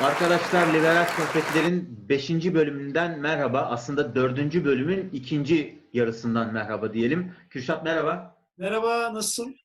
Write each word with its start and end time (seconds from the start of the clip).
Arkadaşlar 0.00 0.74
Liberal 0.74 1.06
Sohbetler'in 1.06 2.08
5. 2.08 2.30
bölümünden 2.30 3.18
merhaba. 3.18 3.60
Aslında 3.60 4.14
4. 4.14 4.64
bölümün 4.64 5.10
ikinci 5.12 5.78
yarısından 5.92 6.52
merhaba 6.52 6.92
diyelim. 6.92 7.32
Kürşat 7.50 7.84
merhaba. 7.84 8.36
Merhaba, 8.58 9.14
nasılsın? 9.14 9.56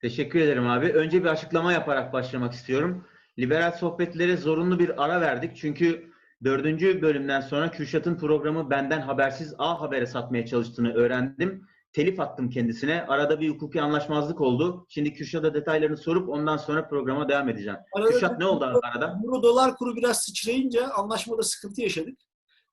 Teşekkür 0.00 0.40
ederim 0.40 0.66
abi. 0.66 0.86
Önce 0.86 1.24
bir 1.24 1.28
açıklama 1.28 1.72
yaparak 1.72 2.12
başlamak 2.12 2.52
istiyorum. 2.52 3.04
Liberal 3.38 3.72
Sohbetlere 3.72 4.36
zorunlu 4.36 4.78
bir 4.78 5.04
ara 5.04 5.20
verdik. 5.20 5.56
Çünkü 5.56 6.10
4. 6.44 6.64
bölümden 7.02 7.40
sonra 7.40 7.70
Kürşat'ın 7.70 8.16
programı 8.16 8.70
benden 8.70 9.00
habersiz 9.00 9.54
A 9.58 9.80
Haber'e 9.80 10.06
satmaya 10.06 10.46
çalıştığını 10.46 10.94
öğrendim. 10.94 11.66
Telif 11.96 12.20
attım 12.20 12.50
kendisine. 12.50 13.06
Arada 13.06 13.40
bir 13.40 13.50
hukuki 13.50 13.82
anlaşmazlık 13.82 14.40
oldu. 14.40 14.86
Şimdi 14.88 15.12
Kürşat'a 15.14 15.54
detaylarını 15.54 15.96
sorup 15.96 16.28
ondan 16.28 16.56
sonra 16.56 16.88
programa 16.88 17.28
devam 17.28 17.48
edeceğim. 17.48 17.78
Arada 17.92 18.10
Kürşat 18.10 18.38
ne 18.38 18.46
oldu 18.46 18.64
arada? 18.64 19.20
Euro 19.24 19.42
dolar 19.42 19.76
kuru 19.76 19.96
biraz 19.96 20.24
sıçrayınca 20.24 20.88
anlaşmada 20.88 21.42
sıkıntı 21.42 21.82
yaşadık. 21.82 22.18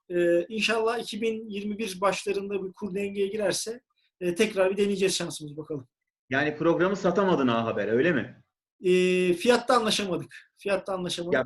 Ee, 0.10 0.46
inşallah 0.48 1.00
2021 1.00 2.02
başlarında 2.02 2.64
bir 2.64 2.74
kur 2.74 2.96
dengeye 2.96 3.28
girerse 3.28 3.82
e, 4.20 4.36
tekrar 4.36 4.72
bir 4.72 4.78
deneyeceğiz 4.78 5.16
şansımız 5.16 5.58
bakalım. 5.58 5.88
Yani 6.30 6.58
programı 6.58 6.96
satamadın 6.96 7.48
A 7.48 7.66
Haber'e 7.66 7.92
öyle 7.92 8.12
mi? 8.12 8.44
Ee, 8.82 9.34
fiyatta 9.34 9.76
anlaşamadık. 9.76 10.36
Fiyatta 10.58 10.94
anlaşamadık. 10.94 11.34
Ya, 11.34 11.46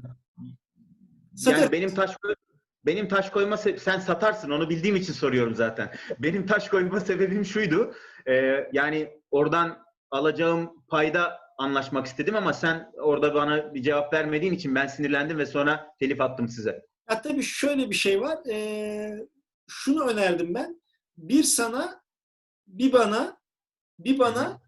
Satarız. 1.35 1.61
Yani 1.61 1.71
benim 1.71 1.93
taş 1.93 2.11
benim 2.87 3.07
taş 3.07 3.29
koyma 3.29 3.55
se- 3.55 3.77
sen 3.77 3.99
satarsın 3.99 4.51
onu 4.51 4.69
bildiğim 4.69 4.95
için 4.95 5.13
soruyorum 5.13 5.55
zaten. 5.55 5.91
Benim 6.19 6.45
taş 6.45 6.69
koyma 6.69 6.99
sebebim 6.99 7.45
şuydu. 7.45 7.93
Ee, 8.27 8.69
yani 8.73 9.21
oradan 9.31 9.85
alacağım 10.11 10.83
payda 10.87 11.39
anlaşmak 11.57 12.05
istedim 12.05 12.35
ama 12.35 12.53
sen 12.53 12.91
orada 13.01 13.33
bana 13.35 13.73
bir 13.73 13.81
cevap 13.83 14.13
vermediğin 14.13 14.53
için 14.53 14.75
ben 14.75 14.87
sinirlendim 14.87 15.37
ve 15.37 15.45
sonra 15.45 15.95
telif 15.99 16.21
attım 16.21 16.47
size. 16.49 16.85
Ya 17.09 17.21
tabii 17.21 17.43
şöyle 17.43 17.89
bir 17.89 17.95
şey 17.95 18.21
var. 18.21 18.39
Ee, 18.49 19.17
şunu 19.67 20.07
önerdim 20.07 20.53
ben. 20.55 20.81
Bir 21.17 21.43
sana, 21.43 22.01
bir 22.67 22.93
bana, 22.93 23.37
bir 23.99 24.19
bana, 24.19 24.61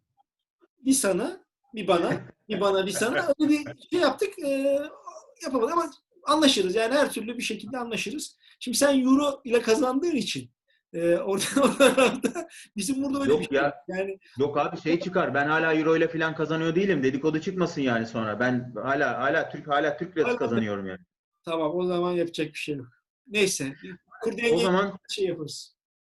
bir 0.86 0.94
sana, 0.94 1.44
bir 1.74 1.88
bana, 1.88 2.12
bir 2.50 2.62
bana, 2.62 2.86
bir 2.86 2.92
sana. 2.92 3.28
Öyle 3.40 3.50
bir 3.50 3.88
şey 3.92 4.00
yaptık. 4.00 4.40
Ee, 4.46 4.80
yapamadık 5.44 5.74
ama 5.74 5.92
anlaşırız. 6.30 6.76
Yani 6.76 6.94
her 6.94 7.12
türlü 7.12 7.38
bir 7.38 7.44
şekilde 7.44 7.78
anlaşırız. 7.78 8.38
Şimdi 8.60 8.78
sen 8.78 9.06
euro 9.06 9.42
ile 9.44 9.62
kazandığın 9.62 10.16
için 10.16 10.52
e, 10.94 11.16
orada 11.16 11.46
o 11.64 11.78
tarafta 11.78 12.48
bizim 12.76 13.04
burada 13.04 13.20
öyle 13.22 13.32
Yok 13.32 13.42
bir 13.42 13.46
şey 13.46 13.58
ya. 13.58 13.76
Yani 13.88 14.20
Yok 14.40 14.58
abi 14.58 14.82
şey 14.82 15.00
çıkar. 15.00 15.34
Ben 15.34 15.48
hala 15.48 15.74
euro 15.74 15.96
ile 15.96 16.08
falan 16.08 16.36
kazanıyor 16.36 16.76
değilim. 16.76 17.04
Dedikodu 17.04 17.42
çıkmasın 17.42 17.82
yani 17.82 18.08
sonra. 18.08 18.40
Ben 18.40 18.74
hala 18.76 19.20
hala 19.20 19.50
Türk 19.50 19.68
hala 19.68 19.98
Türk 19.98 20.18
lirası 20.18 20.38
kazanıyorum 20.38 20.88
yani. 20.88 21.00
tamam 21.46 21.76
o 21.76 21.86
zaman 21.86 22.12
yapacak 22.12 22.48
bir 22.48 22.58
şey 22.60 22.76
yok. 22.76 22.88
Neyse. 23.28 23.76
Kur 24.22 24.34
O 24.54 24.58
zaman 24.58 25.00
şey 25.10 25.26
yaparız. 25.26 25.76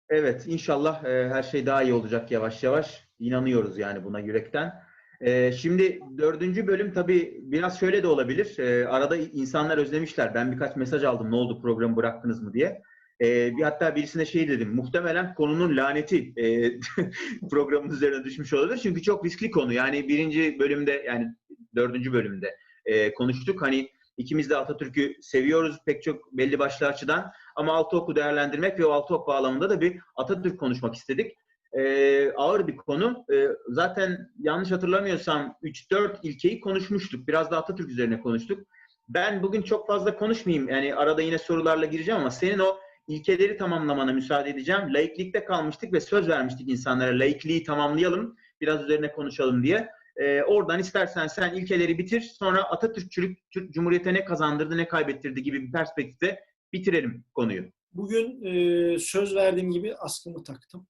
Evet, 0.10 0.44
inşallah 0.48 1.04
e, 1.04 1.30
her 1.34 1.44
şey 1.44 1.66
daha 1.66 1.84
iyi 1.84 1.94
olacak 1.94 2.32
yavaş 2.32 2.64
yavaş. 2.64 3.08
İnanıyoruz 3.20 3.78
yani 3.78 4.04
buna 4.04 4.20
yürekten. 4.20 4.84
E, 5.22 5.52
şimdi 5.52 6.00
dördüncü 6.18 6.68
bölüm 6.68 6.94
tabii 6.94 7.40
biraz 7.42 7.80
şöyle 7.80 8.04
de 8.04 8.08
olabilir. 8.08 8.60
E, 8.60 8.88
arada 8.88 9.18
insanlar 9.18 9.78
özlemişler. 9.78 10.34
Ben 10.34 10.52
birkaç 10.52 10.76
mesaj 10.76 11.04
aldım 11.04 11.32
ne 11.32 11.36
oldu 11.36 11.62
programı 11.62 11.96
bıraktınız 11.96 12.42
mı 12.42 12.54
diye. 12.54 12.82
E, 13.22 13.58
bir 13.58 13.64
hatta 13.64 13.96
birisine 13.96 14.26
şey 14.26 14.48
dedim. 14.48 14.76
Muhtemelen 14.76 15.34
konunun 15.34 15.78
laneti 15.78 16.34
e, 16.38 16.72
programın 17.50 17.90
üzerine 17.90 18.24
düşmüş 18.24 18.54
olabilir. 18.54 18.80
Çünkü 18.84 19.02
çok 19.02 19.26
riskli 19.26 19.52
konu. 19.52 19.74
Yani 19.74 20.08
birinci 20.08 20.60
bölümde 20.60 21.04
yani 21.08 21.28
dördüncü 21.76 22.14
bölümde 22.14 22.56
e, 22.86 23.14
konuştuk. 23.14 23.62
Hani 23.62 23.90
ikimiz 24.18 24.50
de 24.50 24.58
Atatürk'ü 24.58 25.14
seviyoruz 25.22 25.78
pek 25.86 26.04
çok 26.04 26.34
belli 26.34 26.60
başlı 26.60 26.88
açıdan. 26.88 27.32
Ama 27.56 27.74
altı 27.74 27.98
oku 27.98 28.16
değerlendirmek 28.16 28.80
ve 28.80 28.86
o 28.86 28.92
altı 28.92 29.16
ok 29.16 29.28
bağlamında 29.28 29.70
da 29.70 29.82
bir 29.82 30.00
Atatürk 30.16 30.60
konuşmak 30.60 30.96
istedik. 30.96 31.38
Ee, 31.78 32.32
ağır 32.32 32.68
bir 32.68 32.78
konu. 32.78 33.26
Ee, 33.34 33.48
zaten 33.68 34.32
yanlış 34.40 34.72
hatırlamıyorsam 34.72 35.58
3-4 35.64 36.20
ilkeyi 36.24 36.60
konuşmuştuk. 36.60 37.28
Biraz 37.28 37.52
da 37.52 37.58
Atatürk 37.58 37.90
üzerine 37.90 38.20
konuştuk. 38.20 38.68
Ben 39.10 39.44
bugün 39.44 39.62
çok 39.62 39.88
fazla 39.88 40.16
konuşmayayım. 40.16 40.70
Yani 40.70 40.96
arada 40.96 41.22
yine 41.22 41.38
sorularla 41.38 41.86
gireceğim 41.86 42.20
ama 42.20 42.32
senin 42.32 42.60
o 42.60 42.78
ilkeleri 43.08 43.58
tamamlamana 43.58 44.14
müsaade 44.14 44.50
edeceğim. 44.50 44.94
Laiklikte 44.94 45.46
kalmıştık 45.46 45.94
ve 45.94 46.00
söz 46.00 46.30
vermiştik 46.30 46.70
insanlara. 46.70 47.20
Laikliği 47.20 47.64
tamamlayalım, 47.64 48.36
biraz 48.62 48.84
üzerine 48.84 49.12
konuşalım 49.12 49.64
diye. 49.64 49.90
Ee, 50.18 50.44
oradan 50.44 50.80
istersen 50.80 51.28
sen 51.28 51.54
ilkeleri 51.54 51.98
bitir. 51.98 52.22
Sonra 52.22 52.64
Atatürkçülük 52.64 53.52
Türk 53.52 53.74
Cumhuriyete 53.74 54.14
ne 54.14 54.26
kazandırdı, 54.26 54.78
ne 54.78 54.88
kaybettirdi 54.88 55.44
gibi 55.44 55.62
bir 55.62 55.72
perspektifte 55.72 56.44
bitirelim 56.74 57.26
konuyu. 57.34 57.66
Bugün 57.94 58.44
e, 58.46 59.00
söz 59.00 59.36
verdiğim 59.36 59.72
gibi 59.72 59.96
askımı 59.96 60.44
taktım. 60.44 60.88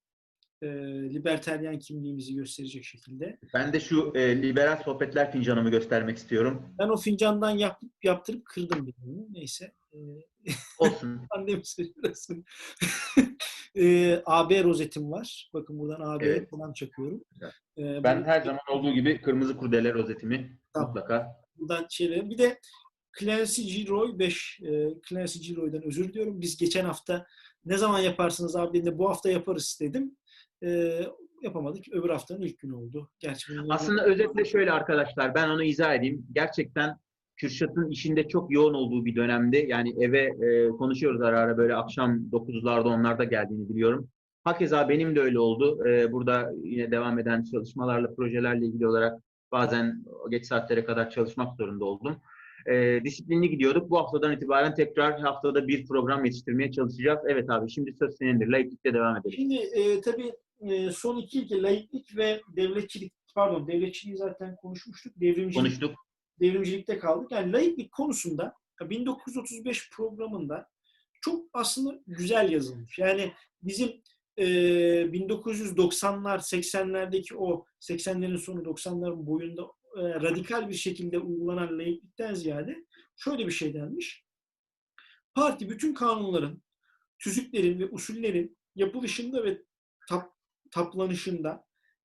E, 0.62 0.66
liberteryen 1.14 1.78
kimliğimizi 1.78 2.34
gösterecek 2.34 2.84
şekilde. 2.84 3.38
Ben 3.54 3.72
de 3.72 3.80
şu 3.80 4.12
e, 4.14 4.42
liberal 4.42 4.82
sohbetler 4.82 5.32
fincanımı 5.32 5.70
göstermek 5.70 6.16
istiyorum. 6.18 6.74
Ben 6.78 6.88
o 6.88 6.96
fincandan 6.96 7.50
yap, 7.50 7.80
yaptırıp 8.02 8.44
kırdım 8.46 8.86
birini. 8.86 9.26
Neyse. 9.32 9.72
E, 9.92 9.98
Olsun. 10.78 11.20
annem 11.30 11.60
söylesin. 11.64 12.44
e, 13.76 14.14
AB 14.26 14.64
rozetim 14.64 15.10
var. 15.10 15.50
Bakın 15.54 15.78
buradan 15.78 16.00
AB'ye 16.00 16.30
Evet. 16.30 16.50
falan 16.50 16.72
çakıyorum. 16.72 17.24
E, 17.78 18.04
Ben 18.04 18.20
bu- 18.22 18.26
her 18.26 18.40
zaman 18.42 18.60
olduğu 18.72 18.92
gibi 18.94 19.20
kırmızı 19.20 19.56
kurdele 19.56 19.94
rozetimi 19.94 20.58
Tamam. 20.72 20.88
mutlaka. 20.88 21.26
buradan 21.58 21.86
şeyleri. 21.90 22.30
Bir 22.30 22.38
de 22.38 22.60
Clancy 23.20 23.62
Giroy 23.62 24.18
5. 24.18 24.60
E, 24.62 24.88
Clancy 25.08 25.38
Giroy'dan 25.38 25.82
özür 25.82 26.08
diliyorum. 26.08 26.40
Biz 26.40 26.56
geçen 26.56 26.84
hafta 26.84 27.26
ne 27.64 27.76
zaman 27.78 27.98
yaparsınız 27.98 28.56
abi 28.56 28.68
dediğinde 28.68 28.98
bu 28.98 29.08
hafta 29.10 29.30
yaparız 29.30 29.78
dedim. 29.80 30.16
E, 30.62 31.00
yapamadık. 31.42 31.84
Öbür 31.92 32.08
haftanın 32.08 32.42
ilk 32.42 32.58
günü 32.58 32.74
oldu. 32.74 33.10
Gerçi 33.18 33.52
Aslında 33.68 34.04
özetle 34.04 34.44
şöyle 34.44 34.72
arkadaşlar 34.72 35.34
ben 35.34 35.48
onu 35.48 35.62
izah 35.62 35.94
edeyim. 35.94 36.26
Gerçekten 36.32 36.96
Kürşat'ın 37.36 37.90
işinde 37.90 38.28
çok 38.28 38.52
yoğun 38.52 38.74
olduğu 38.74 39.04
bir 39.04 39.16
dönemdi. 39.16 39.66
Yani 39.68 40.04
eve 40.04 40.20
e, 40.20 40.68
konuşuyoruz 40.68 41.22
ara 41.22 41.40
ara 41.40 41.56
böyle 41.56 41.74
akşam 41.74 42.16
9'larda 42.32 42.88
onlarda 42.88 43.24
geldiğini 43.24 43.68
biliyorum. 43.68 44.08
Hakeza 44.44 44.88
benim 44.88 45.16
de 45.16 45.20
öyle 45.20 45.38
oldu. 45.38 45.88
E, 45.88 46.12
burada 46.12 46.52
yine 46.62 46.90
devam 46.90 47.18
eden 47.18 47.44
çalışmalarla, 47.44 48.14
projelerle 48.14 48.66
ilgili 48.66 48.88
olarak 48.88 49.22
bazen 49.52 50.04
geç 50.30 50.46
saatlere 50.46 50.84
kadar 50.84 51.10
çalışmak 51.10 51.56
zorunda 51.56 51.84
oldum. 51.84 52.16
E, 52.66 53.00
disiplinli 53.04 53.50
gidiyorduk. 53.50 53.90
Bu 53.90 53.98
haftadan 53.98 54.32
itibaren 54.32 54.74
tekrar 54.74 55.20
haftada 55.20 55.68
bir 55.68 55.86
program 55.86 56.24
yetiştirmeye 56.24 56.72
çalışacağız. 56.72 57.20
Evet 57.28 57.50
abi 57.50 57.70
şimdi 57.70 57.92
söz 57.92 58.16
senindir. 58.16 58.48
Laiklikte 58.48 58.94
devam 58.94 59.16
edelim. 59.16 59.36
Şimdi 59.36 59.54
e, 59.54 60.00
tabii 60.00 60.32
e, 60.60 60.90
son 60.90 61.16
iki 61.16 61.40
ilke 61.40 61.62
laiklik 61.62 62.16
ve 62.16 62.42
devletçilik 62.56 63.12
pardon 63.34 63.68
devletçiliği 63.68 64.16
zaten 64.16 64.56
konuşmuştuk. 64.56 65.12
Devrimcilik, 65.20 65.54
Konuştuk. 65.54 65.94
devrimcilikte 66.40 66.98
kaldık. 66.98 67.32
Yani 67.32 67.52
laiklik 67.52 67.92
konusunda 67.92 68.54
1935 68.80 69.90
programında 69.90 70.68
çok 71.20 71.46
aslında 71.52 72.00
güzel 72.06 72.52
yazılmış. 72.52 72.98
Yani 72.98 73.32
bizim 73.62 74.02
e, 74.36 74.44
1990'lar 74.44 76.38
80'lerdeki 76.38 77.34
o 77.36 77.64
80'lerin 77.80 78.38
sonu 78.38 78.60
90'ların 78.60 79.26
boyunda 79.26 79.62
e, 79.96 80.02
radikal 80.02 80.68
bir 80.68 80.74
şekilde 80.74 81.18
uygulanan 81.18 81.78
laiklikten 81.78 82.34
ziyade 82.34 82.76
şöyle 83.16 83.46
bir 83.46 83.52
şey 83.52 83.74
denmiş. 83.74 84.24
Parti 85.34 85.70
bütün 85.70 85.94
kanunların, 85.94 86.62
tüzüklerin 87.18 87.78
ve 87.78 87.88
usullerin 87.90 88.58
yapılışında 88.74 89.44
ve 89.44 89.62
tap, 90.08 90.32
taplanışında 90.70 91.64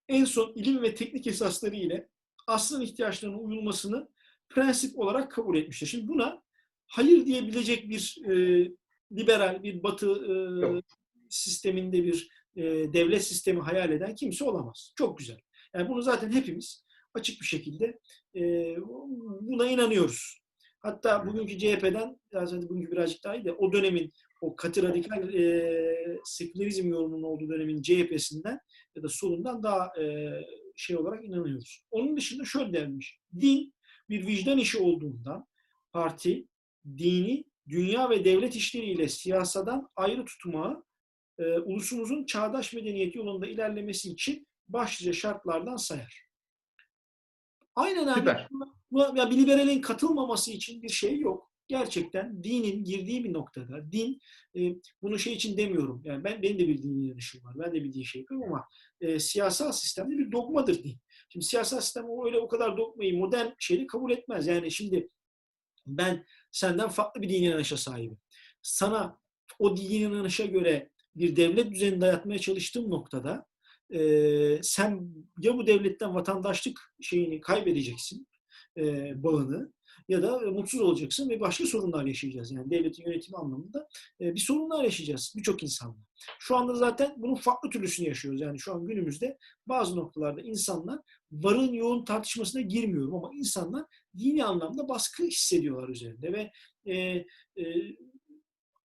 en 0.09 0.25
son 0.25 0.53
ilim 0.55 0.81
ve 0.81 0.95
teknik 0.95 1.27
esasları 1.27 1.75
ile 1.75 2.09
aslın 2.47 2.81
ihtiyaçlarına 2.81 3.37
uyulmasını 3.37 4.09
prensip 4.49 4.99
olarak 4.99 5.31
kabul 5.31 5.57
etmiştir. 5.57 5.87
Şimdi 5.87 6.07
buna 6.07 6.41
hayır 6.87 7.25
diyebilecek 7.25 7.89
bir 7.89 8.17
e, 8.29 8.67
liberal, 9.11 9.63
bir 9.63 9.83
batı 9.83 10.07
e, 10.07 10.61
Yok. 10.61 10.83
sisteminde 11.29 12.03
bir 12.03 12.29
e, 12.55 12.63
devlet 12.93 13.23
sistemi 13.23 13.59
hayal 13.59 13.91
eden 13.91 14.15
kimse 14.15 14.45
olamaz. 14.45 14.93
Çok 14.97 15.17
güzel. 15.17 15.39
Yani 15.73 15.89
bunu 15.89 16.01
zaten 16.01 16.31
hepimiz 16.31 16.85
açık 17.13 17.41
bir 17.41 17.45
şekilde 17.45 17.99
e, 18.35 18.75
buna 19.41 19.67
inanıyoruz. 19.67 20.41
Hatta 20.79 21.27
bugünkü 21.27 21.57
CHP'den, 21.57 22.19
zaten 22.31 22.69
bugünkü 22.69 22.91
birazcık 22.91 23.23
daha 23.23 23.35
iyi 23.35 23.45
de 23.45 23.51
o 23.51 23.73
dönemin 23.73 24.11
o 24.45 24.55
katı 24.55 24.83
radikal 24.83 25.33
e, 25.33 26.19
sekülerizm 26.25 26.89
yorumunun 26.89 27.23
olduğu 27.23 27.49
dönemin 27.49 27.81
CHP'sinden 27.81 28.59
ya 28.95 29.03
da 29.03 29.09
solundan 29.09 29.63
daha 29.63 30.01
e, 30.01 30.31
şey 30.75 30.97
olarak 30.97 31.25
inanıyoruz. 31.25 31.83
Onun 31.91 32.17
dışında 32.17 32.45
şöyle 32.45 32.73
denmiş. 32.73 33.19
Din 33.41 33.73
bir 34.09 34.27
vicdan 34.27 34.57
işi 34.57 34.77
olduğundan 34.77 35.47
parti 35.91 36.47
dini 36.97 37.43
dünya 37.69 38.09
ve 38.09 38.25
devlet 38.25 38.55
işleriyle 38.55 39.09
siyasadan 39.09 39.89
ayrı 39.95 40.25
tutmağı 40.25 40.83
e, 41.39 41.59
ulusumuzun 41.59 42.25
çağdaş 42.25 42.73
medeniyet 42.73 43.15
yolunda 43.15 43.47
ilerlemesi 43.47 44.11
için 44.11 44.47
başlıca 44.67 45.13
şartlardan 45.13 45.75
sayar. 45.75 46.25
Aynen 47.75 48.07
abi. 48.07 48.29
Ya 48.91 49.31
bir 49.31 49.37
liberalin 49.37 49.81
katılmaması 49.81 50.51
için 50.51 50.83
bir 50.83 50.89
şey 50.89 51.19
yok. 51.19 51.51
Gerçekten 51.67 52.43
dinin 52.43 52.83
girdiği 52.83 53.23
bir 53.23 53.33
noktada 53.33 53.91
din 53.91 54.19
e, 54.57 54.75
bunu 55.01 55.19
şey 55.19 55.33
için 55.33 55.57
demiyorum. 55.57 56.01
Yani 56.05 56.23
ben 56.23 56.41
benim 56.41 56.59
de 56.59 56.67
bir 56.67 56.83
dini 56.83 57.05
inanışım 57.07 57.43
var. 57.43 57.53
Ben 57.59 57.73
de 57.73 57.83
bir 57.83 57.93
din 57.93 58.03
şey 58.03 58.21
yapıyorum 58.21 58.47
ama 58.47 58.67
e, 59.01 59.19
siyasal 59.19 59.71
sistemde 59.71 60.17
bir 60.17 60.31
dogmadır 60.31 60.83
din. 60.83 60.97
Şimdi 61.29 61.45
siyasal 61.45 61.79
sistem 61.79 62.05
öyle 62.25 62.39
o 62.39 62.47
kadar 62.47 62.77
dogmayı 62.77 63.17
modern 63.17 63.47
şeyi 63.59 63.87
kabul 63.87 64.11
etmez. 64.11 64.47
Yani 64.47 64.71
şimdi 64.71 65.09
ben 65.87 66.25
senden 66.51 66.89
farklı 66.89 67.21
bir 67.21 67.29
dini 67.29 67.45
inanışa 67.45 67.77
sahibim. 67.77 68.17
Sana 68.61 69.19
o 69.59 69.77
dini 69.77 69.95
inanışa 69.95 70.45
göre 70.45 70.89
bir 71.15 71.35
devlet 71.35 71.71
düzeni 71.71 72.01
dayatmaya 72.01 72.39
çalıştığım 72.39 72.89
noktada 72.89 73.45
e, 73.93 73.99
sen 74.63 75.09
ya 75.39 75.57
bu 75.57 75.67
devletten 75.67 76.15
vatandaşlık 76.15 76.93
şeyini 77.01 77.41
kaybedeceksin, 77.41 78.27
e, 78.77 79.13
bağını 79.23 79.73
ya 80.07 80.23
da 80.23 80.39
mutsuz 80.39 80.81
olacaksın 80.81 81.29
ve 81.29 81.39
başka 81.39 81.65
sorunlar 81.65 82.05
yaşayacağız. 82.05 82.51
Yani 82.51 82.69
devletin 82.69 83.05
yönetimi 83.05 83.37
anlamında 83.37 83.87
e, 84.21 84.33
bir 84.33 84.39
sorunlar 84.39 84.83
yaşayacağız 84.83 85.33
birçok 85.37 85.63
insanla. 85.63 85.97
Şu 86.39 86.57
anda 86.57 86.75
zaten 86.75 87.13
bunun 87.17 87.35
farklı 87.35 87.69
türlüsünü 87.69 88.07
yaşıyoruz. 88.07 88.41
Yani 88.41 88.59
şu 88.59 88.73
an 88.73 88.85
günümüzde 88.85 89.37
bazı 89.67 89.95
noktalarda 89.95 90.41
insanlar 90.41 90.99
varın 91.31 91.73
yoğun 91.73 92.05
tartışmasına 92.05 92.61
girmiyorum 92.61 93.15
ama 93.15 93.31
insanlar 93.33 93.85
dini 94.17 94.45
anlamda 94.45 94.89
baskı 94.89 95.23
hissediyorlar 95.23 95.89
üzerinde 95.89 96.33
ve 96.33 96.51
e, 96.91 97.25
e, 97.57 97.95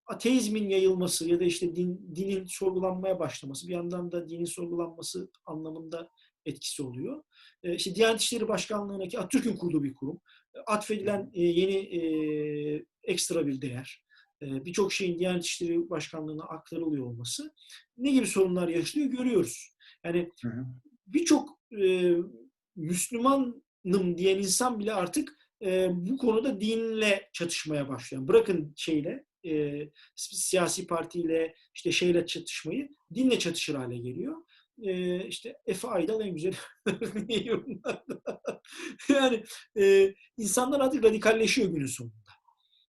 ateizmin 0.06 0.68
yayılması 0.68 1.28
ya 1.28 1.40
da 1.40 1.44
işte 1.44 1.76
din, 1.76 2.12
dinin 2.14 2.44
sorgulanmaya 2.44 3.18
başlaması 3.18 3.68
bir 3.68 3.72
yandan 3.72 4.12
da 4.12 4.28
dinin 4.28 4.44
sorgulanması 4.44 5.30
anlamında 5.46 6.10
etkisi 6.44 6.82
oluyor. 6.82 7.22
E, 7.62 7.74
işte 7.74 7.94
Diyanet 7.94 8.20
İşleri 8.20 8.48
Başkanlığı'na 8.48 9.08
ki 9.08 9.18
Atatürk'ün 9.18 9.56
kurduğu 9.56 9.82
bir 9.82 9.94
kurum. 9.94 10.20
Atfedilen 10.66 11.30
e, 11.34 11.42
yeni 11.42 11.76
e, 11.76 12.00
ekstra 13.02 13.46
bir 13.46 13.60
değer. 13.60 14.02
E, 14.42 14.64
Birçok 14.64 14.92
şeyin 14.92 15.18
Diyanet 15.18 15.44
İşleri 15.44 15.90
Başkanlığı'na 15.90 16.44
aktarılıyor 16.44 17.06
olması 17.06 17.54
ne 17.96 18.10
gibi 18.10 18.26
sorunlar 18.26 18.68
yaşıyor 18.68 19.06
görüyoruz. 19.06 19.74
Yani 20.04 20.30
birçok 21.06 21.60
e, 21.80 22.14
Müslümanım 22.76 24.18
diyen 24.18 24.38
insan 24.38 24.78
bile 24.78 24.94
artık 24.94 25.38
e, 25.62 25.88
bu 25.92 26.16
konuda 26.16 26.60
dinle 26.60 27.30
çatışmaya 27.32 27.88
başlıyor. 27.88 28.28
Bırakın 28.28 28.72
şeyle 28.76 29.24
e, 29.46 29.80
siyasi 30.16 30.86
partiyle 30.86 31.54
işte 31.74 31.92
şeyle 31.92 32.26
çatışmayı 32.26 32.88
dinle 33.14 33.38
çatışır 33.38 33.74
hale 33.74 33.96
geliyor. 33.96 34.36
E, 34.82 35.24
işte 35.26 35.56
Efe 35.66 35.88
Aydal 35.88 36.20
en 36.20 36.34
güzel 36.34 36.54
yorumlarda. 37.44 38.20
yani 39.08 39.44
e, 39.78 40.14
insanlar 40.36 40.80
artık 40.80 41.04
radikalleşiyor 41.04 41.68
günün 41.68 41.86
sonunda. 41.86 42.14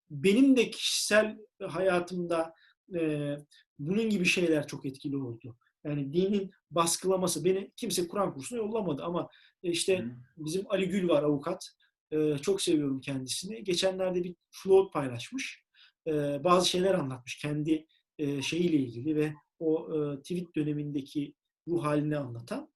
Benim 0.10 0.58
de 0.58 0.70
kişisel 0.70 1.38
hayatımda 1.68 2.54
e, 2.96 3.36
bunun 3.80 4.10
gibi 4.10 4.26
şeyler 4.26 4.68
çok 4.68 4.86
etkili 4.86 5.18
oldu. 5.18 5.58
Yani 5.84 6.14
dinin 6.14 6.52
baskılaması. 6.72 7.46
Beni 7.46 7.72
kimse 7.76 8.08
Kur'an 8.08 8.34
kursuna 8.34 8.60
yollamadı 8.60 9.04
ama 9.04 9.30
işte 9.64 10.00
Hı. 10.00 10.12
bizim 10.38 10.66
Ali 10.70 10.90
Gül 10.90 11.10
var 11.10 11.24
avukat. 11.24 11.72
Ee, 12.12 12.38
çok 12.42 12.62
seviyorum 12.62 13.02
kendisini. 13.02 13.64
Geçenlerde 13.64 14.24
bir 14.24 14.36
float 14.50 14.94
paylaşmış. 14.94 15.64
Ee, 16.08 16.44
bazı 16.44 16.70
şeyler 16.70 16.94
anlatmış 16.94 17.38
kendi 17.38 17.86
e, 18.18 18.42
şeyiyle 18.42 18.78
ilgili 18.78 19.16
ve 19.16 19.34
o 19.60 19.96
e, 19.96 20.22
tweet 20.22 20.56
dönemindeki 20.56 21.34
ruh 21.68 21.84
halini 21.84 22.18
anlatan. 22.18 22.70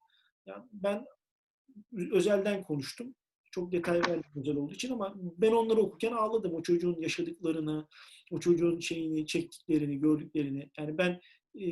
Yani 0.45 0.63
ben 0.71 1.05
özelden 2.11 2.63
konuştum. 2.63 3.15
Çok 3.51 3.71
detay 3.71 3.99
verdim 3.99 4.31
özel 4.35 4.55
olduğu 4.55 4.73
için 4.73 4.93
ama 4.93 5.15
ben 5.17 5.51
onları 5.51 5.79
okurken 5.79 6.11
ağladım. 6.11 6.53
O 6.53 6.63
çocuğun 6.63 7.01
yaşadıklarını, 7.01 7.87
o 8.31 8.39
çocuğun 8.39 8.79
şeyini, 8.79 9.27
çektiklerini, 9.27 9.99
gördüklerini. 9.99 10.69
Yani 10.77 10.97
ben 10.97 11.19
e, 11.55 11.67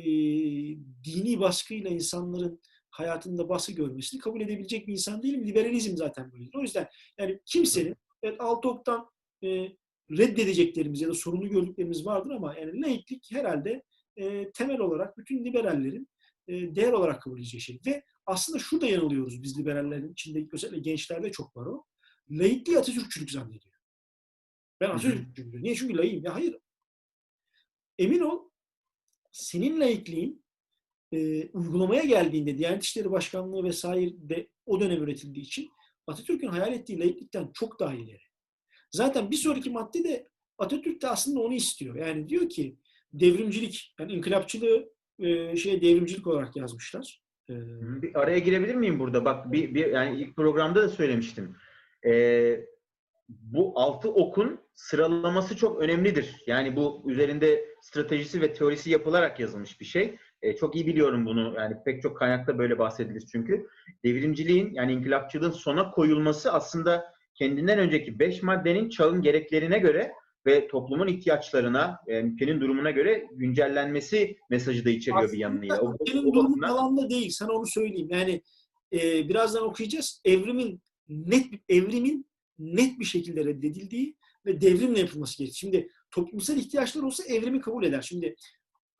dini 1.04 1.40
baskıyla 1.40 1.90
insanların 1.90 2.60
hayatında 2.90 3.48
baskı 3.48 3.72
görmesini 3.72 4.20
kabul 4.20 4.40
edebilecek 4.40 4.86
bir 4.86 4.92
insan 4.92 5.22
değilim. 5.22 5.46
Liberalizm 5.46 5.96
zaten 5.96 6.32
böyledir. 6.32 6.54
O 6.54 6.62
yüzden 6.62 6.88
yani 7.18 7.40
kimsenin 7.46 7.96
evet 8.22 8.40
alt 8.40 8.66
oktan 8.66 9.10
e, 9.44 9.68
reddedeceklerimiz 10.10 11.00
ya 11.00 11.08
da 11.08 11.14
sorunlu 11.14 11.48
gördüklerimiz 11.48 12.06
vardır 12.06 12.30
ama 12.30 12.54
yani 12.58 12.82
laiklik 12.82 13.28
herhalde 13.32 13.82
e, 14.16 14.52
temel 14.52 14.78
olarak 14.78 15.18
bütün 15.18 15.44
liberallerin 15.44 16.08
e, 16.48 16.74
değer 16.74 16.92
olarak 16.92 17.22
kabul 17.22 17.38
edeceği 17.38 17.60
şey. 17.60 17.80
Ve 17.86 18.04
aslında 18.26 18.58
şurada 18.58 18.86
yanılıyoruz 18.86 19.42
biz 19.42 19.58
liberallerin 19.58 20.12
içinde 20.12 20.48
özellikle 20.52 20.78
gençlerde 20.78 21.32
çok 21.32 21.56
var 21.56 21.66
o. 21.66 21.84
Laikliği 22.30 22.78
Atatürkçülük 22.78 23.30
zannediyor. 23.30 23.74
Ben 24.80 24.90
Atatürkçülük 24.90 25.36
diyorum. 25.36 25.62
Niye? 25.62 25.74
Çünkü 25.74 25.96
layığım. 25.96 26.24
Ya 26.24 26.34
hayır. 26.34 26.58
Emin 27.98 28.20
ol 28.20 28.50
senin 29.32 29.80
laikliğin 29.80 30.44
e, 31.12 31.48
uygulamaya 31.48 32.04
geldiğinde 32.04 32.58
Diyanet 32.58 32.84
İşleri 32.84 33.10
Başkanlığı 33.10 33.64
vesaire 33.64 34.12
de 34.16 34.48
o 34.66 34.80
dönem 34.80 35.02
üretildiği 35.02 35.44
için 35.46 35.70
Atatürk'ün 36.06 36.48
hayal 36.48 36.72
ettiği 36.72 36.98
laiklikten 37.00 37.50
çok 37.54 37.80
daha 37.80 37.94
ileri. 37.94 38.22
Zaten 38.90 39.30
bir 39.30 39.36
sonraki 39.36 39.70
madde 39.70 40.04
de 40.04 40.28
Atatürk 40.58 41.02
de 41.02 41.08
aslında 41.08 41.40
onu 41.40 41.54
istiyor. 41.54 41.94
Yani 41.94 42.28
diyor 42.28 42.48
ki 42.48 42.78
devrimcilik, 43.12 43.94
yani 44.00 44.12
inkılapçılığı 44.12 44.93
e, 45.18 45.56
şey 45.56 45.82
devrimcilik 45.82 46.26
olarak 46.26 46.56
yazmışlar. 46.56 47.20
E, 47.50 47.54
Bir 48.02 48.20
araya 48.20 48.38
girebilir 48.38 48.74
miyim 48.74 48.98
burada? 48.98 49.24
Bak 49.24 49.52
bir, 49.52 49.74
bir 49.74 49.86
yani 49.86 50.20
ilk 50.20 50.36
programda 50.36 50.82
da 50.82 50.88
söylemiştim. 50.88 51.56
Ee, 52.06 52.60
bu 53.28 53.72
altı 53.76 54.10
okun 54.12 54.60
sıralaması 54.74 55.56
çok 55.56 55.80
önemlidir. 55.80 56.42
Yani 56.46 56.76
bu 56.76 57.02
üzerinde 57.06 57.64
stratejisi 57.82 58.40
ve 58.40 58.52
teorisi 58.52 58.90
yapılarak 58.90 59.40
yazılmış 59.40 59.80
bir 59.80 59.84
şey. 59.84 60.16
Ee, 60.42 60.56
çok 60.56 60.76
iyi 60.76 60.86
biliyorum 60.86 61.26
bunu. 61.26 61.54
Yani 61.56 61.76
pek 61.84 62.02
çok 62.02 62.16
kaynakta 62.16 62.58
böyle 62.58 62.78
bahsedilir 62.78 63.24
çünkü. 63.32 63.66
Devrimciliğin 64.04 64.74
yani 64.74 64.92
inkılapçılığın 64.92 65.50
sona 65.50 65.90
koyulması 65.90 66.52
aslında 66.52 67.14
kendinden 67.34 67.78
önceki 67.78 68.18
beş 68.18 68.42
maddenin 68.42 68.88
çağın 68.88 69.22
gereklerine 69.22 69.78
göre 69.78 70.12
ve 70.46 70.68
toplumun 70.68 71.06
ihtiyaçlarına, 71.06 71.98
yani 72.06 72.32
ülkenin 72.32 72.60
durumuna 72.60 72.90
göre 72.90 73.28
güncellenmesi 73.32 74.36
mesajı 74.50 74.84
da 74.84 74.90
içeriyor 74.90 75.32
bir 75.32 75.38
yanıyla. 75.38 75.80
O, 75.80 75.88
o 75.88 76.06
durumun 76.06 76.34
bakımdan- 76.34 76.68
alanda 76.68 77.10
değil. 77.10 77.30
Sana 77.30 77.52
onu 77.52 77.66
söyleyeyim. 77.66 78.08
Yani 78.10 78.42
e, 78.92 79.28
birazdan 79.28 79.62
okuyacağız. 79.62 80.20
Evrimin 80.24 80.80
net 81.08 81.46
evrimin 81.68 82.26
net 82.58 82.98
bir 82.98 83.04
şekilde 83.04 83.44
reddedildiği 83.44 84.16
ve 84.46 84.60
devrimle 84.60 85.00
yapılması 85.00 85.38
gerekir. 85.38 85.56
Şimdi 85.56 85.88
toplumsal 86.10 86.56
ihtiyaçlar 86.56 87.02
olsa 87.02 87.24
evrimi 87.24 87.60
kabul 87.60 87.84
eder. 87.84 88.02
Şimdi 88.02 88.36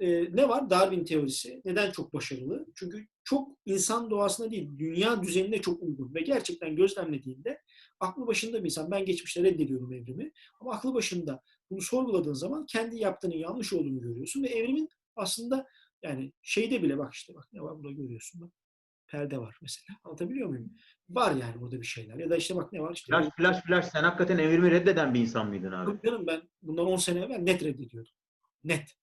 e, 0.01 0.37
ne 0.37 0.49
var? 0.49 0.71
Darwin 0.71 1.05
teorisi. 1.05 1.63
Neden 1.65 1.91
çok 1.91 2.15
başarılı? 2.15 2.67
Çünkü 2.75 3.07
çok 3.25 3.49
insan 3.67 4.11
doğasına 4.11 4.51
değil, 4.51 4.71
dünya 4.79 5.23
düzenine 5.23 5.61
çok 5.61 5.83
uygun 5.83 6.15
ve 6.15 6.21
gerçekten 6.21 6.77
gözlemlediğinde 6.77 7.59
aklı 8.05 8.27
başında 8.27 8.59
bir 8.59 8.65
insan. 8.65 8.91
Ben 8.91 9.05
geçmişte 9.05 9.43
reddediyorum 9.43 9.93
evrimi. 9.93 10.33
Ama 10.61 10.73
aklı 10.73 10.95
başında 10.95 11.43
bunu 11.71 11.81
sorguladığın 11.81 12.35
zaman 12.35 12.67
kendi 12.67 12.97
yaptığının 12.97 13.35
yanlış 13.35 13.73
olduğunu 13.73 14.01
görüyorsun 14.01 14.43
ve 14.43 14.49
evrimin 14.49 14.89
aslında 15.17 15.67
yani 16.03 16.33
şeyde 16.43 16.83
bile 16.83 16.99
bak 16.99 17.15
işte 17.15 17.35
bak 17.35 17.45
ne 17.53 17.61
var 17.61 17.77
burada 17.77 17.93
görüyorsun 17.93 18.41
bak. 18.41 18.51
Perde 19.07 19.39
var 19.39 19.59
mesela. 19.63 19.99
Anlatabiliyor 20.05 20.49
muyum? 20.49 20.73
Var 21.09 21.35
yani 21.37 21.61
burada 21.61 21.81
bir 21.81 21.87
şeyler. 21.87 22.19
Ya 22.19 22.31
da 22.31 22.37
işte 22.37 22.57
bak 22.57 22.73
ne 22.73 22.81
var 22.81 22.95
işte. 22.95 23.13
Flash 23.13 23.29
flash 23.37 23.63
flash 23.63 23.87
sen 23.87 24.03
hakikaten 24.03 24.39
evrimi 24.39 24.71
reddeden 24.71 25.15
bir 25.15 25.21
insan 25.21 25.49
mıydın 25.49 25.73
abi? 25.73 25.91
Yok 25.91 26.05
Canım 26.05 26.27
ben 26.27 26.43
bundan 26.63 26.87
10 26.87 26.97
sene 26.97 27.21
evvel 27.21 27.39
net 27.39 27.65
reddediyordum. 27.65 28.13
Net. 28.65 28.97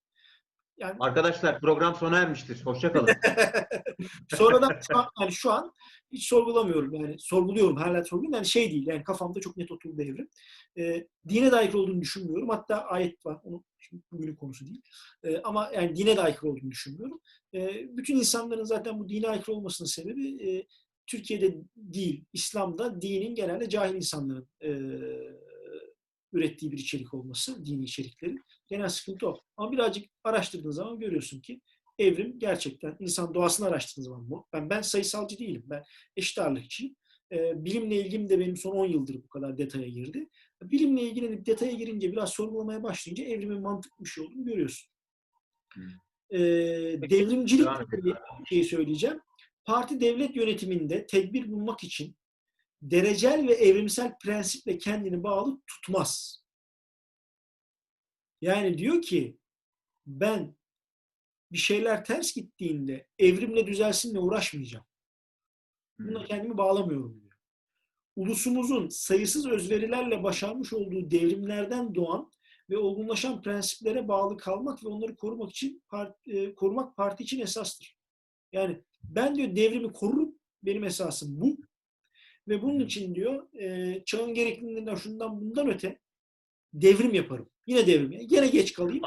Yani 0.82 0.96
Arkadaşlar 1.00 1.60
program 1.60 1.94
sona 1.94 2.18
ermiştir. 2.18 2.62
Hoşça 2.64 2.92
kalın. 2.92 3.08
sonradan 4.28 4.78
şu 4.88 4.98
an, 4.98 5.06
yani 5.20 5.32
şu 5.32 5.50
an 5.50 5.72
hiç 6.12 6.28
sorgulamıyorum 6.28 6.94
yani 6.94 7.16
sorguluyorum 7.18 7.76
hala 7.76 8.04
sorguluyorum 8.04 8.34
yani 8.34 8.46
şey 8.46 8.70
değil 8.70 8.86
yani 8.86 9.04
kafamda 9.04 9.40
çok 9.40 9.56
net 9.56 9.72
oturdu 9.72 10.02
evrim. 10.02 10.28
Ee, 10.78 11.06
dine 11.28 11.52
de 11.52 11.56
aykırı 11.56 11.78
olduğunu 11.78 12.00
düşünmüyorum. 12.00 12.48
Hatta 12.48 12.84
ayet 12.84 13.26
var. 13.26 13.38
Onu 13.44 13.64
şimdi 13.78 14.02
bugünün 14.12 14.36
konusu 14.36 14.66
değil. 14.66 14.82
Ee, 15.24 15.38
ama 15.38 15.70
yani 15.74 15.96
dine 15.96 16.16
de 16.16 16.20
aykırı 16.20 16.50
olduğunu 16.50 16.70
düşünmüyorum. 16.70 17.20
Ee, 17.54 17.96
bütün 17.96 18.16
insanların 18.16 18.64
zaten 18.64 18.98
bu 18.98 19.08
dine 19.08 19.28
aykırı 19.28 19.56
olmasının 19.56 19.88
sebebi 19.88 20.48
e, 20.48 20.66
Türkiye'de 21.06 21.56
değil, 21.76 22.24
İslam'da 22.32 23.02
dinin 23.02 23.34
genelde 23.34 23.68
cahil 23.68 23.94
insanların 23.94 24.48
e, 24.64 24.70
ürettiği 26.32 26.72
bir 26.72 26.78
içerik 26.78 27.14
olması, 27.14 27.64
dini 27.64 27.84
içeriklerin. 27.84 28.44
Genel 28.72 28.88
sıkıntı 28.88 29.28
o. 29.28 29.40
Ama 29.56 29.72
birazcık 29.72 30.10
araştırdığın 30.24 30.70
zaman 30.70 31.00
görüyorsun 31.00 31.40
ki 31.40 31.60
evrim 31.98 32.38
gerçekten 32.38 32.96
insan 33.00 33.34
doğasını 33.34 33.66
araştırdığın 33.66 34.04
zaman 34.04 34.30
bu. 34.30 34.46
Ben, 34.52 34.70
ben 34.70 34.82
sayısalcı 34.82 35.38
değilim. 35.38 35.62
Ben 35.66 35.82
eşit 36.16 36.38
ağırlıkçıyım. 36.38 36.96
Ee, 37.32 37.64
bilimle 37.64 37.96
ilgim 37.96 38.28
de 38.28 38.38
benim 38.38 38.56
son 38.56 38.76
10 38.76 38.86
yıldır 38.86 39.14
bu 39.14 39.28
kadar 39.28 39.58
detaya 39.58 39.88
girdi. 39.88 40.28
Bilimle 40.62 41.02
ilgilenip 41.02 41.46
detaya 41.46 41.72
girince 41.72 42.12
biraz 42.12 42.30
sorgulamaya 42.30 42.82
başlayınca 42.82 43.24
evrimin 43.24 43.60
mantıklı 43.60 44.04
bir 44.04 44.10
şey 44.10 44.24
olduğunu 44.24 44.44
görüyorsun. 44.44 44.90
Hmm. 45.74 45.88
Ee, 46.30 46.40
devrimcilik 47.10 47.68
bir 47.92 48.14
şey 48.46 48.64
söyleyeceğim. 48.64 49.20
Parti 49.64 50.00
devlet 50.00 50.36
yönetiminde 50.36 51.06
tedbir 51.06 51.52
bulmak 51.52 51.84
için 51.84 52.16
derecel 52.82 53.48
ve 53.48 53.52
evrimsel 53.52 54.18
prensiple 54.18 54.78
kendini 54.78 55.22
bağlı 55.22 55.60
tutmaz. 55.66 56.41
Yani 58.42 58.78
diyor 58.78 59.02
ki 59.02 59.38
ben 60.06 60.56
bir 61.52 61.58
şeyler 61.58 62.04
ters 62.04 62.34
gittiğinde 62.34 63.08
evrimle 63.18 63.66
düzelsinle 63.66 64.18
uğraşmayacağım. 64.18 64.84
Buna 65.98 66.24
kendimi 66.24 66.58
bağlamıyorum 66.58 67.20
diyor. 67.20 67.32
Ulusumuzun 68.16 68.88
sayısız 68.88 69.46
özverilerle 69.46 70.22
başarmış 70.22 70.72
olduğu 70.72 71.10
devrimlerden 71.10 71.94
doğan 71.94 72.30
ve 72.70 72.78
olgunlaşan 72.78 73.42
prensiplere 73.42 74.08
bağlı 74.08 74.36
kalmak 74.36 74.84
ve 74.84 74.88
onları 74.88 75.16
korumak 75.16 75.50
için 75.50 75.82
e, 76.26 76.54
korumak 76.54 76.96
parti 76.96 77.24
için 77.24 77.40
esastır. 77.40 77.98
Yani 78.52 78.82
ben 79.04 79.34
diyor 79.34 79.56
devrimi 79.56 79.92
korurum. 79.92 80.34
Benim 80.62 80.84
esasım 80.84 81.40
bu. 81.40 81.56
Ve 82.48 82.62
bunun 82.62 82.80
için 82.80 83.14
diyor 83.14 83.54
e, 83.54 84.02
çağın 84.04 84.34
gerekliliğinden 84.34 84.94
şundan 84.94 85.40
bundan 85.40 85.68
öte 85.68 85.98
devrim 86.74 87.14
yaparım. 87.14 87.48
Yine 87.66 87.86
devrim. 87.86 88.12
Yine 88.12 88.46
geç 88.46 88.72
kalayım. 88.72 89.02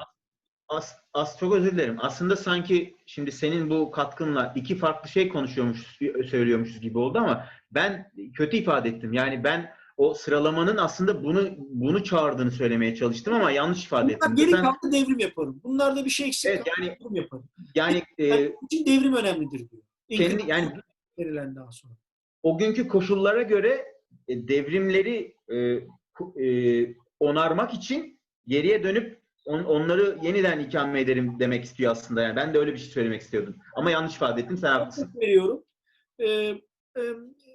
As, 0.68 0.96
as 1.14 1.40
çok 1.40 1.54
özür 1.54 1.72
dilerim. 1.72 1.98
Aslında 2.00 2.36
sanki 2.36 2.96
şimdi 3.06 3.32
senin 3.32 3.70
bu 3.70 3.92
katkınla 3.92 4.54
iki 4.56 4.76
farklı 4.76 5.10
şey 5.10 5.30
konuşuyormuş, 5.30 6.00
söylüyormuşuz 6.30 6.82
gibi 6.82 6.98
oldu 6.98 7.18
ama 7.18 7.46
ben 7.72 8.12
kötü 8.34 8.58
ifade 8.58 8.90
ettim. 8.90 9.14
Yani 9.14 9.44
ben 9.44 9.72
o 9.98 10.14
sıralamanın 10.14 10.78
aslında 10.78 11.24
bunu 11.24 11.50
bunu 11.58 12.04
çağırdığını 12.04 12.52
söylemeye 12.52 12.96
çalıştım 12.96 13.34
ama 13.34 13.52
yanlış 13.52 13.86
ifade 13.86 14.14
ettim. 14.14 14.32
Bunlar 14.32 14.38
geri 14.38 14.52
Sen, 14.52 14.64
kaldı 14.64 14.92
devrim 14.92 15.20
yaparım. 15.20 15.62
Bunlarda 15.64 16.06
bir 16.06 16.10
şey 16.10 16.28
eksik 16.28 16.52
evet, 16.52 16.68
yani, 16.68 16.98
devrim 17.00 17.16
yaparım. 17.16 17.46
Yani 17.76 18.04
e, 18.18 18.52
için 18.70 18.86
devrim 18.86 19.16
önemlidir 19.16 19.70
diyor. 19.70 19.84
Kendi, 20.10 20.44
yani 20.48 20.72
verilen 21.20 21.56
daha 21.56 21.72
sonra. 21.72 21.94
O 22.44 22.58
günkü 22.58 22.88
koşullara 22.88 23.42
göre 23.42 23.86
e, 24.28 24.48
devrimleri 24.48 25.36
e, 25.48 25.56
e, 26.46 26.96
onarmak 27.20 27.74
için 27.74 28.20
geriye 28.48 28.84
dönüp 28.84 29.22
on, 29.46 29.64
onları 29.64 30.20
yeniden 30.24 30.60
ikame 30.60 31.02
ederim 31.02 31.40
demek 31.40 31.64
istiyor 31.64 31.92
aslında. 31.92 32.22
Yani 32.22 32.36
ben 32.36 32.54
de 32.54 32.58
öyle 32.58 32.74
bir 32.74 32.78
şey 32.78 32.90
söylemek 32.90 33.22
istiyordum. 33.22 33.56
Ama 33.76 33.92
yanlış 33.92 34.16
ifade 34.16 34.42
ettim. 34.42 34.58
Sen 34.58 34.72
haklısın. 34.72 35.12
Veriyorum. 35.22 35.64
Ee, 36.20 36.26
e, 36.98 37.02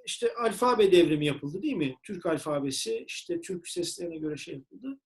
işte 0.07 0.35
alfabe 0.35 0.93
devrimi 0.93 1.27
yapıldı 1.27 1.63
değil 1.63 1.77
mi? 1.77 1.97
Türk 2.03 2.27
alfabesi 2.27 3.05
işte 3.07 3.41
Türk 3.41 3.69
seslerine 3.69 4.17
göre 4.17 4.37
şey 4.37 4.55
yapıldı. 4.55 4.99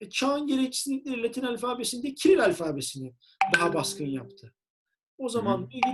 E, 0.00 0.10
çağın 0.10 0.46
gereksinlikleri 0.46 1.22
Latin 1.22 1.42
alfabesinde 1.42 2.14
Kiril 2.14 2.44
alfabesini 2.44 3.14
daha 3.54 3.74
baskın 3.74 4.06
yaptı. 4.06 4.54
O 5.18 5.28
zaman 5.28 5.68
git 5.68 5.84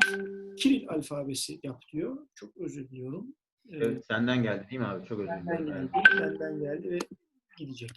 Kiril 0.56 0.88
alfabesi 0.88 1.60
yap 1.62 1.82
diyor. 1.92 2.26
Çok 2.34 2.56
özür 2.56 2.88
diliyorum. 2.88 3.34
Evet, 3.70 4.06
senden 4.06 4.42
geldi 4.42 4.66
değil 4.70 4.80
mi 4.80 4.86
abi? 4.86 5.06
Çok 5.06 5.20
özür 5.20 5.30
dilerim. 5.30 5.46
Benden 5.46 5.90
geldi, 5.92 6.20
benden 6.20 6.60
geldi 6.60 6.90
ve 6.90 6.98
gidecek. 7.58 7.90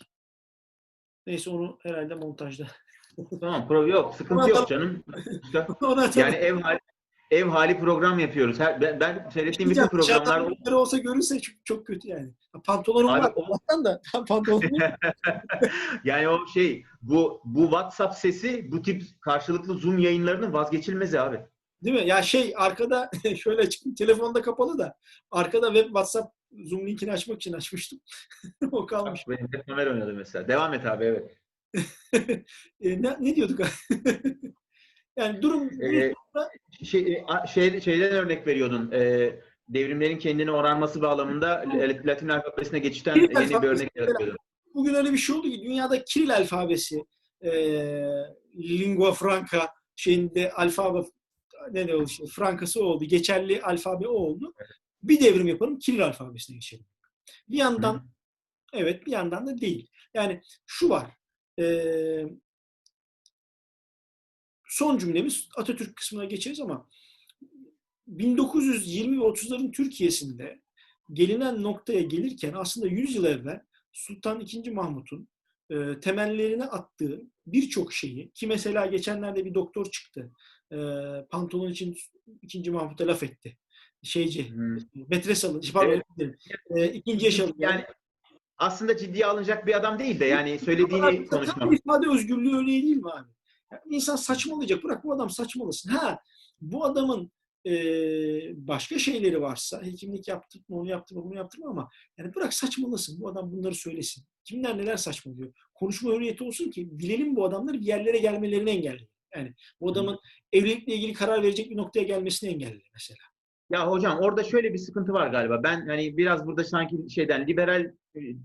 Neyse 1.28 1.50
onu 1.50 1.78
herhalde 1.84 2.16
montajda. 2.16 2.68
tamam, 3.42 3.68
pro 3.68 3.88
yok. 3.88 4.16
Sıkıntı 4.16 4.50
yok 4.50 4.68
canım. 4.68 5.04
yani 6.16 6.36
ev 6.36 6.62
hali 6.62 6.80
ev 7.32 7.48
hali 7.48 7.80
program 7.80 8.20
yapıyoruz. 8.20 8.60
Her, 8.60 8.82
ben, 8.82 9.00
ben 9.00 9.30
seyrettiğim 9.34 9.72
bütün 9.72 9.88
programlar... 9.88 10.72
olsa 10.72 10.98
görürse 10.98 11.40
çok, 11.40 11.56
çok 11.66 11.88
kötü 11.88 12.08
yani. 12.08 12.32
Pantolonum 12.64 13.10
Abi, 13.10 13.24
var. 13.24 13.34
O... 13.36 13.84
da 13.84 14.02
pantolonum 14.28 14.70
Yani 16.04 16.30
o 16.30 16.48
şey, 16.48 16.84
bu 17.02 17.42
bu 17.46 17.62
WhatsApp 17.62 18.16
sesi 18.16 18.72
bu 18.72 18.82
tip 18.82 19.04
karşılıklı 19.22 19.74
Zoom 19.74 19.98
yayınlarının 19.98 20.54
vazgeçilmezi 20.54 21.20
abi. 21.20 21.40
Değil 21.84 22.02
mi? 22.02 22.08
Ya 22.08 22.22
şey 22.22 22.54
arkada 22.58 23.10
şöyle 23.44 23.70
çıktım 23.70 23.96
telefonda 23.96 24.42
kapalı 24.42 24.78
da 24.78 24.98
arkada 25.32 25.74
web 25.74 25.86
WhatsApp 25.86 26.41
Zoom 26.66 26.88
linkini 26.88 27.12
açmak 27.12 27.38
için 27.38 27.54
açmıştım. 27.54 28.00
o 28.72 28.86
kalmış. 28.86 29.22
Benim 29.30 29.48
hep 29.54 29.70
Ömer 29.70 29.88
oynadı 29.88 30.14
mesela. 30.14 30.48
Devam 30.48 30.74
et 30.74 30.86
abi 30.86 31.06
evet. 31.06 31.38
e, 32.82 33.02
ne, 33.02 33.18
ne 33.20 33.36
diyorduk? 33.36 33.60
yani 35.18 35.42
durum 35.42 35.70
ee, 35.84 36.14
şey, 36.84 37.24
şey, 37.54 37.82
şeyden 37.82 38.12
örnek 38.12 38.48
veriyordun. 38.48 38.92
E, 38.92 39.32
devrimlerin 39.70 40.18
kendini 40.18 40.52
oranması 40.52 41.02
bağlamında 41.02 41.66
Latin 42.06 42.30
alfabesine 42.30 42.80
geçişten 42.80 43.14
Kiril 43.14 43.52
yeni 43.52 43.62
bir 43.62 43.68
örnek 43.68 43.90
yaratıyordun. 43.96 44.38
Bugün 44.74 44.94
öyle 44.94 45.14
bir 45.14 45.18
şey 45.18 45.36
oldu 45.36 45.50
ki 45.50 45.62
dünyada 45.64 46.04
Kiril 46.04 46.36
alfabesi 46.36 47.06
e, 47.42 47.52
lingua 48.56 49.12
franca 49.12 49.70
şeyinde 49.96 50.52
alfabe 50.52 51.00
ne 51.72 51.88
ne 51.88 51.96
oldu 51.96 52.06
işte, 52.08 52.26
frankası 52.26 52.86
oldu. 52.86 53.06
Geçerli 53.06 53.62
alfabe 53.62 54.08
o 54.08 54.12
oldu. 54.12 54.54
Bir 55.04 55.20
devrim 55.20 55.48
yaparım 55.48 55.80
Kiril 55.80 56.06
alfabesine 56.06 56.56
geçelim. 56.56 56.86
Bir 57.50 57.58
yandan 57.58 57.94
Hı. 57.94 58.04
evet 58.74 59.06
bir 59.06 59.12
yandan 59.12 59.48
da 59.48 59.62
değil. 59.62 59.90
Yani 60.14 60.42
şu 60.66 60.90
var. 60.90 61.12
E, 61.60 62.26
son 64.68 64.98
cümlemiz 64.98 65.50
Atatürk 65.58 65.96
kısmına 65.96 66.26
geçeriz 66.26 66.60
ama 66.60 66.90
1920 68.08 69.20
ve 69.20 69.24
30'ların 69.24 69.72
Türkiye'sinde 69.72 70.62
gelinen 71.14 71.64
noktaya 71.64 72.02
gelirken 72.02 72.54
aslında 72.54 72.88
100 72.88 73.16
yıl 73.16 73.26
evvel 73.26 73.62
Sultan 73.94 74.42
II. 74.42 74.72
Mahmut'un 74.72 75.28
e, 75.70 76.00
temellerine 76.00 76.66
attığı 76.66 77.22
birçok 77.48 77.94
şeyi 77.94 78.32
ki 78.32 78.48
mesela 78.48 78.86
geçenlerde 78.86 79.46
bir 79.46 79.54
doktor 79.54 79.92
çıktı. 79.92 80.32
E, 80.72 80.78
pantolon 81.30 81.72
için 81.72 81.98
II. 82.54 82.70
Mahmut'a 82.70 83.08
laf 83.08 83.24
etti. 83.24 83.58
Şeyci, 84.04 84.50
hmm. 84.50 84.78
metres 85.10 85.46
alın. 85.46 85.62
Pardon, 85.74 86.02
evet. 86.20 86.36
e, 86.70 86.94
ikinci 86.94 87.26
yaş 87.26 87.42
Yani 87.58 87.86
aslında 88.58 88.98
ciddiye 88.98 89.26
alınacak 89.26 89.68
bir 89.68 89.78
adam 89.78 90.00
değil 90.00 90.20
de 90.20 90.26
yani 90.26 90.60
söylediğini 90.60 91.28
konuşmak. 91.28 91.74
İfade 91.74 92.10
özgürlüğü 92.10 92.58
örneği 92.58 92.84
değil 92.84 92.96
mi 92.96 93.12
abi? 93.12 93.30
Yani 93.72 93.82
insan 93.90 94.16
saçmalayacak. 94.16 94.84
Bırak 94.84 95.04
bu 95.04 95.14
adam 95.14 95.30
saçmalasın. 95.30 95.90
Ha 95.90 96.20
bu 96.62 96.86
adamın 96.86 97.32
e, 97.66 97.74
başka 98.68 99.00
şeyleri 99.00 99.42
varsa 99.42 99.84
hekimlik 99.84 100.28
yaptık 100.28 100.70
mı 100.70 100.80
onu 100.80 100.90
yaptık 100.90 101.18
mı 101.18 101.24
bunu 101.24 101.36
yaptık 101.36 101.60
mı 101.60 101.70
ama 101.70 101.90
yani 102.18 102.36
bırak 102.36 102.54
saçmalasın. 102.54 103.22
Bu 103.22 103.30
adam 103.30 103.52
bunları 103.52 103.76
söylesin. 103.76 104.24
Kimler 104.44 104.78
neler 104.78 104.98
saçmalıyor. 104.98 105.54
Konuşma 105.74 106.12
hürriyeti 106.12 106.44
olsun 106.44 106.72
ki 106.72 107.00
bilelim 107.00 107.36
bu 107.36 107.46
adamları 107.46 107.80
bir 107.80 107.86
yerlere 107.86 108.18
gelmelerini 108.18 108.70
engelleyin. 108.70 109.10
Yani 109.36 109.54
bu 109.82 109.92
adamın 109.92 110.20
evlilikle 110.54 110.96
ilgili 110.96 111.14
karar 111.14 111.44
verecek 111.44 111.70
bir 111.70 111.78
noktaya 111.78 112.04
gelmesini 112.04 112.50
engelleyin 112.50 112.84
mesela. 112.94 113.31
Ya 113.72 113.92
hocam 113.92 114.20
orada 114.20 114.44
şöyle 114.44 114.74
bir 114.74 114.78
sıkıntı 114.78 115.14
var 115.14 115.28
galiba. 115.28 115.64
Ben 115.64 115.88
hani 115.88 116.18
biraz 116.18 116.46
burada 116.46 116.64
sanki 116.64 117.10
şeyden 117.10 117.48
liberal 117.48 117.92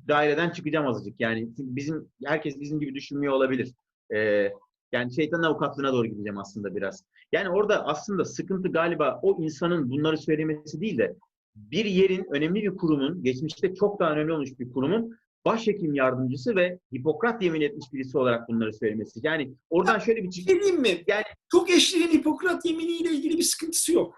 daireden 0.08 0.50
çıkacağım 0.50 0.86
azıcık. 0.86 1.20
Yani 1.20 1.48
bizim 1.58 2.08
herkes 2.24 2.60
bizim 2.60 2.80
gibi 2.80 2.94
düşünmüyor 2.94 3.32
olabilir. 3.32 3.72
Ee, 4.14 4.52
yani 4.92 5.14
şeytan 5.14 5.42
avukatlığına 5.42 5.92
doğru 5.92 6.06
gideceğim 6.06 6.38
aslında 6.38 6.76
biraz. 6.76 7.04
Yani 7.32 7.50
orada 7.50 7.86
aslında 7.86 8.24
sıkıntı 8.24 8.68
galiba 8.68 9.20
o 9.22 9.42
insanın 9.42 9.90
bunları 9.90 10.18
söylemesi 10.18 10.80
değil 10.80 10.98
de 10.98 11.16
bir 11.54 11.84
yerin 11.84 12.26
önemli 12.30 12.62
bir 12.62 12.76
kurumun, 12.76 13.22
geçmişte 13.22 13.74
çok 13.74 14.00
daha 14.00 14.12
önemli 14.12 14.32
olmuş 14.32 14.58
bir 14.58 14.72
kurumun 14.72 15.16
başhekim 15.44 15.94
yardımcısı 15.94 16.56
ve 16.56 16.78
Hipokrat 16.94 17.42
yemin 17.42 17.60
etmiş 17.60 17.86
birisi 17.92 18.18
olarak 18.18 18.48
bunları 18.48 18.72
söylemesi. 18.72 19.20
Yani 19.22 19.54
oradan 19.70 19.98
şöyle 19.98 20.22
bir... 20.22 20.32
Şey 20.32 20.60
diyeyim 20.60 20.80
mi? 20.80 21.04
Yani, 21.06 21.22
çok 21.52 21.70
eşliğin 21.70 22.08
Hipokrat 22.08 22.64
yeminiyle 22.64 23.10
ilgili 23.10 23.38
bir 23.38 23.42
sıkıntısı 23.42 23.92
yok. 23.92 24.14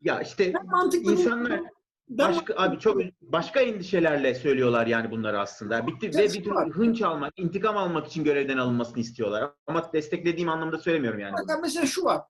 Ya 0.00 0.20
işte 0.20 0.52
insanlar 0.94 1.60
başka 2.08 2.54
abi 2.56 2.78
çok 2.78 3.00
başka 3.20 3.60
endişelerle 3.60 4.34
söylüyorlar 4.34 4.86
yani 4.86 5.10
bunları 5.10 5.40
aslında. 5.40 5.86
Bitti 5.86 6.10
ve 6.18 6.24
bir 6.24 6.44
tür 6.44 6.52
hınç 6.52 7.02
almak, 7.02 7.38
intikam 7.38 7.76
almak 7.76 8.06
için 8.06 8.24
görevden 8.24 8.58
alınmasını 8.58 8.98
istiyorlar. 8.98 9.52
Ama 9.66 9.92
desteklediğim 9.92 10.48
anlamda 10.48 10.78
söylemiyorum 10.78 11.20
yani. 11.20 11.32
Bak, 11.32 11.58
mesela 11.62 11.86
şu 11.86 12.04
var. 12.04 12.20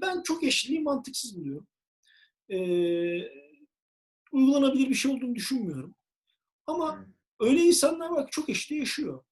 Ben 0.00 0.22
çok 0.22 0.42
eşliliği 0.42 0.80
mantıksız 0.80 1.36
buluyorum. 1.36 1.66
Ee, 2.48 3.22
uygulanabilir 4.32 4.88
bir 4.88 4.94
şey 4.94 5.12
olduğunu 5.12 5.34
düşünmüyorum. 5.34 5.94
Ama 6.66 6.96
hmm. 6.96 7.04
öyle 7.40 7.60
insanlar 7.60 8.10
bak 8.10 8.32
çok 8.32 8.48
eşli 8.48 8.76
yaşıyor. 8.76 9.24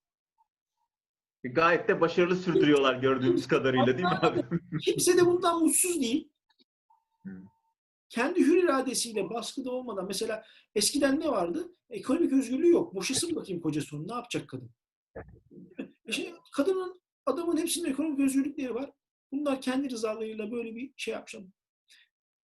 Gayet 1.45 1.89
de 1.89 2.01
başarılı 2.01 2.37
sürdürüyorlar 2.37 2.95
gördüğümüz 2.95 3.49
kadarıyla 3.49 3.87
değil 3.87 4.09
mi 4.09 4.19
abi? 4.23 4.45
Kimse 4.81 5.17
de 5.17 5.27
bundan 5.27 5.61
mutsuz 5.61 6.01
değil. 6.01 6.34
Kendi 8.09 8.41
hür 8.41 8.65
iradesiyle 8.65 9.31
baskıda 9.31 9.71
olmadan 9.71 10.07
mesela 10.07 10.45
eskiden 10.75 11.21
ne 11.21 11.29
vardı? 11.29 11.75
Ekonomik 11.91 12.33
özgürlüğü 12.33 12.71
yok. 12.71 12.95
Boşasın 12.95 13.37
bakayım 13.37 13.63
kocası 13.63 13.97
onu. 13.97 14.09
Ne 14.09 14.15
yapacak 14.15 14.49
kadın? 14.49 14.71
E 16.09 16.13
şimdi 16.13 16.35
kadının 16.53 17.01
adamın 17.27 17.57
hepsinin 17.57 17.91
ekonomik 17.91 18.21
özgürlükleri 18.21 18.75
var. 18.75 18.91
Bunlar 19.33 19.61
kendi 19.61 19.91
rızalarıyla 19.91 20.51
böyle 20.51 20.75
bir 20.75 20.93
şey 20.97 21.15
yapmışlar. 21.15 21.43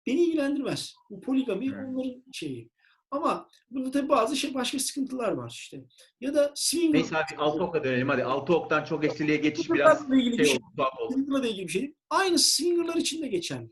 Beni 0.06 0.20
ilgilendirmez. 0.20 0.94
Bu 1.10 1.20
poligami 1.20 1.76
onların 1.76 2.24
şeyi. 2.32 2.70
Ama 3.10 3.48
burada 3.70 3.90
tabii 3.90 4.08
bazı 4.08 4.36
şey 4.36 4.54
başka 4.54 4.78
sıkıntılar 4.78 5.32
var 5.32 5.50
işte. 5.50 5.84
Ya 6.20 6.34
da 6.34 6.52
swinger... 6.54 6.92
Neyse 6.92 7.16
abi 7.16 7.36
altı 7.38 7.64
oka 7.64 7.84
dönelim 7.84 8.08
hadi. 8.08 8.24
Altı 8.24 8.56
oktan 8.56 8.84
çok 8.84 9.04
eşliliğe 9.04 9.36
geçiş 9.36 9.70
biraz 9.70 10.08
şey, 10.08 10.18
bir 10.18 10.44
şey 10.44 10.56
oldu. 10.56 11.12
Swinger'la 11.12 11.46
ilgili 11.48 11.66
bir 11.66 11.72
şey. 11.72 11.94
Aynı 12.10 12.38
swinger'lar 12.38 12.96
için 12.96 13.22
de 13.22 13.28
geçerli. 13.28 13.70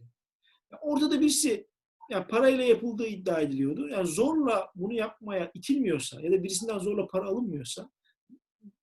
Orada 0.80 1.10
da 1.10 1.20
birisi 1.20 1.68
yani 2.10 2.26
parayla 2.26 2.64
yapıldığı 2.64 3.06
iddia 3.06 3.40
ediliyordu. 3.40 3.88
Yani 3.88 4.06
zorla 4.06 4.70
bunu 4.74 4.92
yapmaya 4.92 5.50
itilmiyorsa 5.54 6.20
ya 6.20 6.32
da 6.32 6.42
birisinden 6.42 6.78
zorla 6.78 7.06
para 7.06 7.24
alınmıyorsa 7.26 7.90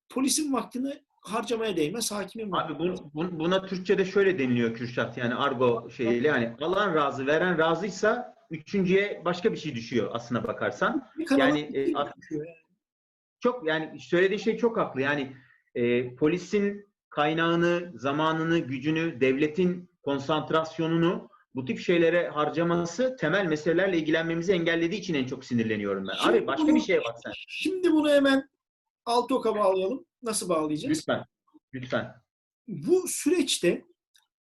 polisin 0.10 0.54
vaktini 0.54 0.94
harcamaya 1.22 1.78
değmez. 1.78 2.12
Hakimin 2.12 2.52
Abi 2.52 2.80
bu- 2.80 3.12
bu- 3.14 3.40
buna 3.40 3.66
Türkçe'de 3.66 4.06
şöyle 4.06 4.40
deniliyor 4.40 4.74
Kürşat 4.74 5.18
yani 5.18 5.36
argo 5.36 5.90
şeyiyle 5.90 6.28
yani 6.28 6.56
alan 6.62 6.96
razı 6.96 7.28
veren 7.28 7.58
razıysa 7.58 8.36
üçüncüye 8.52 9.22
başka 9.26 9.52
bir 9.52 9.58
şey 9.58 9.76
düşüyor 9.76 10.10
aslına 10.14 10.44
bakarsan. 10.44 11.08
Yani, 11.38 11.70
e, 11.74 11.80
yani. 11.80 12.10
Çok 13.40 13.68
yani 13.68 14.00
söylediği 14.00 14.40
şey 14.40 14.58
çok 14.58 14.78
haklı. 14.78 15.02
Yani 15.02 15.36
e, 15.76 16.16
polisin 16.16 16.90
kaynağını, 17.10 17.92
zamanını, 17.96 18.60
gücünü, 18.60 19.22
devletin 19.22 19.90
konsantrasyonunu 20.04 21.30
bu 21.56 21.66
tip 21.66 21.80
şeylere 21.80 22.28
harcaması 22.30 23.16
temel 23.20 23.46
meselelerle 23.46 23.98
ilgilenmemizi 23.98 24.52
engellediği 24.52 25.02
için 25.02 25.14
en 25.14 25.26
çok 25.26 25.46
sinirleniyorum 25.46 26.08
ben. 26.08 26.14
Şimdi 26.24 26.38
Abi 26.38 26.48
başka 26.48 26.64
bunu- 26.68 26.76
bir 26.76 26.82
şeye 26.82 27.00
bak 27.04 27.16
sen. 27.24 27.32
Şimdi 27.48 27.92
bunu 27.92 28.10
hemen 28.10 28.50
altı 29.06 29.36
oka 29.36 29.56
bağlayalım. 29.56 30.06
Nasıl 30.24 30.50
bağlayacağız? 30.50 30.98
Lütfen. 30.98 31.26
Lütfen. 31.74 32.14
Bu 32.68 33.08
süreçte 33.08 33.86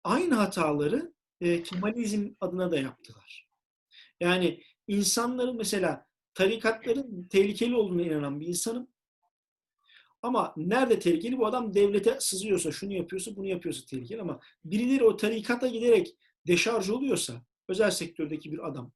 aynı 0.04 0.34
hataları 0.36 1.14
e, 1.42 1.64
Kemalizm 1.64 2.30
adına 2.42 2.72
da 2.72 2.80
yaptılar. 2.80 3.48
Yani 4.20 4.64
insanların 4.88 5.58
mesela 5.58 6.06
tarikatların 6.34 7.28
tehlikeli 7.28 7.76
olduğuna 7.76 8.02
inanan 8.02 8.40
bir 8.40 8.48
insanım. 8.48 8.88
Ama 10.22 10.54
nerede 10.58 11.00
tehlikeli? 11.00 11.38
Bu 11.38 11.46
adam 11.46 11.74
devlete 11.74 12.18
sızıyorsa, 12.20 12.72
şunu 12.72 12.94
yapıyorsa, 12.94 13.36
bunu 13.36 13.46
yapıyorsa 13.48 13.86
tehlikeli 13.86 14.22
ama 14.22 14.40
birileri 14.66 15.04
o 15.04 15.18
tarikata 15.18 15.68
giderek 15.68 16.16
deşarj 16.48 16.90
oluyorsa, 16.90 17.46
özel 17.68 17.92
sektördeki 17.92 18.52
bir 18.52 18.68
adam 18.68 18.92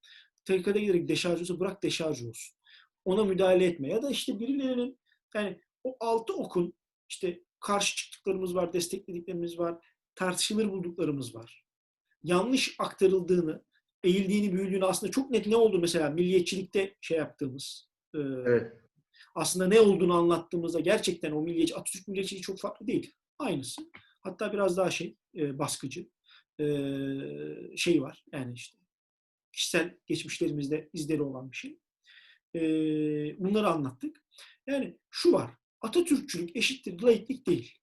tarikata 0.45 0.79
giderek 0.79 1.07
deşarj 1.07 1.33
oluyorsa 1.33 1.59
bırak 1.59 1.83
deşarj 1.83 2.23
olsun. 2.23 2.55
Ona 3.05 3.23
müdahale 3.23 3.65
etme. 3.65 3.87
Ya 3.87 4.03
da 4.03 4.09
işte 4.09 4.39
birilerinin 4.39 4.99
yani 5.35 5.61
o 5.83 5.95
altı 5.99 6.33
okun 6.33 6.73
işte 7.09 7.43
karşı 7.59 7.95
çıktıklarımız 7.95 8.55
var, 8.55 8.73
desteklediklerimiz 8.73 9.59
var, 9.59 9.85
tartışılır 10.15 10.71
bulduklarımız 10.71 11.35
var. 11.35 11.65
Yanlış 12.23 12.75
aktarıldığını, 12.79 13.63
eğildiğini, 14.03 14.53
büyüdüğünü 14.53 14.85
aslında 14.85 15.11
çok 15.11 15.31
net 15.31 15.47
ne 15.47 15.55
oldu 15.55 15.79
mesela 15.79 16.09
milliyetçilikte 16.09 16.95
şey 17.01 17.17
yaptığımız, 17.17 17.89
e, 18.15 18.19
Evet. 18.19 18.73
aslında 19.35 19.67
ne 19.67 19.79
olduğunu 19.79 20.13
anlattığımızda 20.13 20.79
gerçekten 20.79 21.31
o 21.31 21.41
milliyetçi, 21.41 21.75
Atatürk 21.75 22.07
milliyetçiliği 22.07 22.41
çok 22.41 22.59
farklı 22.59 22.87
değil. 22.87 23.13
Aynısı. 23.39 23.81
Hatta 24.21 24.53
biraz 24.53 24.77
daha 24.77 24.91
şey, 24.91 25.17
e, 25.35 25.59
baskıcı 25.59 26.09
şey 27.77 28.01
var. 28.01 28.23
Yani 28.31 28.53
işte 28.53 28.77
kişisel 29.51 29.97
geçmişlerimizde 30.05 30.89
izleri 30.93 31.21
olan 31.21 31.51
bir 31.51 31.57
şey. 31.57 31.79
Bunları 33.39 33.67
anlattık. 33.67 34.23
Yani 34.67 34.97
şu 35.09 35.31
var. 35.31 35.51
Atatürkçülük 35.81 36.55
eşittir 36.55 37.01
laiklik 37.01 37.47
değil. 37.47 37.73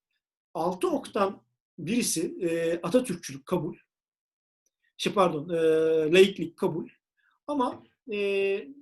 Altı 0.54 0.88
oktan 0.90 1.42
birisi 1.78 2.36
Atatürkçülük 2.82 3.46
kabul. 3.46 3.76
Şey 4.96 5.12
pardon, 5.12 5.48
laiklik 6.12 6.56
kabul. 6.56 6.88
Ama 7.46 7.84
e, 8.12 8.18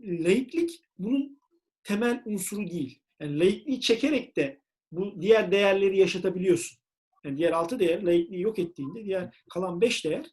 laiklik 0.03 0.85
bunun 0.99 1.41
temel 1.83 2.23
unsuru 2.25 2.71
değil. 2.71 3.01
Yani 3.21 3.39
laikliği 3.39 3.81
çekerek 3.81 4.37
de 4.37 4.61
bu 4.93 5.23
diğer 5.23 5.53
değerleri 5.53 5.99
yaşatabiliyorsun. 5.99 6.79
Yani 7.25 7.39
diğer 7.39 7.53
altı 7.53 7.79
değer 7.79 8.03
laikliği 8.03 8.43
yok 8.43 8.59
ettiğinde 8.59 9.05
diğer 9.05 9.45
kalan 9.51 9.81
beş 9.81 10.05
değer 10.05 10.27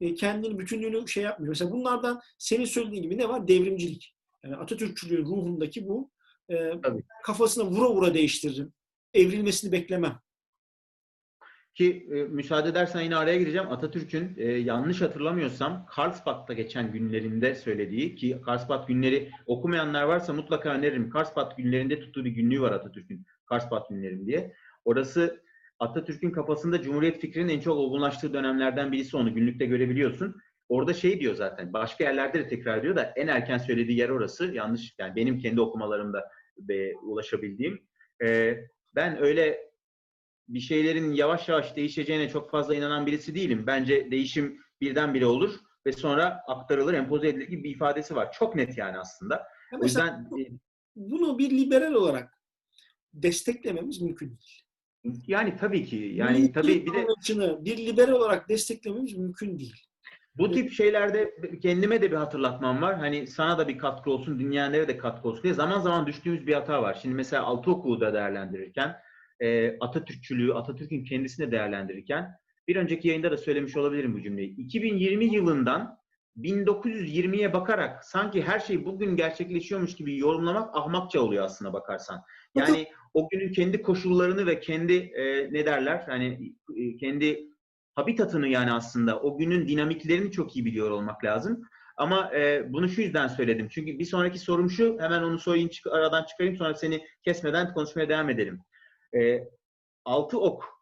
e, 0.00 0.14
kendini 0.14 0.58
bütünlüğünü 0.58 1.08
şey 1.08 1.22
yapmıyor. 1.22 1.48
Mesela 1.48 1.70
bunlardan 1.70 2.20
senin 2.38 2.64
söylediğin 2.64 3.02
gibi 3.02 3.18
ne 3.18 3.28
var? 3.28 3.48
Devrimcilik. 3.48 4.14
Yani 4.44 4.56
Atatürkçülüğün 4.56 5.24
ruhundaki 5.24 5.88
bu 5.88 6.10
e, 6.48 6.80
Tabii. 6.82 7.02
kafasına 7.24 7.64
vura 7.64 7.90
vura 7.90 8.14
değiştiririm. 8.14 8.72
Evrilmesini 9.14 9.72
beklemem. 9.72 10.20
Ki 11.74 12.08
e, 12.10 12.14
müsaade 12.14 12.68
edersen 12.68 13.00
yine 13.02 13.16
araya 13.16 13.38
gireceğim. 13.38 13.70
Atatürk'ün 13.70 14.34
e, 14.36 14.44
yanlış 14.44 15.00
hatırlamıyorsam 15.00 15.86
Karlsbad'da 15.86 16.52
geçen 16.52 16.92
günlerinde 16.92 17.54
söylediği 17.54 18.14
ki 18.14 18.40
Karlsbad 18.44 18.88
günleri 18.88 19.30
okumayanlar 19.46 20.02
varsa 20.02 20.32
mutlaka 20.32 20.70
öneririm. 20.70 21.10
Karlsbad 21.10 21.56
günlerinde 21.56 22.00
tuttuğu 22.00 22.24
bir 22.24 22.30
günlüğü 22.30 22.60
var 22.60 22.72
Atatürk'ün. 22.72 23.26
Karlsbad 23.46 23.88
günlerim 23.88 24.26
diye. 24.26 24.52
Orası 24.84 25.45
Atatürk'ün 25.78 26.30
kafasında 26.30 26.82
Cumhuriyet 26.82 27.20
fikrinin 27.20 27.48
en 27.48 27.60
çok 27.60 27.76
olgunlaştığı 27.76 28.34
dönemlerden 28.34 28.92
birisi 28.92 29.16
onu 29.16 29.34
günlükte 29.34 29.66
görebiliyorsun. 29.66 30.36
Orada 30.68 30.94
şey 30.94 31.20
diyor 31.20 31.34
zaten. 31.34 31.72
Başka 31.72 32.04
yerlerde 32.04 32.38
de 32.38 32.48
tekrar 32.48 32.82
diyor 32.82 32.96
da 32.96 33.12
en 33.16 33.26
erken 33.26 33.58
söylediği 33.58 33.98
yer 33.98 34.08
orası. 34.08 34.44
Yanlış 34.54 34.94
yani 34.98 35.16
benim 35.16 35.38
kendi 35.38 35.60
okumalarımda 35.60 36.30
ulaşabildiğim. 37.02 37.82
E, 38.24 38.56
ben 38.94 39.22
öyle 39.22 39.70
bir 40.48 40.60
şeylerin 40.60 41.12
yavaş 41.12 41.48
yavaş 41.48 41.76
değişeceğine 41.76 42.28
çok 42.28 42.50
fazla 42.50 42.74
inanan 42.74 43.06
birisi 43.06 43.34
değilim. 43.34 43.64
Bence 43.66 44.10
değişim 44.10 44.60
birdenbire 44.80 45.26
olur 45.26 45.54
ve 45.86 45.92
sonra 45.92 46.42
aktarılır, 46.48 46.94
empoze 46.94 47.28
edilir 47.28 47.48
gibi 47.48 47.64
bir 47.64 47.70
ifadesi 47.70 48.16
var. 48.16 48.32
Çok 48.32 48.56
net 48.56 48.78
yani 48.78 48.98
aslında. 48.98 49.34
Ya 49.72 49.78
O 49.80 49.84
yüzden 49.84 50.30
e, 50.38 50.42
bunu 50.96 51.38
bir 51.38 51.50
liberal 51.50 51.92
olarak 51.92 52.38
desteklememiz 53.14 54.00
mümkün 54.00 54.28
değil. 54.28 54.65
Yani 55.26 55.56
tabii 55.56 55.84
ki 55.84 55.96
yani 56.14 56.32
Milliyetçilik 56.32 56.54
tabii 56.54 56.86
bir 56.86 57.38
de 57.38 57.64
bir 57.64 57.86
liberal 57.86 58.12
olarak 58.12 58.48
desteklememiz 58.48 59.16
mümkün 59.16 59.58
değil. 59.58 59.86
bu 60.38 60.52
tip 60.52 60.72
şeylerde 60.72 61.34
kendime 61.62 62.02
de 62.02 62.10
bir 62.10 62.16
hatırlatmam 62.16 62.82
var. 62.82 62.98
Hani 62.98 63.26
sana 63.26 63.58
da 63.58 63.68
bir 63.68 63.78
katkı 63.78 64.10
olsun, 64.10 64.38
dinleyenlere 64.38 64.88
de 64.88 64.96
katkı 64.96 65.28
olsun 65.28 65.42
diye 65.42 65.54
zaman 65.54 65.80
zaman 65.80 66.06
düştüğümüz 66.06 66.46
bir 66.46 66.54
hata 66.54 66.82
var. 66.82 66.98
Şimdi 67.02 67.14
mesela 67.14 67.42
Altıokulu'u 67.42 68.00
da 68.00 68.14
değerlendirirken 68.14 68.96
e, 69.40 69.78
Atatürkçülüğü, 69.78 70.54
Atatürk'ün 70.54 71.04
kendisini 71.04 71.50
değerlendirirken 71.50 72.30
bir 72.68 72.76
önceki 72.76 73.08
yayında 73.08 73.30
da 73.30 73.36
söylemiş 73.36 73.76
olabilirim 73.76 74.14
bu 74.14 74.22
cümleyi. 74.22 74.56
2020 74.56 75.24
yılından 75.24 75.98
1920'ye 76.36 77.52
bakarak 77.52 78.04
sanki 78.04 78.42
her 78.42 78.60
şey 78.60 78.84
bugün 78.84 79.16
gerçekleşiyormuş 79.16 79.96
gibi 79.96 80.18
yorumlamak 80.18 80.76
ahmakça 80.76 81.20
oluyor 81.20 81.44
aslına 81.44 81.72
bakarsan. 81.72 82.22
Yani 82.54 82.88
o 83.14 83.28
günün 83.28 83.52
kendi 83.52 83.82
koşullarını 83.82 84.46
ve 84.46 84.60
kendi 84.60 84.94
e, 84.94 85.52
ne 85.52 85.66
derler 85.66 86.04
hani 86.06 86.54
e, 86.76 86.96
kendi 86.96 87.48
habitatını 87.94 88.48
yani 88.48 88.72
aslında 88.72 89.20
o 89.20 89.38
günün 89.38 89.68
dinamiklerini 89.68 90.30
çok 90.32 90.56
iyi 90.56 90.64
biliyor 90.64 90.90
olmak 90.90 91.24
lazım. 91.24 91.62
Ama 91.96 92.34
e, 92.34 92.72
bunu 92.72 92.88
şu 92.88 93.00
yüzden 93.00 93.28
söyledim. 93.28 93.68
Çünkü 93.68 93.98
bir 93.98 94.04
sonraki 94.04 94.38
sorum 94.38 94.70
şu. 94.70 94.96
Hemen 95.00 95.22
onu 95.22 95.38
sorayım, 95.38 95.68
çık- 95.68 95.86
aradan 95.86 96.24
çıkarayım 96.24 96.56
sonra 96.56 96.74
seni 96.74 97.06
kesmeden 97.24 97.74
konuşmaya 97.74 98.08
devam 98.08 98.30
edelim. 98.30 98.60
E, 99.14 99.48
altı 100.04 100.40
ok 100.40 100.75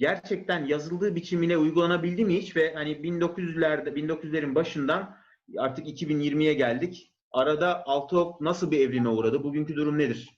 gerçekten 0.00 0.66
yazıldığı 0.66 1.14
biçimine 1.14 1.56
uygulanabildi 1.56 2.24
mi 2.24 2.42
hiç 2.42 2.56
ve 2.56 2.74
hani 2.74 2.92
1900'lerde 2.92 3.88
1900'lerin 3.88 4.54
başından 4.54 5.16
artık 5.58 5.86
2020'ye 5.86 6.54
geldik. 6.54 7.12
Arada 7.30 7.86
altı 7.86 8.18
ok 8.18 8.40
nasıl 8.40 8.70
bir 8.70 8.80
evrime 8.80 9.08
uğradı? 9.08 9.44
Bugünkü 9.44 9.76
durum 9.76 9.98
nedir? 9.98 10.30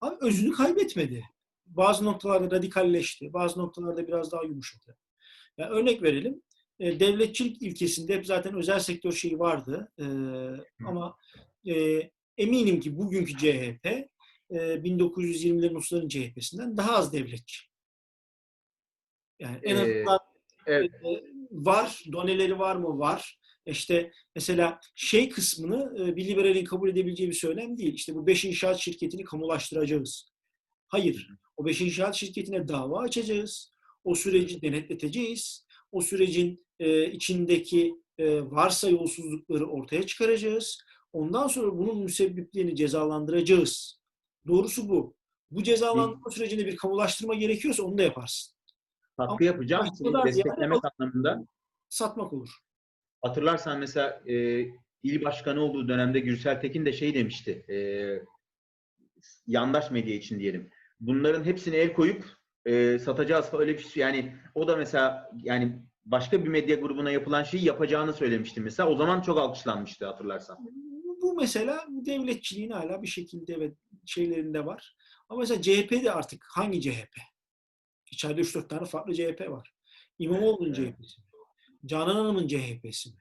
Abi 0.00 0.16
özünü 0.20 0.52
kaybetmedi. 0.52 1.24
Bazı 1.66 2.04
noktalarda 2.04 2.56
radikalleşti. 2.56 3.32
Bazı 3.32 3.60
noktalarda 3.60 4.08
biraz 4.08 4.32
daha 4.32 4.44
yumuşadı. 4.44 4.96
Ya 5.58 5.68
örnek 5.70 6.02
verelim. 6.02 6.42
E, 6.80 7.00
devletçilik 7.00 7.62
ilkesinde 7.62 8.14
hep 8.14 8.26
zaten 8.26 8.54
özel 8.54 8.80
sektör 8.80 9.12
şeyi 9.12 9.38
vardı. 9.38 9.92
E, 9.98 10.04
ama 10.86 11.16
e, 11.66 12.02
eminim 12.36 12.80
ki 12.80 12.98
bugünkü 12.98 13.36
CHP 13.36 13.86
e, 14.50 14.56
1920'lerin 14.56 15.74
Rusların 15.74 16.08
CHP'sinden 16.08 16.76
daha 16.76 16.96
az 16.96 17.12
devletçi. 17.12 17.67
Yani 19.40 19.58
en 19.62 19.76
Ee, 19.76 19.80
azından 19.80 20.18
Evet. 20.66 20.90
e, 21.04 21.22
var, 21.50 22.04
doneleri 22.12 22.58
var 22.58 22.76
mı? 22.76 22.98
Var. 22.98 23.38
İşte 23.66 24.12
mesela 24.34 24.80
şey 24.94 25.28
kısmını 25.28 26.02
e, 26.02 26.16
bir 26.16 26.28
liberalin 26.28 26.64
kabul 26.64 26.88
edebileceği 26.88 27.28
bir 27.28 27.34
söylem 27.34 27.78
değil. 27.78 27.94
İşte 27.94 28.14
bu 28.14 28.26
5 28.26 28.44
inşaat 28.44 28.78
şirketini 28.78 29.24
kamulaştıracağız. 29.24 30.30
Hayır. 30.88 31.28
O 31.56 31.66
5 31.66 31.80
inşaat 31.80 32.14
şirketine 32.14 32.68
dava 32.68 32.98
açacağız. 32.98 33.72
O 34.04 34.14
süreci 34.14 34.62
denetleteceğiz. 34.62 35.66
O 35.92 36.00
sürecin 36.00 36.66
e, 36.80 37.10
içindeki 37.12 37.94
varsa 38.40 38.90
yolsuzlukları 38.90 39.66
ortaya 39.66 40.06
çıkaracağız. 40.06 40.78
Ondan 41.12 41.46
sonra 41.48 41.78
bunun 41.78 41.98
müsebbiplerini 41.98 42.76
cezalandıracağız. 42.76 44.00
Doğrusu 44.46 44.88
bu. 44.88 45.16
Bu 45.50 45.62
cezalandırma 45.62 46.30
sürecinde 46.30 46.66
bir 46.66 46.76
kamulaştırma 46.76 47.34
gerekiyorsa 47.34 47.82
onu 47.82 47.98
da 47.98 48.02
yaparsın. 48.02 48.57
Katkı 49.18 49.44
yapacağım. 49.44 49.86
Seni 49.94 50.24
desteklemek 50.26 50.80
yani- 50.84 50.92
anlamında. 50.98 51.46
Satmak 51.88 52.32
olur. 52.32 52.48
Hatırlarsan 53.22 53.78
mesela 53.78 54.22
e, 54.26 54.60
il 55.02 55.24
başkanı 55.24 55.60
olduğu 55.60 55.88
dönemde 55.88 56.20
Gürsel 56.20 56.60
Tekin 56.60 56.86
de 56.86 56.92
şey 56.92 57.14
demişti. 57.14 57.64
E, 57.68 57.76
yandaş 59.46 59.90
medya 59.90 60.14
için 60.14 60.40
diyelim. 60.40 60.70
Bunların 61.00 61.44
hepsine 61.44 61.76
el 61.76 61.92
koyup 61.92 62.24
e, 62.66 62.98
satacağız 62.98 63.46
öyle 63.52 63.78
bir 63.78 63.82
şey. 63.82 64.00
Yani 64.00 64.34
o 64.54 64.68
da 64.68 64.76
mesela 64.76 65.30
yani 65.42 65.82
başka 66.04 66.44
bir 66.44 66.48
medya 66.48 66.76
grubuna 66.76 67.10
yapılan 67.10 67.42
şeyi 67.42 67.64
yapacağını 67.64 68.12
söylemişti 68.12 68.60
mesela. 68.60 68.88
O 68.88 68.96
zaman 68.96 69.20
çok 69.20 69.38
alkışlanmıştı 69.38 70.06
hatırlarsan. 70.06 70.58
Bu 71.22 71.34
mesela 71.34 71.84
devletçiliğin 71.88 72.70
hala 72.70 73.02
bir 73.02 73.06
şekilde 73.06 73.54
evet 73.54 73.76
şeylerinde 74.06 74.66
var. 74.66 74.96
Ama 75.28 75.40
mesela 75.40 75.62
CHP 75.62 76.04
de 76.04 76.12
artık 76.12 76.44
hangi 76.50 76.80
CHP? 76.80 77.18
İçeride 78.12 78.40
3-4 78.40 78.68
tane 78.68 78.84
farklı 78.84 79.14
CHP 79.14 79.50
var. 79.50 79.74
İmamoğlu'nun 80.18 80.72
CHP'si 80.72 81.20
mi? 81.20 81.26
Canan 81.86 82.14
Hanım'ın 82.14 82.46
CHP'si 82.48 83.10
mi? 83.10 83.16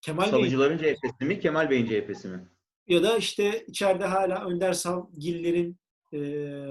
Kemal 0.00 0.22
Bey 0.22 0.30
Salıcıların 0.30 0.78
CHP'si 0.78 1.24
mi, 1.24 1.40
Kemal 1.40 1.70
Bey'in 1.70 1.86
CHP'si 1.86 2.28
mi? 2.28 2.48
ya 2.88 3.02
da 3.02 3.16
işte 3.16 3.64
içeride 3.66 4.04
hala 4.04 4.44
Önder 4.44 4.72
Savgillerin 4.72 5.78
e, 6.12 6.20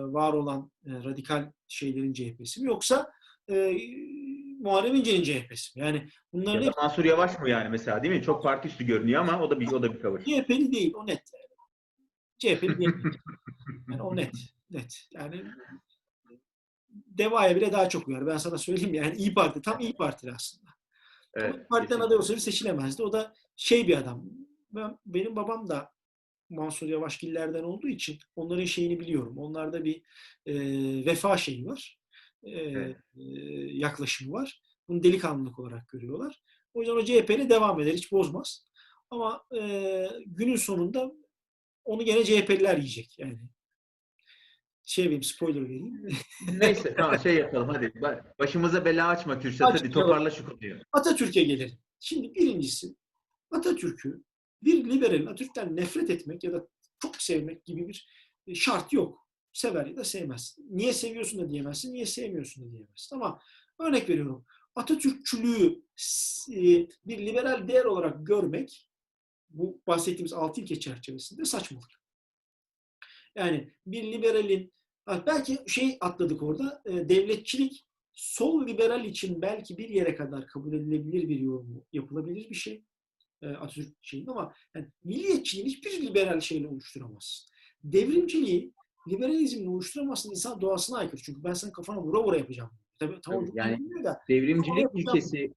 var 0.01 0.33
olan 0.33 0.71
e, 0.85 0.91
radikal 0.91 1.51
şeylerin 1.67 2.13
CHP'si 2.13 2.61
mi? 2.61 2.67
Yoksa 2.67 3.11
e, 3.49 3.77
Muharrem 4.59 4.95
İnce'nin 4.95 5.23
CHP'si 5.23 5.79
mi? 5.79 5.85
Yani 5.85 6.09
bunların 6.33 6.61
Ya 6.61 6.71
da 6.71 6.81
Mansur 6.81 7.05
Yavaş 7.05 7.39
mı 7.39 7.49
yani 7.49 7.69
mesela 7.69 8.03
değil 8.03 8.13
mi? 8.13 8.23
Çok 8.23 8.43
parti 8.43 8.67
üstü 8.67 8.85
görünüyor 8.85 9.21
ama 9.21 9.43
o 9.43 9.49
da 9.49 9.59
bir 9.59 9.71
o 9.71 9.83
da 9.83 9.93
bir 9.93 9.99
tavır. 9.99 10.19
CHP'li 10.19 10.71
değil, 10.71 10.93
o 10.95 11.07
net. 11.07 11.23
CHP'li 12.37 12.79
değil. 12.79 12.91
Yani 13.91 14.01
o 14.01 14.15
net. 14.15 14.33
Net. 14.69 15.07
Yani 15.11 15.43
Deva'ya 17.05 17.55
bile 17.55 17.71
daha 17.71 17.89
çok 17.89 18.07
uyar. 18.07 18.27
Ben 18.27 18.37
sana 18.37 18.57
söyleyeyim 18.57 18.93
yani 18.93 19.15
İyi 19.17 19.33
Parti. 19.33 19.61
Tam 19.61 19.79
İyi 19.79 19.93
Parti 19.93 20.31
aslında. 20.35 20.67
Ama 21.37 21.45
Evet, 21.45 21.55
İYİ 21.55 21.67
Parti'den 21.67 21.99
aday 21.99 22.17
olsaydı 22.17 22.41
seçilemezdi. 22.41 23.03
O 23.03 23.13
da 23.13 23.33
şey 23.55 23.87
bir 23.87 23.97
adam. 23.97 24.23
Ben, 24.71 24.97
benim 25.05 25.35
babam 25.35 25.67
da 25.67 25.91
Mansur 26.49 26.87
Yavaşgillerden 26.87 27.63
olduğu 27.63 27.87
için 27.87 28.17
onların 28.35 28.65
şeyini 28.65 28.99
biliyorum. 28.99 29.37
Onlarda 29.37 29.85
bir 29.85 30.01
e, 30.45 30.55
vefa 31.05 31.37
şeyi 31.37 31.65
var. 31.65 31.99
E, 32.43 32.49
Evet. 32.51 32.97
e, 33.15 33.23
yaklaşımı 33.77 34.33
var. 34.33 34.61
Bunu 34.87 35.03
delikanlılık 35.03 35.59
olarak 35.59 35.89
görüyorlar. 35.89 36.41
O 36.73 36.79
yüzden 36.79 36.95
o 36.95 37.05
CHP'yle 37.05 37.49
devam 37.49 37.81
eder. 37.81 37.93
Hiç 37.93 38.11
bozmaz. 38.11 38.65
Ama 39.09 39.43
e, 39.57 40.07
günün 40.25 40.55
sonunda 40.55 41.11
onu 41.85 42.05
gene 42.05 42.23
CHP'liler 42.23 42.77
yiyecek. 42.77 43.19
Yani 43.19 43.39
şey 44.87 45.05
vereyim, 45.05 45.23
spoiler 45.23 45.63
vereyim. 45.63 46.09
Neyse 46.57 46.95
tamam 46.97 47.19
şey 47.19 47.35
yapalım 47.35 47.69
hadi. 47.69 47.85
Ba- 47.85 48.39
Başımıza 48.39 48.85
bela 48.85 49.07
açma 49.07 49.39
Kürşat 49.39 49.73
hadi 49.73 49.89
toparla 49.89 50.31
şu 50.31 50.45
konuyu. 50.45 50.79
Atatürk'e 50.91 51.43
gelelim. 51.43 51.79
Şimdi 51.99 52.35
birincisi 52.35 52.95
Atatürk'ü 53.51 54.23
bir 54.63 54.85
liberalin 54.89 55.25
Atatürk'ten 55.25 55.75
nefret 55.75 56.09
etmek 56.09 56.43
ya 56.43 56.53
da 56.53 56.67
çok 57.01 57.15
sevmek 57.15 57.65
gibi 57.65 57.87
bir 57.87 58.07
e, 58.47 58.55
şart 58.55 58.93
yok. 58.93 59.27
Sever 59.53 59.85
ya 59.85 59.95
da 59.97 60.03
sevmez. 60.03 60.57
Niye 60.69 60.93
seviyorsun 60.93 61.39
da 61.39 61.49
diyemezsin, 61.49 61.93
niye 61.93 62.05
sevmiyorsun 62.05 62.67
da 62.67 62.71
diyemezsin. 62.71 63.15
Ama 63.15 63.39
örnek 63.79 64.09
veriyorum. 64.09 64.45
Atatürkçülüğü 64.75 65.81
e, 66.51 66.87
bir 67.05 67.17
liberal 67.25 67.67
değer 67.67 67.85
olarak 67.85 68.27
görmek 68.27 68.89
bu 69.49 69.81
bahsettiğimiz 69.87 70.33
altı 70.33 70.61
ilke 70.61 70.79
çerçevesinde 70.79 71.45
saçmalık. 71.45 71.91
Yani 73.35 73.73
bir 73.85 74.03
liberalin 74.03 74.73
ha, 75.07 75.23
belki 75.27 75.59
şey 75.67 75.97
atladık 76.01 76.43
orada 76.43 76.81
e, 76.85 77.09
devletçilik 77.09 77.85
sol 78.13 78.67
liberal 78.67 79.05
için 79.05 79.41
belki 79.41 79.77
bir 79.77 79.89
yere 79.89 80.15
kadar 80.15 80.47
kabul 80.47 80.73
edilebilir 80.73 81.29
bir 81.29 81.39
yorum 81.39 81.83
yapılabilir 81.93 82.49
bir 82.49 82.55
şey. 82.55 82.83
E, 83.41 83.47
Atatürk 83.47 83.95
şeyin 84.01 84.27
ama 84.27 84.53
yani 84.75 84.87
milliyetçiliğin 85.03 85.67
hiçbir 85.67 86.01
liberal 86.01 86.39
şeyle 86.39 86.67
oluşturamazsın. 86.67 87.49
Devrimciliği 87.83 88.73
liberalizmle 89.09 89.69
oluşturamazsın 89.69 90.31
insan 90.31 90.61
doğasına 90.61 90.97
aykırı. 90.97 91.21
Çünkü 91.21 91.43
ben 91.43 91.53
senin 91.53 91.71
kafana 91.71 92.01
vura 92.01 92.23
vura 92.23 92.37
yapacağım. 92.37 92.69
Tabii, 92.99 93.21
tamam, 93.21 93.45
yani 93.53 94.03
da 94.03 94.19
Devrimcilik 94.29 94.87
ilkesi 94.93 95.53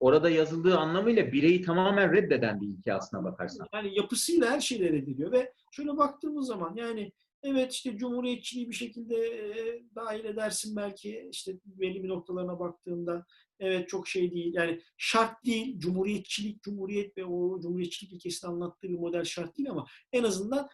orada 0.00 0.30
yazıldığı 0.30 0.78
anlamıyla 0.78 1.32
bireyi 1.32 1.62
tamamen 1.62 2.12
reddeden 2.12 2.60
bir 2.60 2.66
ilke 2.66 2.94
aslına 2.94 3.24
bakarsan. 3.24 3.66
yani 3.74 3.96
yapısıyla 3.96 4.50
her 4.50 4.60
şeyle 4.60 4.92
reddediyor 4.92 5.32
ve 5.32 5.52
şöyle 5.72 5.96
baktığımız 5.96 6.46
zaman 6.46 6.74
yani 6.76 7.12
evet 7.42 7.72
işte 7.72 7.96
cumhuriyetçiliği 7.96 8.68
bir 8.68 8.74
şekilde 8.74 9.16
e, 9.16 9.82
dahil 9.94 10.24
edersin 10.24 10.76
belki 10.76 11.28
işte 11.32 11.52
belli 11.64 12.02
bir 12.02 12.08
noktalarına 12.08 12.58
baktığında. 12.58 13.26
Evet 13.58 13.88
çok 13.88 14.08
şey 14.08 14.32
değil. 14.32 14.54
Yani 14.54 14.80
şart 14.96 15.44
değil. 15.44 15.78
Cumhuriyetçilik 15.78 16.62
cumhuriyet 16.62 17.18
ve 17.18 17.24
o 17.24 17.60
cumhuriyetçilik 17.60 18.12
ilkesini 18.12 18.50
anlattığı 18.50 18.88
bir 18.88 18.98
model 18.98 19.24
şart 19.24 19.58
değil 19.58 19.70
ama 19.70 19.86
en 20.12 20.22
azından 20.24 20.68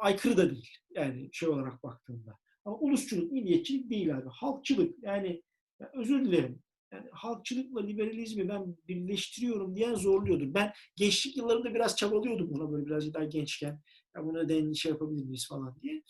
aykırı 0.00 0.36
da 0.36 0.50
değil. 0.50 0.68
Yani 0.90 1.28
şey 1.32 1.48
olarak 1.48 1.82
baktığında. 1.82 2.38
Ama 2.64 2.76
ulusçuluk 2.78 3.32
milliyetçilik 3.32 3.90
değil 3.90 4.16
abi. 4.16 4.28
Halkçılık. 4.28 5.02
Yani 5.02 5.42
ya 5.80 5.90
özür 5.94 6.24
dilerim. 6.24 6.62
Yani 6.92 7.08
halkçılıkla 7.12 7.80
liberalizmi 7.80 8.48
ben 8.48 8.76
birleştiriyorum 8.88 9.76
diyen 9.76 9.94
zorluyordur. 9.94 10.54
Ben 10.54 10.72
gençlik 10.96 11.36
yıllarında 11.36 11.74
biraz 11.74 11.96
çabalıyordum 11.96 12.50
buna 12.50 12.72
böyle 12.72 12.86
biraz 12.86 13.14
daha 13.14 13.24
gençken. 13.24 13.80
Ya 14.16 14.24
buna 14.24 14.48
den 14.48 14.72
şey 14.72 14.92
yapabilir 14.92 15.24
miyiz 15.24 15.48
falan 15.48 15.76
diye. 15.82 16.02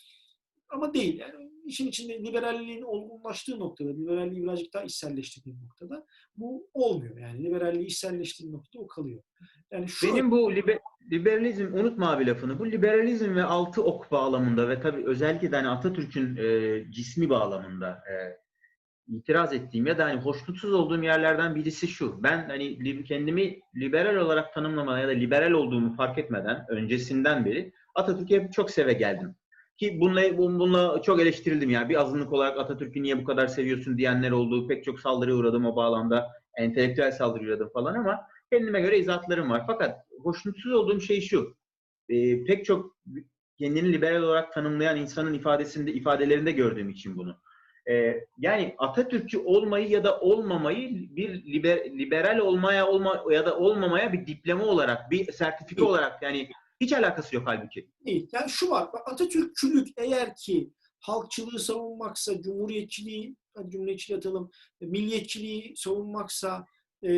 Ama 0.69 0.93
değil. 0.93 1.19
Yani 1.19 1.51
işin 1.65 1.87
içinde 1.87 2.23
liberalliğin 2.23 2.81
olgunlaştığı 2.81 3.59
noktada, 3.59 3.89
liberalliği 3.89 4.43
birazcık 4.43 4.73
daha 4.73 4.83
içselleştirdiği 4.83 5.55
noktada 5.63 6.05
bu 6.37 6.69
olmuyor. 6.73 7.17
Yani 7.17 7.43
liberalliği 7.43 7.85
içselleştirdiği 7.85 8.53
noktada 8.53 8.83
o 8.83 8.87
kalıyor. 8.87 9.23
Yani 9.71 9.87
şu 9.87 10.07
Benim 10.07 10.31
bu 10.31 10.53
libe- 10.53 10.79
liberalizm 11.11 11.73
unutma 11.73 12.11
abi 12.11 12.27
lafını. 12.27 12.59
Bu 12.59 12.71
liberalizm 12.71 13.35
ve 13.35 13.43
altı 13.43 13.83
ok 13.83 14.11
bağlamında 14.11 14.69
ve 14.69 14.81
tabii 14.81 15.05
özellikle 15.05 15.51
de 15.51 15.55
hani 15.55 15.67
Atatürk'ün 15.67 16.35
e, 16.35 16.85
cismi 16.91 17.29
bağlamında 17.29 17.89
e, 17.89 18.13
itiraz 19.15 19.53
ettiğim 19.53 19.87
ya 19.87 19.97
da 19.97 20.05
hani 20.05 20.21
hoşnutsuz 20.21 20.73
olduğum 20.73 21.03
yerlerden 21.03 21.55
birisi 21.55 21.87
şu. 21.87 22.23
Ben 22.23 22.49
hani 22.49 23.03
kendimi 23.03 23.59
liberal 23.75 24.15
olarak 24.15 24.53
tanımlamaya 24.53 25.01
ya 25.01 25.07
da 25.07 25.11
liberal 25.11 25.51
olduğumu 25.51 25.95
fark 25.95 26.17
etmeden 26.17 26.65
öncesinden 26.69 27.45
beri 27.45 27.73
Atatürk'ü 27.95 28.35
hep 28.35 28.53
çok 28.53 28.71
seve 28.71 28.93
geldim. 28.93 29.35
Ki 29.77 29.97
bununla, 30.01 30.37
bununla 30.37 31.01
çok 31.01 31.21
eleştirildim 31.21 31.69
ya. 31.69 31.89
Bir 31.89 32.01
azınlık 32.01 32.33
olarak 32.33 32.59
Atatürk'ü 32.59 33.03
niye 33.03 33.21
bu 33.21 33.23
kadar 33.23 33.47
seviyorsun 33.47 33.97
diyenler 33.97 34.31
oldu. 34.31 34.67
Pek 34.67 34.83
çok 34.83 34.99
saldırıya 34.99 35.35
uğradım 35.35 35.65
o 35.65 35.75
bağlamda. 35.75 36.27
Entelektüel 36.57 37.11
saldırı 37.11 37.43
uğradım 37.43 37.69
falan 37.73 37.95
ama 37.95 38.21
kendime 38.51 38.81
göre 38.81 38.99
izahatlarım 38.99 39.49
var. 39.49 39.63
Fakat 39.67 39.99
hoşnutsuz 40.23 40.73
olduğum 40.73 41.01
şey 41.01 41.21
şu. 41.21 41.55
E, 42.09 42.43
pek 42.43 42.65
çok 42.65 42.97
kendini 43.57 43.93
liberal 43.93 44.21
olarak 44.21 44.53
tanımlayan 44.53 44.97
insanın 44.97 45.33
ifadesinde 45.33 45.93
ifadelerinde 45.93 46.51
gördüğüm 46.51 46.89
için 46.89 47.17
bunu. 47.17 47.37
E, 47.89 48.25
yani 48.37 48.75
Atatürkçü 48.77 49.39
olmayı 49.39 49.89
ya 49.89 50.03
da 50.03 50.19
olmamayı 50.19 51.15
bir 51.15 51.43
liber, 51.45 51.85
liberal 51.85 52.37
olmaya 52.37 52.87
olma 52.87 53.23
ya 53.31 53.45
da 53.45 53.57
olmamaya 53.57 54.13
bir 54.13 54.27
diploma 54.27 54.65
olarak, 54.65 55.11
bir 55.11 55.31
sertifika 55.31 55.85
olarak 55.85 56.21
yani 56.21 56.49
hiç 56.81 56.93
alakası 56.93 57.35
yok 57.35 57.43
halbuki. 57.47 57.89
değil. 58.05 58.29
Yani 58.31 58.49
şu 58.49 58.69
var. 58.69 58.89
Atatürkçülük 59.05 59.87
eğer 59.97 60.35
ki 60.35 60.71
halkçılığı 60.99 61.59
savunmaksa, 61.59 62.41
cumhuriyetçiliği, 62.41 63.35
hadi 63.55 63.69
cumhuriyetçiliği 63.69 64.17
atalım, 64.17 64.51
milliyetçiliği 64.81 65.73
savunmaksa, 65.77 66.65
e, 67.03 67.09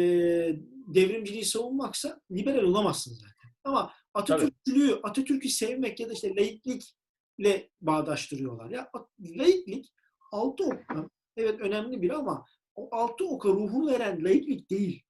devrimciliği 0.88 1.46
savunmaksa 1.46 2.22
liberal 2.32 2.64
olamazsın 2.64 3.14
zaten. 3.14 3.50
Ama 3.64 3.94
Atatürkçülüğü, 4.14 5.00
Atatürk'ü 5.04 5.50
sevmek 5.50 6.00
ya 6.00 6.10
da 6.10 6.14
işte 6.14 6.36
laiklikle 6.36 7.70
bağdaştırıyorlar. 7.82 8.70
Ya 8.70 8.90
laiklik 9.20 9.94
altı 10.32 10.64
okla 10.66 11.10
evet 11.38 11.62
önemli 11.62 12.02
bir 12.02 12.10
ama 12.10 12.46
o 12.76 12.96
altı 12.96 13.28
oka 13.28 13.50
ruhunu 13.50 13.92
veren 13.92 14.24
laiklik 14.24 14.70
değil. 14.70 15.04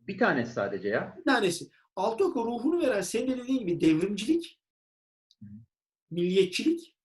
Bir 0.00 0.18
tanesi 0.18 0.52
sadece 0.52 0.88
ya. 0.88 1.14
Bir 1.18 1.24
tanesi. 1.24 1.70
Altı 2.00 2.24
oka 2.24 2.40
ruhunu 2.40 2.80
veren 2.80 3.00
senin 3.00 3.28
de 3.28 3.38
dediğin 3.38 3.58
gibi 3.58 3.80
devrimcilik, 3.80 4.60
milliyetçilik, 6.10 6.96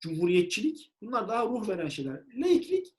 cumhuriyetçilik 0.00 0.92
bunlar 1.02 1.28
daha 1.28 1.46
ruh 1.46 1.68
veren 1.68 1.88
şeyler. 1.88 2.22
Laiklik 2.34 2.94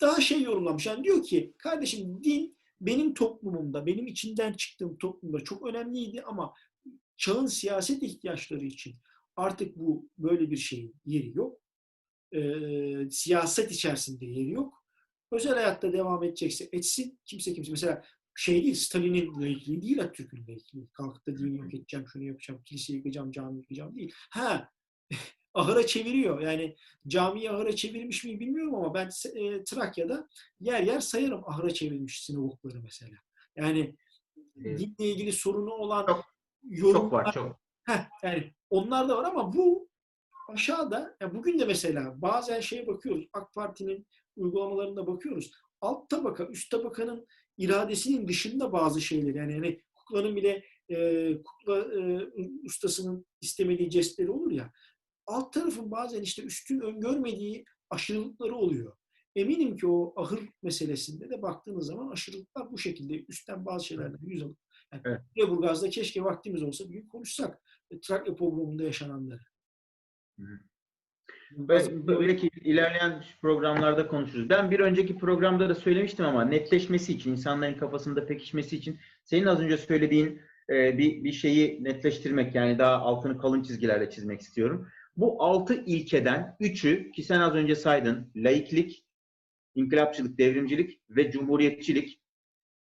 daha 0.00 0.20
şey 0.20 0.42
yorumlamış. 0.42 0.86
Yani 0.86 1.04
diyor 1.04 1.22
ki 1.22 1.54
kardeşim 1.58 2.24
din 2.24 2.58
benim 2.80 3.14
toplumumda, 3.14 3.86
benim 3.86 4.06
içinden 4.06 4.52
çıktığım 4.52 4.98
toplumda 4.98 5.44
çok 5.44 5.66
önemliydi 5.66 6.22
ama 6.22 6.54
çağın 7.16 7.46
siyaset 7.46 8.02
ihtiyaçları 8.02 8.64
için 8.64 8.96
artık 9.36 9.76
bu 9.76 10.08
böyle 10.18 10.50
bir 10.50 10.56
şeyin 10.56 10.96
yeri 11.04 11.36
yok. 11.36 11.60
Ee, 12.32 13.10
siyaset 13.10 13.72
içerisinde 13.72 14.26
yeri 14.26 14.50
yok. 14.50 14.84
Özel 15.32 15.54
hayatta 15.54 15.92
devam 15.92 16.22
edecekse 16.22 16.68
etsin. 16.72 17.20
Kimse 17.24 17.54
kimse 17.54 17.70
mesela 17.70 18.04
şey 18.38 18.64
değil, 18.64 18.74
Stalin'in 18.74 19.40
laikliği 19.42 19.82
değil 19.82 20.00
Atatürk'ün 20.02 20.46
laikliği. 20.48 20.88
Kalkıp 20.92 21.26
da 21.26 21.38
dini 21.38 21.58
yok 21.58 21.74
edeceğim, 21.74 22.06
şunu 22.12 22.22
yapacağım, 22.24 22.62
kiliseyi 22.64 22.96
yıkacağım, 22.96 23.30
cami 23.32 23.58
yıkacağım 23.58 23.96
değil. 23.96 24.12
Ha, 24.30 24.70
ahıra 25.54 25.86
çeviriyor. 25.86 26.40
Yani 26.40 26.76
camiyi 27.08 27.50
ahıra 27.50 27.76
çevirmiş 27.76 28.24
mi 28.24 28.40
bilmiyorum 28.40 28.74
ama 28.74 28.94
ben 28.94 29.10
e, 29.34 29.64
Trakya'da 29.64 30.28
yer 30.60 30.82
yer 30.82 31.00
sayarım 31.00 31.42
ahıra 31.46 31.70
çevrilmiş 31.70 32.24
sinagogları 32.24 32.80
mesela. 32.82 33.16
Yani 33.56 33.96
Evet. 34.64 34.78
dinle 34.78 35.10
ilgili 35.10 35.32
sorunu 35.32 35.70
olan 35.70 36.06
Çok- 36.06 36.24
yorumlar, 36.62 37.02
Çok 37.02 37.12
var 37.12 37.32
çok. 37.32 37.60
Heh, 37.84 38.08
yani 38.22 38.54
onlar 38.70 39.08
da 39.08 39.16
var 39.18 39.24
ama 39.24 39.52
bu 39.52 39.88
aşağıda 40.48 41.16
ya 41.20 41.34
bugün 41.34 41.58
de 41.58 41.64
mesela 41.64 42.22
bazen 42.22 42.60
şeye 42.60 42.86
bakıyoruz 42.86 43.26
AK 43.32 43.54
Parti'nin 43.54 44.06
uygulamalarına 44.36 45.06
bakıyoruz. 45.06 45.50
alt 45.80 46.10
tabaka, 46.10 46.46
üst 46.46 46.70
tabakanın 46.70 47.26
iradesinin 47.58 48.28
dışında 48.28 48.72
bazı 48.72 49.00
şeyler. 49.00 49.34
Yani 49.34 49.54
hani 49.54 49.80
kuklanın 49.94 50.36
bile 50.36 50.64
e, 50.88 51.38
kukla 51.42 51.78
e, 51.78 52.28
ustasının 52.64 53.26
istemediği 53.40 53.90
jestleri 53.90 54.30
olur 54.30 54.50
ya. 54.50 54.72
Alt 55.26 55.52
tarafın 55.52 55.90
bazen 55.90 56.22
işte 56.22 56.42
üstün 56.42 56.80
öngörmediği 56.80 57.64
aşırılıkları 57.90 58.54
oluyor. 58.54 58.96
Eminim 59.36 59.76
ki 59.76 59.86
o 59.86 60.12
ahır 60.22 60.40
meselesinde 60.62 61.30
de 61.30 61.42
baktığınız 61.42 61.86
zaman 61.86 62.08
aşırılıklar 62.08 62.72
bu 62.72 62.78
şekilde 62.78 63.24
üstten 63.28 63.66
bazı 63.66 63.86
şeylerden 63.86 64.26
yüz 64.26 64.42
alıp 64.42 64.58
yani 64.92 65.02
Evet. 65.04 65.20
Lüleburgaz'da 65.36 65.90
keşke 65.90 66.24
vaktimiz 66.24 66.62
olsa 66.62 66.88
bir 66.88 66.94
gün 66.94 67.08
konuşsak. 67.08 67.62
E, 67.90 68.00
Trakya 68.00 68.36
programında 68.36 68.82
yaşananları. 68.82 69.40
Be- 70.38 70.67
Belki 71.50 72.50
ilerleyen 72.64 73.24
programlarda 73.42 74.08
konuşuruz. 74.08 74.50
Ben 74.50 74.70
bir 74.70 74.80
önceki 74.80 75.18
programda 75.18 75.68
da 75.68 75.74
söylemiştim 75.74 76.26
ama 76.26 76.44
netleşmesi 76.44 77.12
için, 77.12 77.32
insanların 77.32 77.74
kafasında 77.74 78.26
pekişmesi 78.26 78.76
için 78.76 78.98
senin 79.24 79.46
az 79.46 79.60
önce 79.60 79.76
söylediğin 79.76 80.42
e, 80.70 80.98
bir, 80.98 81.24
bir 81.24 81.32
şeyi 81.32 81.84
netleştirmek 81.84 82.54
yani 82.54 82.78
daha 82.78 82.96
altını 82.96 83.38
kalın 83.38 83.62
çizgilerle 83.62 84.10
çizmek 84.10 84.40
istiyorum. 84.40 84.88
Bu 85.16 85.42
altı 85.42 85.84
ilkeden 85.86 86.56
üçü 86.60 87.12
ki 87.12 87.22
sen 87.22 87.40
az 87.40 87.54
önce 87.54 87.74
saydın 87.74 88.30
laiklik, 88.36 89.04
inkılapçılık, 89.74 90.38
devrimcilik 90.38 91.00
ve 91.10 91.30
cumhuriyetçilik 91.30 92.20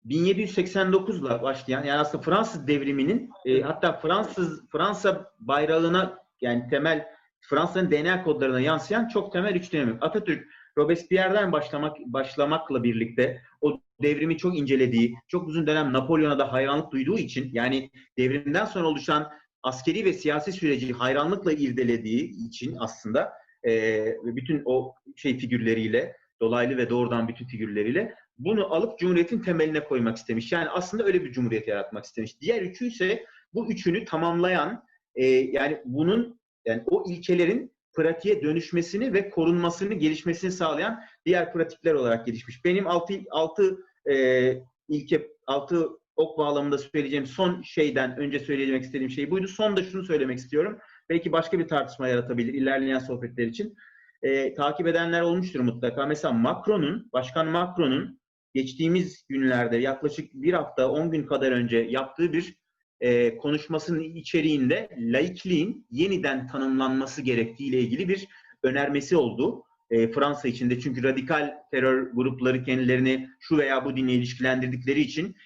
1789'la 0.06 1.42
başlayan 1.42 1.84
yani 1.84 2.00
aslında 2.00 2.22
Fransız 2.22 2.66
devriminin 2.66 3.30
e, 3.44 3.60
hatta 3.60 3.92
Fransız 3.92 4.68
Fransa 4.68 5.32
bayrağına 5.38 6.18
yani 6.40 6.68
temel 6.70 7.06
Fransa'nın 7.42 7.90
DNA 7.90 8.24
kodlarına 8.24 8.60
yansıyan 8.60 9.08
çok 9.08 9.32
temel 9.32 9.54
üç 9.54 9.72
dönemi. 9.72 9.98
Atatürk 10.00 10.48
Robespierre'den 10.78 11.52
başlamak 11.52 11.96
başlamakla 12.06 12.82
birlikte 12.82 13.42
o 13.60 13.80
devrimi 14.02 14.38
çok 14.38 14.58
incelediği, 14.58 15.14
çok 15.28 15.48
uzun 15.48 15.66
dönem 15.66 15.92
Napolyon'a 15.92 16.38
da 16.38 16.52
hayranlık 16.52 16.92
duyduğu 16.92 17.18
için 17.18 17.50
yani 17.52 17.90
devrimden 18.18 18.64
sonra 18.64 18.86
oluşan 18.86 19.30
askeri 19.62 20.04
ve 20.04 20.12
siyasi 20.12 20.52
süreci 20.52 20.92
hayranlıkla 20.92 21.52
irdelediği 21.52 22.48
için 22.48 22.76
aslında 22.78 23.32
e, 23.66 24.04
bütün 24.22 24.62
o 24.64 24.94
şey 25.16 25.38
figürleriyle 25.38 26.16
dolaylı 26.40 26.76
ve 26.76 26.90
doğrudan 26.90 27.28
bütün 27.28 27.46
figürleriyle 27.46 28.14
bunu 28.38 28.74
alıp 28.74 28.98
Cumhuriyet'in 28.98 29.40
temeline 29.40 29.84
koymak 29.84 30.16
istemiş. 30.16 30.52
Yani 30.52 30.68
aslında 30.68 31.04
öyle 31.04 31.24
bir 31.24 31.32
Cumhuriyet 31.32 31.68
yaratmak 31.68 32.04
istemiş. 32.04 32.40
Diğer 32.40 32.62
üçü 32.62 32.86
ise 32.86 33.24
bu 33.54 33.70
üçünü 33.70 34.04
tamamlayan 34.04 34.84
e, 35.14 35.26
yani 35.26 35.82
bunun 35.84 36.40
yani 36.66 36.82
o 36.86 37.04
ilkelerin 37.10 37.72
pratiğe 37.94 38.42
dönüşmesini 38.42 39.12
ve 39.12 39.30
korunmasını, 39.30 39.94
gelişmesini 39.94 40.52
sağlayan 40.52 41.00
diğer 41.26 41.52
pratikler 41.52 41.94
olarak 41.94 42.26
gelişmiş. 42.26 42.64
Benim 42.64 42.86
altı, 42.86 43.14
altı 43.30 43.78
e, 44.10 44.56
ilke, 44.88 45.28
altı 45.46 45.88
ok 46.16 46.38
bağlamında 46.38 46.78
söyleyeceğim 46.78 47.26
son 47.26 47.62
şeyden 47.62 48.16
önce 48.16 48.38
söylemek 48.38 48.82
istediğim 48.82 49.10
şey 49.10 49.30
buydu. 49.30 49.48
Son 49.48 49.76
da 49.76 49.82
şunu 49.82 50.04
söylemek 50.04 50.38
istiyorum. 50.38 50.78
Belki 51.08 51.32
başka 51.32 51.58
bir 51.58 51.68
tartışma 51.68 52.08
yaratabilir 52.08 52.54
ilerleyen 52.54 52.98
sohbetler 52.98 53.46
için. 53.46 53.74
E, 54.22 54.54
takip 54.54 54.86
edenler 54.86 55.20
olmuştur 55.22 55.60
mutlaka. 55.60 56.06
Mesela 56.06 56.32
Macron'un, 56.32 57.10
Başkan 57.12 57.46
Macron'un 57.46 58.20
geçtiğimiz 58.54 59.24
günlerde 59.28 59.76
yaklaşık 59.76 60.34
bir 60.34 60.52
hafta, 60.52 60.90
on 60.90 61.10
gün 61.10 61.26
kadar 61.26 61.52
önce 61.52 61.78
yaptığı 61.78 62.32
bir 62.32 62.61
e, 63.02 63.36
konuşmasının 63.36 64.00
içeriğinde 64.02 64.88
laikliğin 64.98 65.86
yeniden 65.90 66.46
tanımlanması 66.46 67.22
gerektiği 67.22 67.68
ile 67.68 67.80
ilgili 67.80 68.08
bir 68.08 68.28
önermesi 68.62 69.16
oldu. 69.16 69.62
E, 69.90 70.12
Fransa 70.12 70.48
içinde 70.48 70.80
çünkü 70.80 71.02
radikal 71.02 71.54
terör 71.70 72.10
grupları 72.12 72.64
kendilerini 72.64 73.28
şu 73.40 73.56
veya 73.58 73.84
bu 73.84 73.96
dinle 73.96 74.12
ilişkilendirdikleri 74.12 75.00
için 75.00 75.36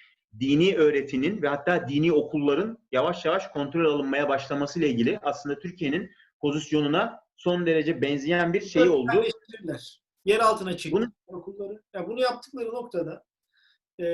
dini 0.41 0.77
öğretinin 0.77 1.43
ve 1.43 1.49
hatta 1.49 1.89
dini 1.89 2.13
okulların 2.13 2.79
yavaş 2.93 3.25
yavaş 3.25 3.49
kontrol 3.49 3.95
alınmaya 3.95 4.29
başlaması 4.29 4.79
ile 4.79 4.89
ilgili 4.89 5.19
aslında 5.23 5.59
Türkiye'nin 5.59 6.11
pozisyonuna 6.41 7.21
son 7.37 7.67
derece 7.67 8.03
benzeyen 8.03 8.53
bir 8.53 8.61
şey 8.61 8.89
oldu. 8.89 9.25
Yer 10.25 10.41
altına 10.41 10.77
çekti 10.77 10.97
Bunu- 10.97 11.13
okulları. 11.27 11.83
Ya 11.95 12.09
bunu 12.09 12.21
yaptıkları 12.21 12.69
noktada 12.69 13.25
e, 14.01 14.07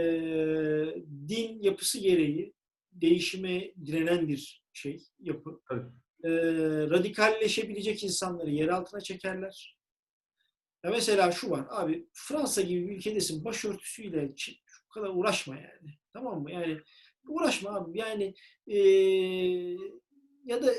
din 1.29 1.63
yapısı 1.63 2.01
gereği 2.01 2.55
değişime 2.93 3.75
direnen 3.87 4.29
bir 4.29 4.63
şey, 4.73 5.03
yapı. 5.21 5.61
Tabii. 5.69 5.89
E, 6.25 6.31
radikalleşebilecek 6.91 8.05
insanları 8.05 8.51
yer 8.51 8.69
altına 8.69 9.01
çekerler. 9.01 9.79
Ya 10.85 10.91
mesela 10.91 11.33
şu 11.33 11.51
var, 11.51 11.67
abi 11.71 12.09
Fransa 12.13 12.63
gibi 12.63 12.89
bir 12.89 12.97
ülkedesin, 12.97 13.45
başörtüsüyle 13.45 14.33
şu 14.37 14.53
kadar 14.95 15.09
uğraşma 15.09 15.57
yani. 15.57 15.99
Tamam 16.13 16.43
mı? 16.43 16.53
Yani 16.53 16.81
uğraşma 17.29 17.71
abi. 17.71 17.99
Yani 17.99 18.35
e, 18.67 18.79
ya 20.45 20.63
da 20.63 20.73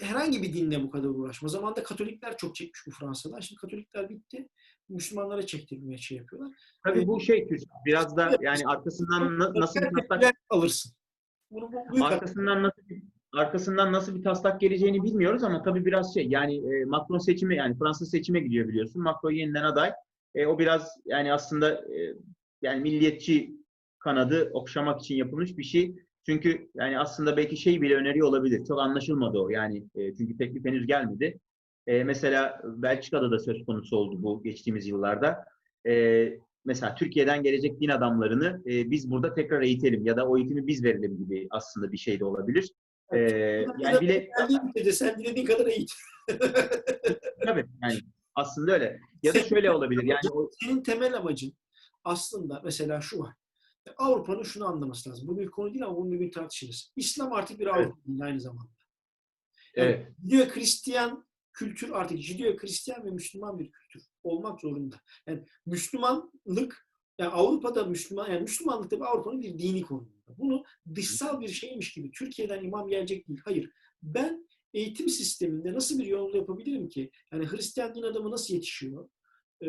herhangi 0.00 0.42
bir 0.42 0.52
dinle 0.52 0.82
bu 0.82 0.90
kadar 0.90 1.08
uğraşma. 1.08 1.46
O 1.46 1.48
zaman 1.48 1.76
da 1.76 1.82
Katolikler 1.82 2.36
çok 2.36 2.56
çekmiş 2.56 2.80
bu 2.86 2.90
Fransa'dan. 2.90 3.40
Şimdi 3.40 3.60
Katolikler 3.60 4.08
bitti. 4.08 4.48
Müslümanlara 4.88 5.46
çektirmeye 5.46 5.98
şey 5.98 6.18
yapıyorlar. 6.18 6.56
Tabii 6.84 7.06
bu 7.06 7.20
şey 7.20 7.48
biraz 7.86 8.16
da 8.16 8.38
yani 8.40 8.62
arkasından 8.66 9.38
na- 9.38 9.54
nasıl 9.54 9.80
bir 9.80 10.32
alırsın. 10.50 10.92
Arkasından 12.02 12.62
nasıl 12.62 12.88
bir, 12.88 13.02
arkasından 13.32 13.92
nasıl 13.92 14.14
bir 14.14 14.22
taslak 14.22 14.60
geleceğini 14.60 15.02
bilmiyoruz 15.02 15.44
ama 15.44 15.62
tabii 15.62 15.84
biraz 15.84 16.14
şey 16.14 16.26
yani 16.28 16.56
e, 16.56 16.84
Macron 16.84 17.18
seçimi 17.18 17.56
yani 17.56 17.78
Fransa 17.78 18.06
seçime 18.06 18.40
gidiyor 18.40 18.68
biliyorsun. 18.68 19.02
Macron 19.02 19.30
yeniden 19.30 19.62
aday. 19.64 19.92
E, 20.34 20.46
o 20.46 20.58
biraz 20.58 20.88
yani 21.04 21.32
aslında 21.32 21.72
e, 21.72 22.14
yani 22.62 22.80
milliyetçi 22.80 23.56
kanadı 23.98 24.50
okşamak 24.52 25.00
için 25.00 25.14
yapılmış 25.14 25.58
bir 25.58 25.64
şey. 25.64 25.96
Çünkü 26.26 26.70
yani 26.74 26.98
aslında 26.98 27.36
belki 27.36 27.56
şey 27.56 27.82
bile 27.82 27.96
öneriyor 27.96 28.28
olabilir. 28.28 28.64
Çok 28.64 28.80
anlaşılmadı 28.80 29.38
o. 29.38 29.48
Yani 29.48 29.84
e, 29.94 30.14
çünkü 30.14 30.36
teklif 30.36 30.64
henüz 30.64 30.86
gelmedi. 30.86 31.38
E, 31.86 32.04
mesela 32.04 32.60
Belçika'da 32.64 33.30
da 33.30 33.38
söz 33.38 33.64
konusu 33.64 33.96
oldu 33.96 34.22
bu 34.22 34.42
geçtiğimiz 34.42 34.86
yıllarda. 34.86 35.44
E, 35.86 35.92
mesela 36.64 36.94
Türkiye'den 36.94 37.42
gelecek 37.42 37.80
din 37.80 37.88
adamlarını 37.88 38.62
e, 38.66 38.90
biz 38.90 39.10
burada 39.10 39.34
tekrar 39.34 39.62
eğitelim 39.62 40.06
ya 40.06 40.16
da 40.16 40.28
o 40.28 40.38
eğitimi 40.38 40.66
biz 40.66 40.84
verelim 40.84 41.18
gibi 41.18 41.46
aslında 41.50 41.92
bir 41.92 41.96
şey 41.96 42.20
de 42.20 42.24
olabilir. 42.24 42.72
E, 43.12 43.18
yani 43.78 44.00
bile 44.00 44.28
ülkede 44.68 44.92
sen 44.92 45.18
dilediğin 45.18 45.46
kadar 45.46 45.66
eğit. 45.66 45.92
tabii 47.44 47.66
yani 47.82 47.98
aslında 48.34 48.72
öyle. 48.72 49.00
Ya 49.22 49.34
da 49.34 49.38
şöyle 49.38 49.70
olabilir. 49.70 50.02
Yani 50.02 50.30
o, 50.32 50.50
Senin 50.60 50.82
temel 50.82 51.16
amacın 51.16 51.52
aslında 52.04 52.60
mesela 52.64 53.00
şu 53.00 53.18
var. 53.18 53.34
Avrupa'nın 53.96 54.42
şunu 54.42 54.66
anlaması 54.66 55.10
lazım. 55.10 55.28
Bu 55.28 55.38
bir 55.38 55.46
konu 55.46 55.74
değil 55.74 55.84
ama 55.84 55.96
bunu 55.96 56.12
bir 56.12 56.18
gün 56.18 56.30
tartışırız. 56.30 56.92
İslam 56.96 57.32
artık 57.32 57.60
bir 57.60 57.66
Avrupa 57.66 57.96
dini 58.06 58.24
aynı 58.24 58.40
zamanda. 58.40 58.70
evet. 59.74 60.08
Judeo-Hristiyan 60.24 61.24
kültür 61.52 61.90
artık 61.90 62.18
Judeo-Hristiyan 62.18 63.04
ve 63.04 63.10
Müslüman 63.10 63.58
bir 63.58 63.70
kültür 63.70 64.02
olmak 64.22 64.60
zorunda. 64.60 64.96
Yani 65.26 65.44
Müslümanlık 65.66 66.86
yani 67.18 67.30
Avrupa'da 67.30 67.84
Müslüman 67.84 68.30
yani 68.30 68.40
Müslümanlık 68.40 68.90
da 68.90 69.06
Avrupa'nın 69.06 69.42
bir 69.42 69.58
dini 69.58 69.82
konumunda. 69.82 70.38
Bunu 70.38 70.64
dışsal 70.94 71.40
bir 71.40 71.48
şeymiş 71.48 71.92
gibi 71.92 72.10
Türkiye'den 72.10 72.64
imam 72.64 72.88
gelecek 72.88 73.28
değil. 73.28 73.40
Hayır. 73.44 73.70
Ben 74.02 74.48
eğitim 74.74 75.08
sisteminde 75.08 75.72
nasıl 75.72 75.98
bir 75.98 76.06
yol 76.06 76.34
yapabilirim 76.34 76.88
ki? 76.88 77.10
Yani 77.32 77.46
Hristiyan 77.46 77.94
din 77.94 78.02
adamı 78.02 78.30
nasıl 78.30 78.54
yetişiyor? 78.54 79.08
Ee, 79.62 79.68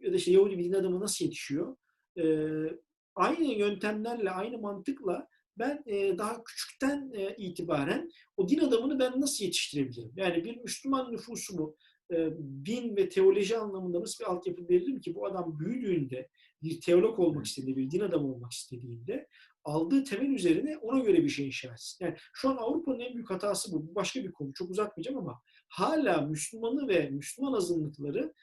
ya 0.00 0.12
da 0.12 0.16
işte 0.16 0.30
Yahudi 0.30 0.58
bir 0.58 0.64
din 0.64 0.72
adamı 0.72 1.00
nasıl 1.00 1.24
yetişiyor? 1.24 1.76
Ee, 2.18 2.78
aynı 3.14 3.44
yöntemlerle, 3.44 4.30
aynı 4.30 4.58
mantıkla 4.58 5.28
ben 5.58 5.82
e, 5.86 6.18
daha 6.18 6.44
küçükten 6.44 7.12
e, 7.14 7.36
itibaren 7.36 8.10
o 8.36 8.48
din 8.48 8.58
adamını 8.58 8.98
ben 8.98 9.20
nasıl 9.20 9.44
yetiştirebilirim? 9.44 10.12
Yani 10.16 10.44
bir 10.44 10.56
Müslüman 10.56 11.12
nüfusumu 11.12 11.76
e, 12.12 12.30
din 12.64 12.96
ve 12.96 13.08
teoloji 13.08 13.58
anlamında 13.58 14.00
nasıl 14.00 14.24
bir 14.24 14.30
altyapı 14.30 14.68
veririm 14.68 15.00
ki 15.00 15.14
bu 15.14 15.26
adam 15.26 15.58
büyüdüğünde 15.58 16.28
bir 16.62 16.80
teolog 16.80 17.18
olmak 17.18 17.46
istediğinde, 17.46 17.80
bir 17.80 17.90
din 17.90 18.00
adamı 18.00 18.34
olmak 18.34 18.52
istediğinde 18.52 19.28
aldığı 19.64 20.04
temel 20.04 20.30
üzerine 20.30 20.76
ona 20.76 20.98
göre 20.98 21.24
bir 21.24 21.28
şey 21.28 21.46
inşa 21.46 21.72
etsin. 21.72 22.04
Yani 22.04 22.16
şu 22.32 22.50
an 22.50 22.56
Avrupa'nın 22.56 23.00
en 23.00 23.14
büyük 23.14 23.30
hatası 23.30 23.72
bu. 23.72 23.88
Bu 23.88 23.94
başka 23.94 24.24
bir 24.24 24.32
konu. 24.32 24.52
Çok 24.54 24.70
uzatmayacağım 24.70 25.18
ama 25.18 25.42
hala 25.68 26.20
Müslümanı 26.20 26.88
ve 26.88 27.10
Müslüman 27.10 27.52
azınlıkları 27.52 28.34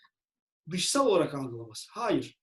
dışsal 0.72 1.08
olarak 1.08 1.36
algılaması. 1.36 1.88
Hayır. 1.92 2.40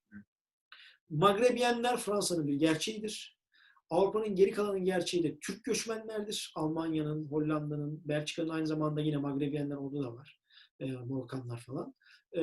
Magrebiyenler 1.09 1.97
Fransa'nın 1.97 2.47
bir 2.47 2.55
gerçeğidir. 2.55 3.36
Avrupa'nın 3.89 4.35
geri 4.35 4.51
kalanın 4.51 4.85
gerçeği 4.85 5.23
de 5.23 5.39
Türk 5.39 5.63
göçmenlerdir. 5.63 6.51
Almanya'nın, 6.55 7.27
Hollanda'nın, 7.27 8.01
Belçika'nın 8.05 8.49
aynı 8.49 8.67
zamanda 8.67 9.01
yine 9.01 9.17
Magrebiyenler 9.17 9.75
orada 9.75 10.03
da 10.03 10.13
var. 10.13 10.39
E, 10.81 11.09
Balkanlar 11.09 11.59
falan. 11.59 11.93
E, 12.37 12.41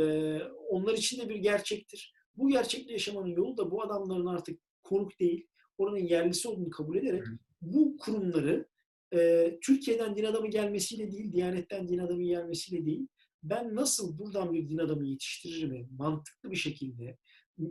onlar 0.69 0.95
için 0.95 1.21
de 1.21 1.29
bir 1.29 1.37
gerçektir. 1.37 2.15
Bu 2.37 2.49
gerçekle 2.49 2.93
yaşamanın 2.93 3.29
yolu 3.29 3.57
da 3.57 3.71
bu 3.71 3.83
adamların 3.83 4.27
artık 4.27 4.61
konuk 4.83 5.21
değil, 5.21 5.47
oranın 5.79 6.07
yerlisi 6.07 6.49
olduğunu 6.49 6.71
kabul 6.71 6.97
ederek 6.97 7.25
bu 7.61 7.97
kurumları 7.97 8.69
e, 9.15 9.51
Türkiye'den 9.63 10.17
din 10.17 10.25
adamı 10.25 10.47
gelmesiyle 10.47 11.13
değil, 11.13 11.33
Diyanet'ten 11.33 11.89
din 11.89 11.99
adamı 11.99 12.23
gelmesiyle 12.23 12.87
değil, 12.87 13.07
ben 13.43 13.75
nasıl 13.75 14.19
buradan 14.19 14.53
bir 14.53 14.69
din 14.69 14.79
adamı 14.79 15.07
yetiştiririm 15.07 15.89
mantıklı 15.99 16.51
bir 16.51 16.57
şekilde 16.57 17.19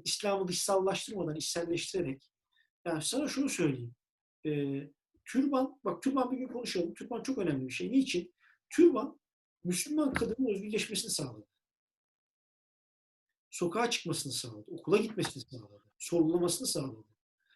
İslam'ı 0.03 0.47
dışsallaştırmadan, 0.47 1.35
içselleştirerek 1.35 2.32
yani 2.85 3.01
sana 3.01 3.27
şunu 3.27 3.49
söyleyeyim. 3.49 3.95
Ee, 4.45 4.91
türban, 5.25 5.79
bak 5.83 6.03
türban 6.03 6.31
bir 6.31 6.37
gün 6.37 6.47
konuşalım. 6.47 6.93
Türban 6.93 7.23
çok 7.23 7.37
önemli 7.37 7.67
bir 7.67 7.73
şey. 7.73 7.91
Niçin? 7.91 8.33
Türban 8.69 9.19
Müslüman 9.63 10.13
kadının 10.13 10.49
özgürleşmesini 10.49 11.11
sağladı. 11.11 11.47
Sokağa 13.49 13.89
çıkmasını 13.89 14.33
sağladı. 14.33 14.71
Okula 14.71 14.97
gitmesini 14.97 15.43
sağladı. 15.43 15.83
Sorgulamasını 15.99 16.67
sağladı. 16.67 17.03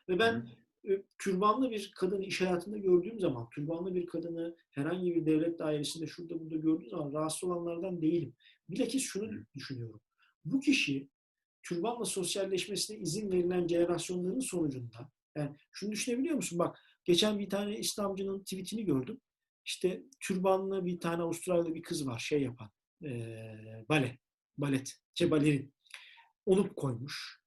Ve 0.10 0.20
ben 0.20 0.48
e, 0.90 1.04
türbanlı 1.18 1.72
bir 1.72 1.92
kadını 1.96 2.24
iş 2.24 2.42
hayatında 2.42 2.78
gördüğüm 2.78 3.20
zaman, 3.20 3.50
türbanlı 3.50 3.96
bir 3.96 4.06
kadını 4.06 4.58
herhangi 4.72 5.16
bir 5.16 5.26
devlet 5.26 5.60
dairesinde 5.60 6.08
şurada 6.08 6.40
burada 6.40 6.56
gördüğüm 6.56 6.90
zaman 6.90 7.14
rahatsız 7.14 7.44
olanlardan 7.44 8.02
değilim. 8.02 8.34
Bilakis 8.70 9.04
şunu 9.04 9.46
düşünüyorum. 9.56 10.02
Bu 10.46 10.60
kişi 10.60 11.10
türbanla 11.64 12.06
sosyalleşmesine 12.06 12.98
izin 12.98 13.32
verilen 13.32 13.68
jenerasyonların 13.68 14.40
sonucunda 14.40 15.12
yani 15.38 15.56
şunu 15.72 15.92
düşünebiliyor 15.92 16.36
musun? 16.36 16.60
Bak 16.60 16.80
geçen 17.04 17.40
bir 17.40 17.50
tane 17.50 17.78
İslamcının 17.78 18.40
tweetini 18.40 18.86
gördüm. 18.86 19.22
İşte 19.66 20.04
türbanlı 20.20 20.86
bir 20.86 21.00
tane 21.00 21.24
Avustralyalı 21.24 21.76
bir 21.76 21.84
kız 21.84 22.08
var 22.08 22.20
şey 22.20 22.42
yapan. 22.42 22.72
E, 23.04 23.10
bale. 23.90 24.18
Balet. 24.58 24.94
Şey 25.14 25.32
balerin. 25.32 25.74
Onu 26.46 26.76
koymuş. 26.76 27.42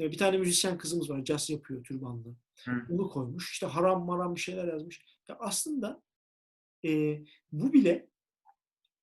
E, 0.00 0.10
bir 0.10 0.18
tane 0.18 0.38
müzisyen 0.38 0.78
kızımız 0.78 1.10
var. 1.10 1.24
Jazz 1.24 1.50
yapıyor 1.50 1.84
türbanlı. 1.84 2.36
Hı. 2.64 2.70
Onu 2.90 3.08
koymuş. 3.08 3.52
İşte 3.52 3.66
haram 3.66 4.04
maram 4.04 4.34
bir 4.34 4.40
şeyler 4.40 4.68
yazmış. 4.68 5.04
Ya 5.28 5.36
aslında 5.40 6.02
e, 6.84 7.18
bu 7.52 7.72
bile 7.72 8.08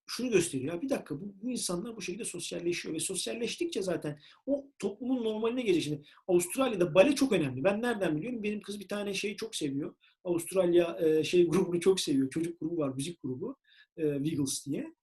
şunu 0.08 0.32
gösteriyor. 0.32 0.74
Ya 0.74 0.82
bir 0.82 0.90
dakika 0.90 1.22
bu, 1.22 1.36
bu 1.42 1.52
insanlar 1.52 1.96
bu 1.96 2.02
şekilde 2.02 2.26
sosyalleşiyor 2.26 2.96
ve 2.96 3.00
sosyalleştikçe 3.00 3.82
zaten 3.82 4.20
o 4.46 4.68
toplumun 4.80 5.24
normaline 5.24 5.62
gelecek. 5.62 5.84
Şimdi 5.84 6.04
Avustralya'da 6.28 6.96
bale 6.96 7.16
çok 7.16 7.32
önemli. 7.32 7.64
Ben 7.64 7.82
nereden 7.82 8.18
biliyorum? 8.18 8.44
Benim 8.44 8.62
kız 8.62 8.80
bir 8.80 8.88
tane 8.88 9.14
şeyi 9.14 9.36
çok 9.36 9.56
seviyor. 9.56 9.96
Avustralya 10.24 10.98
e, 11.02 11.24
şey 11.24 11.48
grubunu 11.48 11.80
çok 11.80 12.00
seviyor. 12.00 12.30
Çocuk 12.30 12.60
grubu 12.60 12.78
var, 12.78 12.94
müzik 12.94 13.22
grubu. 13.22 13.58
E, 13.98 14.14
Wiggles 14.14 14.66
diye. 14.66 14.94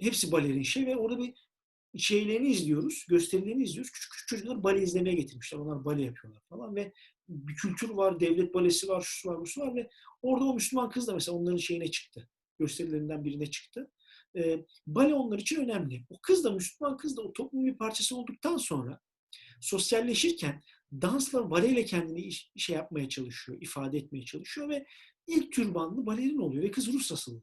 Hepsi 0.00 0.32
balerin 0.32 0.62
şey 0.62 0.86
ve 0.86 0.96
orada 0.96 1.18
bir 1.18 1.34
şeylerini 1.96 2.48
izliyoruz, 2.48 3.06
gösterilerini 3.08 3.62
izliyoruz. 3.62 3.90
Küçük 3.92 4.12
küçük 4.12 4.28
çocuklar 4.28 4.62
bale 4.62 4.82
izlemeye 4.82 5.16
getirmişler. 5.16 5.58
Onlar 5.58 5.84
bale 5.84 6.02
yapıyorlar 6.02 6.42
falan 6.48 6.76
ve 6.76 6.92
bir 7.28 7.54
kültür 7.54 7.90
var, 7.90 8.20
devlet 8.20 8.54
balesi 8.54 8.88
var, 8.88 9.02
şu 9.06 9.28
var, 9.28 9.38
bu 9.38 9.60
var 9.60 9.74
ve 9.74 9.88
orada 10.22 10.44
o 10.44 10.54
Müslüman 10.54 10.90
kız 10.90 11.06
da 11.06 11.14
mesela 11.14 11.38
onların 11.38 11.56
şeyine 11.56 11.90
çıktı. 11.90 12.28
Gösterilerinden 12.58 13.24
birine 13.24 13.50
çıktı. 13.50 13.90
E, 14.36 14.64
bale 14.86 15.14
onlar 15.14 15.38
için 15.38 15.60
önemli. 15.60 16.04
O 16.10 16.18
kız 16.22 16.44
da 16.44 16.50
Müslüman 16.50 16.96
kız 16.96 17.16
da 17.16 17.22
o 17.22 17.32
toplumun 17.32 17.66
bir 17.66 17.78
parçası 17.78 18.16
olduktan 18.16 18.56
sonra 18.56 19.00
sosyalleşirken 19.60 20.62
dansla 20.92 21.50
baleyle 21.50 21.84
kendini 21.84 22.20
iş, 22.20 22.52
şey 22.56 22.76
yapmaya 22.76 23.08
çalışıyor, 23.08 23.58
ifade 23.60 23.98
etmeye 23.98 24.24
çalışıyor 24.24 24.68
ve 24.68 24.86
ilk 25.26 25.52
türbanlı 25.52 26.06
balerin 26.06 26.38
oluyor 26.38 26.64
ve 26.64 26.70
kız 26.70 26.92
Rus 26.92 27.12
asıllı. 27.12 27.42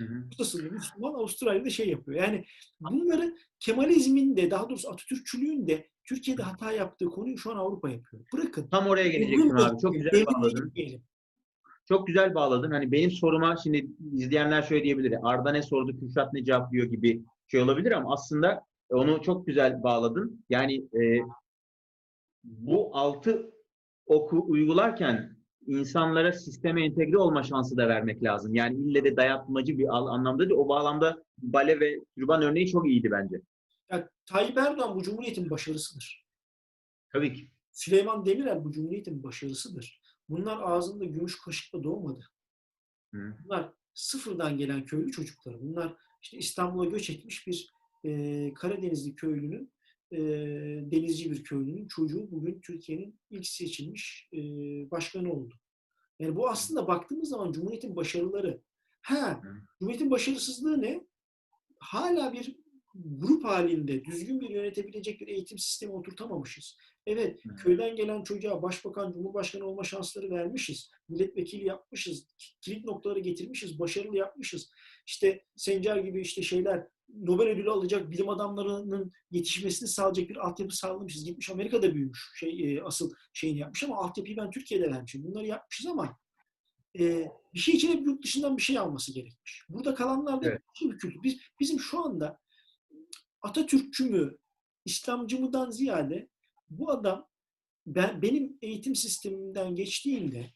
Rus 0.00 0.40
asıllı 0.40 0.62
Müslüman 0.62 1.14
Avustralya'da 1.14 1.70
şey 1.70 1.88
yapıyor. 1.88 2.22
Yani 2.22 2.44
bunları 2.80 3.36
Kemalizmin 3.60 4.36
de 4.36 4.50
daha 4.50 4.70
doğrusu 4.70 4.90
Atatürkçülüğün 4.90 5.66
de 5.66 5.88
Türkiye'de 6.04 6.42
hata 6.42 6.72
yaptığı 6.72 7.06
konuyu 7.06 7.38
şu 7.38 7.52
an 7.52 7.56
Avrupa 7.56 7.90
yapıyor. 7.90 8.24
Bırakın. 8.32 8.68
Tam 8.70 8.86
oraya 8.86 9.08
gelecektim 9.08 9.56
abi. 9.56 9.80
Çok 9.80 9.94
güzel 9.94 10.26
bağladın. 10.26 10.72
Çok 11.88 12.06
güzel 12.06 12.34
bağladın. 12.34 12.70
Hani 12.70 12.92
benim 12.92 13.10
soruma 13.10 13.56
şimdi 13.56 13.86
izleyenler 14.12 14.62
şöyle 14.62 14.84
diyebilir. 14.84 15.18
Arda 15.22 15.52
ne 15.52 15.62
sordu, 15.62 16.00
Kürşat 16.00 16.32
ne 16.32 16.44
cevaplıyor 16.44 16.86
gibi 16.86 17.22
şey 17.46 17.60
olabilir 17.60 17.92
ama 17.92 18.12
aslında 18.12 18.62
onu 18.90 19.22
çok 19.22 19.46
güzel 19.46 19.82
bağladın. 19.82 20.44
Yani 20.50 20.76
e, 20.76 21.20
bu 22.44 22.96
altı 22.96 23.52
oku 24.06 24.44
uygularken 24.48 25.36
insanlara 25.66 26.32
sisteme 26.32 26.84
entegre 26.84 27.18
olma 27.18 27.42
şansı 27.42 27.76
da 27.76 27.88
vermek 27.88 28.22
lazım. 28.22 28.54
Yani 28.54 28.76
ille 28.76 29.04
de 29.04 29.16
dayatmacı 29.16 29.78
bir 29.78 29.96
anlamda 29.96 30.48
değil. 30.48 30.60
O 30.60 30.68
bağlamda 30.68 31.22
bale 31.38 31.80
ve 31.80 31.98
türban 32.14 32.42
örneği 32.42 32.68
çok 32.68 32.88
iyiydi 32.88 33.10
bence. 33.10 33.40
Yani 33.90 34.04
Tayyip 34.26 34.58
Erdoğan 34.58 34.96
bu 34.96 35.02
Cumhuriyet'in 35.02 35.50
başarısıdır. 35.50 36.26
Tabii 37.12 37.34
ki. 37.34 37.48
Süleyman 37.72 38.26
Demirel 38.26 38.64
bu 38.64 38.72
Cumhuriyet'in 38.72 39.22
başarısıdır. 39.22 40.01
Bunlar 40.32 40.60
ağzında 40.62 41.04
gümüş 41.04 41.38
kaşıkla 41.38 41.84
doğmadı. 41.84 42.24
Hı. 43.14 43.36
Bunlar 43.44 43.72
sıfırdan 43.94 44.58
gelen 44.58 44.84
köylü 44.84 45.12
çocukları. 45.12 45.60
Bunlar 45.60 45.96
işte 46.22 46.38
İstanbul'a 46.38 46.84
göç 46.84 47.10
etmiş 47.10 47.46
bir 47.46 47.72
e, 48.04 48.54
Karadenizli 48.54 49.14
köylünün, 49.14 49.72
e, 50.12 50.18
denizci 50.92 51.30
bir 51.30 51.44
köylünün 51.44 51.88
çocuğu 51.88 52.30
bugün 52.30 52.60
Türkiye'nin 52.60 53.20
ilk 53.30 53.46
seçilmiş 53.46 54.28
e, 54.32 54.38
başkanı 54.90 55.32
oldu. 55.32 55.54
Yani 56.18 56.36
bu 56.36 56.48
aslında 56.48 56.88
baktığımız 56.88 57.28
zaman 57.28 57.52
Cumhuriyet'in 57.52 57.96
başarıları. 57.96 58.62
Ha, 59.02 59.40
Hı. 59.42 59.56
Cumhuriyet'in 59.78 60.10
başarısızlığı 60.10 60.82
ne? 60.82 61.06
Hala 61.78 62.32
bir 62.32 62.56
grup 62.94 63.44
halinde 63.44 64.04
düzgün 64.04 64.40
bir 64.40 64.50
yönetebilecek 64.50 65.20
bir 65.20 65.28
eğitim 65.28 65.58
sistemi 65.58 65.92
oturtamamışız. 65.92 66.76
Evet, 67.06 67.44
Hı. 67.44 67.54
köyden 67.54 67.96
gelen 67.96 68.22
çocuğa 68.22 68.62
başbakan, 68.62 69.12
cumhurbaşkanı 69.12 69.64
olma 69.64 69.84
şansları 69.84 70.30
vermişiz. 70.30 70.90
Milletvekili 71.08 71.64
yapmışız. 71.64 72.26
Kilit 72.60 72.84
noktaları 72.84 73.18
getirmişiz. 73.18 73.78
Başarılı 73.78 74.16
yapmışız. 74.16 74.70
İşte 75.06 75.44
Sencer 75.56 75.96
gibi 75.96 76.20
işte 76.20 76.42
şeyler 76.42 76.88
Nobel 77.08 77.46
ödülü 77.48 77.70
alacak 77.70 78.10
bilim 78.10 78.28
adamlarının 78.28 79.12
yetişmesini 79.30 79.88
sağlayacak 79.88 80.28
bir 80.28 80.36
altyapı 80.36 80.76
sağlamışız. 80.76 81.24
Gitmiş 81.24 81.50
Amerika'da 81.50 81.94
büyümüş. 81.94 82.32
Şey, 82.40 82.74
e, 82.74 82.82
asıl 82.82 83.12
şeyini 83.32 83.58
yapmış 83.58 83.82
ama 83.82 83.96
altyapıyı 83.96 84.36
ben 84.36 84.50
Türkiye'de 84.50 84.90
vermişim. 84.90 85.24
Bunları 85.24 85.46
yapmışız 85.46 85.86
ama 85.86 86.18
e, 86.98 87.28
bir 87.54 87.58
şey 87.58 87.74
için 87.74 87.92
hep 87.92 88.06
yurt 88.06 88.24
dışından 88.24 88.56
bir 88.56 88.62
şey 88.62 88.78
alması 88.78 89.14
gerekmiş. 89.14 89.64
Burada 89.68 89.94
kalanlar 89.94 90.42
da 90.42 90.48
Evet. 90.48 90.62
bir 90.82 90.88
kültür. 90.88 91.22
Biz, 91.22 91.40
bizim 91.60 91.80
şu 91.80 92.04
anda 92.04 92.38
Atatürkçü 93.42 94.04
mü, 94.04 94.36
İslamcı 94.84 95.40
mıdan 95.40 95.70
ziyade 95.70 96.28
bu 96.78 96.90
adam 96.90 97.28
ben 97.86 98.22
benim 98.22 98.58
eğitim 98.62 98.94
sistemimden 98.94 99.74
geçtiğinde 99.74 100.52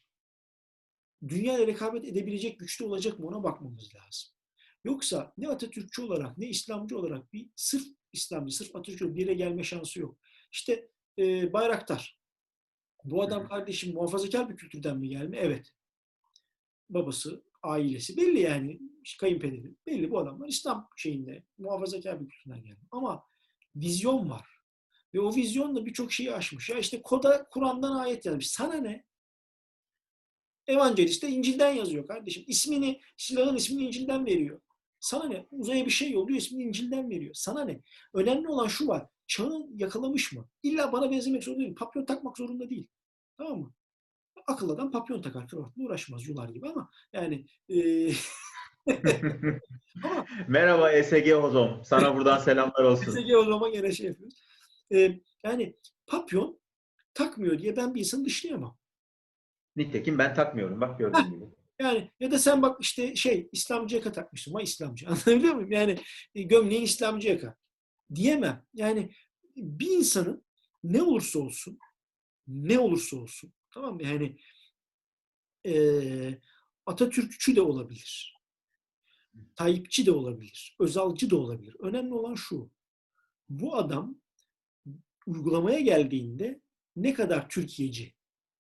dünyayla 1.29 1.67
rekabet 1.67 2.05
edebilecek 2.05 2.59
güçlü 2.61 2.85
olacak 2.85 3.19
mı 3.19 3.27
ona 3.27 3.43
bakmamız 3.43 3.95
lazım. 3.95 4.37
Yoksa 4.85 5.33
ne 5.39 5.49
Atatürkçü 5.49 6.03
olarak 6.03 6.39
ne 6.39 6.49
İslamcı 6.49 6.99
olarak 6.99 7.33
bir 7.33 7.51
sırf 7.57 7.87
İslamcı, 8.13 8.57
sırf 8.57 8.77
Atatürkçü 8.77 9.15
bir 9.15 9.21
yere 9.21 9.35
gelme 9.35 9.63
şansı 9.63 10.01
yok. 10.01 10.19
İşte 10.53 10.89
e, 11.19 11.53
Bayraktar. 11.53 12.19
Bu 13.05 13.23
adam 13.23 13.49
kardeşim 13.49 13.95
muhafazakar 13.95 14.51
bir 14.51 14.57
kültürden 14.57 14.99
mi 14.99 15.09
gelme? 15.09 15.39
Evet. 15.39 15.71
Babası, 16.91 17.45
ailesi 17.63 18.17
belli 18.17 18.41
yani 18.41 18.81
kayınpederi 19.21 19.75
belli 19.87 20.11
bu 20.11 20.19
adamlar 20.19 20.49
İslam 20.49 20.89
şeyinde 20.97 21.45
muhafazakar 21.59 22.21
bir 22.21 22.29
kültürden 22.29 22.63
gelme. 22.63 22.87
Ama 22.91 23.25
vizyon 23.77 24.31
var. 24.31 24.56
Ve 25.17 25.21
o 25.21 25.35
vizyonla 25.35 25.87
birçok 25.87 26.13
şeyi 26.13 26.35
aşmış. 26.35 26.71
Ya 26.71 26.79
işte 26.79 27.03
koda 27.03 27.49
Kur'an'dan 27.51 27.97
ayet 27.97 28.27
yazmış. 28.27 28.51
Sana 28.51 28.75
ne? 28.75 29.05
Evangelist 30.67 31.23
de 31.23 31.29
İncil'den 31.29 31.73
yazıyor 31.73 32.07
kardeşim. 32.07 32.45
İsmini, 32.47 33.01
silahın 33.17 33.57
ismini 33.57 33.87
İncil'den 33.87 34.27
veriyor. 34.27 34.61
Sana 35.01 35.25
ne? 35.25 35.47
Uzaya 35.51 35.87
bir 35.87 35.91
şey 35.91 36.11
yolluyor, 36.11 36.39
ismini 36.39 36.63
İncil'den 36.63 37.11
veriyor. 37.11 37.35
Sana 37.35 37.65
ne? 37.65 37.81
Önemli 38.15 38.49
olan 38.49 38.67
şu 38.67 38.89
var. 38.89 39.07
Çağı 39.27 39.67
yakalamış 39.75 40.33
mı? 40.33 40.49
İlla 40.63 40.93
bana 40.93 41.11
benzemek 41.11 41.45
zorunda 41.45 41.63
değil. 41.63 41.75
Papyon 41.75 42.05
takmak 42.05 42.37
zorunda 42.37 42.71
değil. 42.71 42.89
Tamam 43.39 43.59
mı? 43.59 43.75
Akıl 44.47 44.71
adam 44.71 44.91
papyon 44.91 45.23
takar. 45.23 45.49
Kravatla 45.49 45.83
uğraşmaz 45.85 46.29
yular 46.29 46.49
gibi 46.49 46.69
ama 46.69 46.91
yani 47.13 47.47
e, 47.69 48.11
ama 50.05 50.27
Merhaba 50.49 51.03
SG 51.03 51.33
Hozom. 51.33 51.85
Sana 51.85 52.17
buradan 52.17 52.39
selamlar 52.39 52.85
olsun. 52.85 53.13
SG 53.13 53.35
o 53.37 53.45
zaman 53.45 53.73
gene 53.73 53.93
şey 53.93 54.07
yapıyoruz. 54.07 54.46
E, 54.93 55.21
yani 55.45 55.77
papyon 56.07 56.61
takmıyor 57.15 57.59
diye 57.59 57.77
ben 57.77 57.95
bir 57.95 58.01
insanı 58.01 58.25
dışlayamam. 58.25 58.79
Nitekim 59.77 60.19
ben 60.19 60.35
takmıyorum. 60.35 60.81
Bak 60.81 60.99
gördüğün 60.99 61.31
gibi. 61.31 61.45
Yani 61.81 62.11
ya 62.21 62.31
da 62.31 62.39
sen 62.39 62.63
bak 62.63 62.77
işte 62.81 63.17
şey 63.17 63.49
İslamcı 63.53 63.97
yaka 63.97 64.13
takmışsın. 64.13 64.55
Vay 64.55 64.65
İslamcı. 64.65 65.07
Anlatabiliyor 65.09 65.55
muyum? 65.55 65.73
Yani 65.73 65.99
e, 66.35 66.43
gömleğin 66.43 66.83
İslamcı 66.83 67.29
yaka. 67.29 67.57
Diyemem. 68.15 68.67
Yani 68.75 69.11
bir 69.57 69.91
insanın 69.91 70.47
ne 70.85 71.03
olursa 71.03 71.39
olsun 71.39 71.79
ne 72.47 72.79
olursa 72.79 73.17
olsun 73.17 73.53
tamam 73.71 73.95
mı? 73.95 74.03
Yani 74.03 74.39
e, 75.67 76.41
Atatürkçü 76.87 77.57
de 77.57 77.63
olabilir. 77.63 78.37
Tayyipçi 79.57 80.07
de 80.07 80.11
olabilir. 80.11 80.77
Özalcı 80.81 81.31
da 81.31 81.37
olabilir. 81.37 81.77
Önemli 81.79 82.15
olan 82.15 82.35
şu. 82.35 82.71
Bu 83.49 83.77
adam 83.77 84.21
uygulamaya 85.27 85.81
geldiğinde 85.81 86.61
ne 86.97 87.15
kadar 87.15 87.49
Türkiye'ci, 87.49 88.15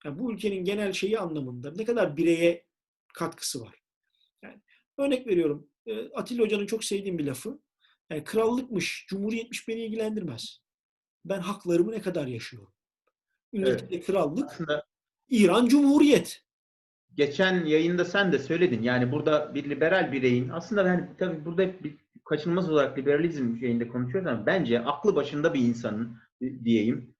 yani 0.05 0.19
bu 0.19 0.33
ülkenin 0.33 0.64
genel 0.64 0.93
şeyi 0.93 1.19
anlamında 1.19 1.73
ne 1.77 1.85
kadar 1.85 2.17
bireye 2.17 2.67
katkısı 3.14 3.61
var. 3.61 3.75
Yani 4.43 4.61
örnek 4.99 5.27
veriyorum. 5.27 5.69
e, 5.87 6.09
Atilla 6.09 6.43
Hoca'nın 6.43 6.67
çok 6.67 6.85
sevdiğim 6.85 7.19
bir 7.19 7.27
lafı. 7.27 7.59
Yani 8.11 8.25
krallıkmış, 8.25 9.07
cumhuriyetmiş 9.09 9.69
beni 9.69 9.81
ilgilendirmez. 9.81 10.61
ben 11.25 11.41
haklarımı 11.41 11.93
ne 11.93 12.01
kadar 12.01 12.27
yaşıyorum. 12.27 12.73
İngiltere 13.53 14.01
krallık, 14.01 14.51
Aslında 14.51 14.87
İran 15.29 15.67
Cumhuriyet. 15.67 16.43
geçen 17.14 17.64
yayında 17.64 18.05
sen 18.05 18.33
de 18.33 18.39
söyledin. 18.39 18.83
Yani 18.83 19.12
burada 19.12 19.55
bir 19.55 19.71
liberal 19.71 20.12
bireyin 20.12 20.49
aslında 20.49 20.85
ben 20.85 21.17
tabii 21.19 21.45
burada 21.45 21.85
bir 21.85 21.97
kaçınılmaz 22.25 22.71
olarak 22.71 22.99
liberalizm 22.99 23.59
şeyinde 23.59 23.89
konuşuyoruz 23.89 24.31
ama 24.31 24.47
bence 24.47 24.81
aklı 24.81 25.17
başında 25.17 25.55
bir 25.55 25.61
insanın 25.61 26.19
diyeyim. 26.41 27.14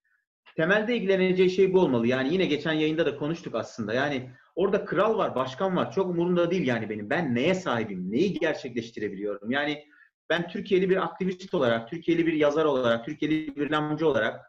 Temelde 0.57 0.97
ilgileneceği 0.97 1.51
şey 1.51 1.73
bu 1.73 1.81
olmalı. 1.81 2.07
Yani 2.07 2.33
yine 2.33 2.47
geçen 2.47 2.73
yayında 2.73 3.07
da 3.07 3.17
konuştuk 3.17 3.55
aslında. 3.55 3.95
Yani 3.95 4.31
orada 4.55 4.85
kral 4.85 5.19
var, 5.19 5.35
başkan 5.35 5.77
var. 5.77 5.93
Çok 5.93 6.11
umurumda 6.11 6.51
değil 6.51 6.67
yani 6.67 6.91
benim. 6.91 7.11
Ben 7.11 7.35
neye 7.35 7.55
sahibim? 7.55 8.13
Neyi 8.13 8.39
gerçekleştirebiliyorum? 8.39 9.51
Yani 9.51 9.85
ben 10.31 10.49
Türkiye'li 10.49 10.91
bir 10.91 11.05
aktivist 11.05 11.55
olarak, 11.55 11.91
Türkiye'li 11.91 12.27
bir 12.27 12.33
yazar 12.33 12.65
olarak, 12.65 13.05
Türkiye'li 13.05 13.57
bir 13.57 13.65
reklamcı 13.65 14.09
olarak 14.09 14.41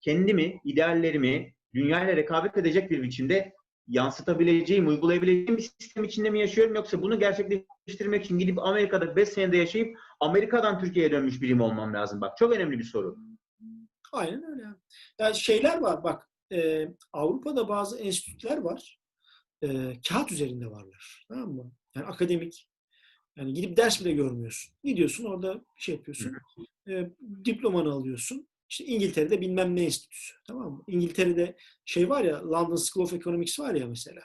kendimi, 0.00 0.60
ideallerimi 0.64 1.54
dünyayla 1.74 2.16
rekabet 2.16 2.56
edecek 2.56 2.90
bir 2.90 3.02
biçimde 3.02 3.52
yansıtabileceğim, 3.88 4.88
uygulayabileceğim 4.88 5.56
bir 5.56 5.62
sistem 5.62 6.04
içinde 6.04 6.30
mi 6.30 6.40
yaşıyorum 6.40 6.74
yoksa 6.74 7.02
bunu 7.02 7.18
gerçekleştirmek 7.18 8.24
için 8.24 8.38
gidip 8.38 8.58
Amerika'da 8.58 9.16
5 9.16 9.28
senede 9.28 9.56
yaşayıp 9.56 9.98
Amerika'dan 10.20 10.80
Türkiye'ye 10.80 11.12
dönmüş 11.12 11.42
birim 11.42 11.60
olmam 11.60 11.94
lazım. 11.94 12.20
Bak 12.20 12.36
çok 12.36 12.52
önemli 12.52 12.78
bir 12.78 12.84
soru. 12.84 13.16
Aynen 14.12 14.44
öyle. 14.44 14.62
Yani 15.20 15.36
şeyler 15.36 15.78
var 15.78 16.04
bak 16.04 16.30
e, 16.52 16.88
Avrupa'da 17.12 17.68
bazı 17.68 17.98
enstitüler 17.98 18.56
var. 18.58 19.00
E, 19.62 19.92
kağıt 20.08 20.32
üzerinde 20.32 20.70
varlar. 20.70 21.26
Tamam 21.28 21.52
mı? 21.52 21.72
Yani 21.94 22.06
akademik. 22.06 22.68
Yani 23.36 23.54
gidip 23.54 23.76
ders 23.76 24.00
bile 24.00 24.12
görmüyorsun. 24.12 24.74
Gidiyorsun 24.84 25.24
orada 25.24 25.64
şey 25.76 25.94
yapıyorsun. 25.94 26.32
E, 26.88 27.10
diplomanı 27.44 27.92
alıyorsun. 27.92 28.48
İşte 28.68 28.84
İngiltere'de 28.84 29.40
bilmem 29.40 29.76
ne 29.76 29.84
enstitüsü. 29.84 30.34
Tamam 30.46 30.72
mı? 30.72 30.84
İngiltere'de 30.88 31.56
şey 31.84 32.08
var 32.08 32.24
ya 32.24 32.50
London 32.50 32.76
School 32.76 33.04
of 33.04 33.12
Economics 33.12 33.60
var 33.60 33.74
ya 33.74 33.86
mesela. 33.86 34.22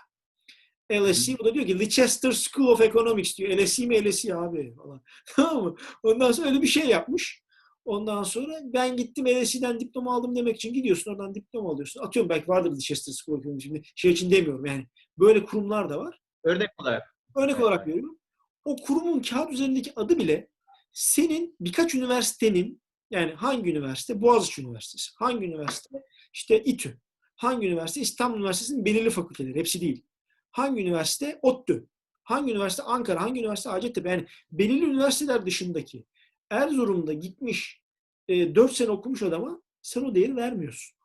LSE 0.92 1.36
o 1.40 1.46
da 1.46 1.54
diyor 1.54 1.66
ki 1.66 1.80
Leicester 1.80 2.32
School 2.32 2.68
of 2.68 2.82
Economics 2.82 3.38
diyor. 3.38 3.58
LSE 3.58 3.86
mi 3.86 4.10
LSE 4.10 4.36
abi 4.36 4.76
falan. 4.76 5.02
Tamam 5.26 5.64
mı? 5.64 5.76
Ondan 6.04 6.32
sonra 6.32 6.50
öyle 6.50 6.62
bir 6.62 6.68
şey 6.68 6.86
yapmış. 6.86 7.44
Ondan 7.86 8.24
sonra 8.24 8.60
ben 8.64 8.98
gittim 8.98 9.26
LSE'den 9.26 9.80
diploma 9.80 10.16
aldım 10.16 10.36
demek 10.36 10.56
için 10.56 10.74
gidiyorsun 10.74 11.12
oradan 11.12 11.36
diploma 11.36 11.70
alıyorsun. 11.72 12.02
Atıyorum 12.02 12.30
belki 12.30 12.48
vardır 12.48 12.72
Leicester 12.72 13.14
School 13.14 13.38
of. 13.38 13.62
Şimdi 13.62 13.82
şey 13.96 14.12
için 14.12 14.32
demiyorum 14.32 14.66
yani. 14.66 14.88
Böyle 15.20 15.46
kurumlar 15.46 15.90
da 15.90 15.98
var. 16.00 16.20
Örnek 16.44 16.70
olarak. 16.78 17.16
Örnek 17.36 17.56
Evet. 17.56 17.64
olarak 17.64 17.88
veriyorum. 17.88 18.20
O 18.66 18.76
kurumun 18.76 19.20
kağıt 19.22 19.52
üzerindeki 19.52 19.92
adı 19.96 20.20
bile 20.20 20.48
senin 20.94 21.56
birkaç 21.60 21.96
üniversitenin 21.96 22.82
yani 23.12 23.34
hangi 23.34 23.72
üniversite? 23.72 24.22
Boğaziçi 24.22 24.62
Üniversitesi. 24.62 25.12
Hangi 25.16 25.46
üniversite? 25.46 26.04
İşte 26.34 26.64
İTÜ. 26.64 26.98
Hangi 27.36 27.68
üniversite? 27.68 28.02
İstanbul 28.02 28.38
Üniversitesi'nin 28.38 28.86
belirli 28.86 29.10
fakülteleri. 29.10 29.60
Hepsi 29.60 29.82
değil. 29.82 30.04
Hangi 30.52 30.82
üniversite? 30.82 31.40
ODTÜ. 31.42 31.88
Hangi 32.24 32.52
üniversite? 32.52 32.84
Ankara. 32.84 33.22
Hangi 33.22 33.40
üniversite? 33.40 33.70
Hacettepe. 33.70 34.10
Yani 34.10 34.26
belirli 34.52 34.86
üniversiteler 34.86 35.46
dışındaki 35.46 36.06
Erzurum'da 36.52 37.14
gitmiş 37.14 37.84
e, 38.28 38.56
4 38.56 38.72
sene 38.72 38.90
okumuş 38.90 39.24
adama 39.24 39.62
sen 39.82 40.04
o 40.04 40.16
değeri 40.16 40.36
vermiyorsun. 40.36 40.98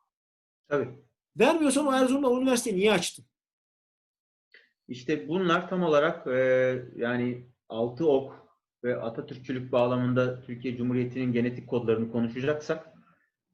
Tabii. 0.68 0.88
Vermiyorsan 1.38 1.86
o 1.86 1.92
Erzurum'da 1.92 2.30
o 2.30 2.40
üniversiteyi 2.40 2.76
niye 2.76 2.92
açtın? 2.92 3.24
İşte 4.88 5.28
bunlar 5.28 5.68
tam 5.68 5.82
olarak 5.82 6.26
e, 6.26 6.38
yani 6.96 7.46
altı 7.68 8.08
ok 8.08 8.46
ve 8.84 8.96
Atatürkçülük 8.96 9.72
bağlamında 9.72 10.40
Türkiye 10.40 10.76
Cumhuriyeti'nin 10.76 11.32
genetik 11.32 11.68
kodlarını 11.68 12.12
konuşacaksak 12.12 12.88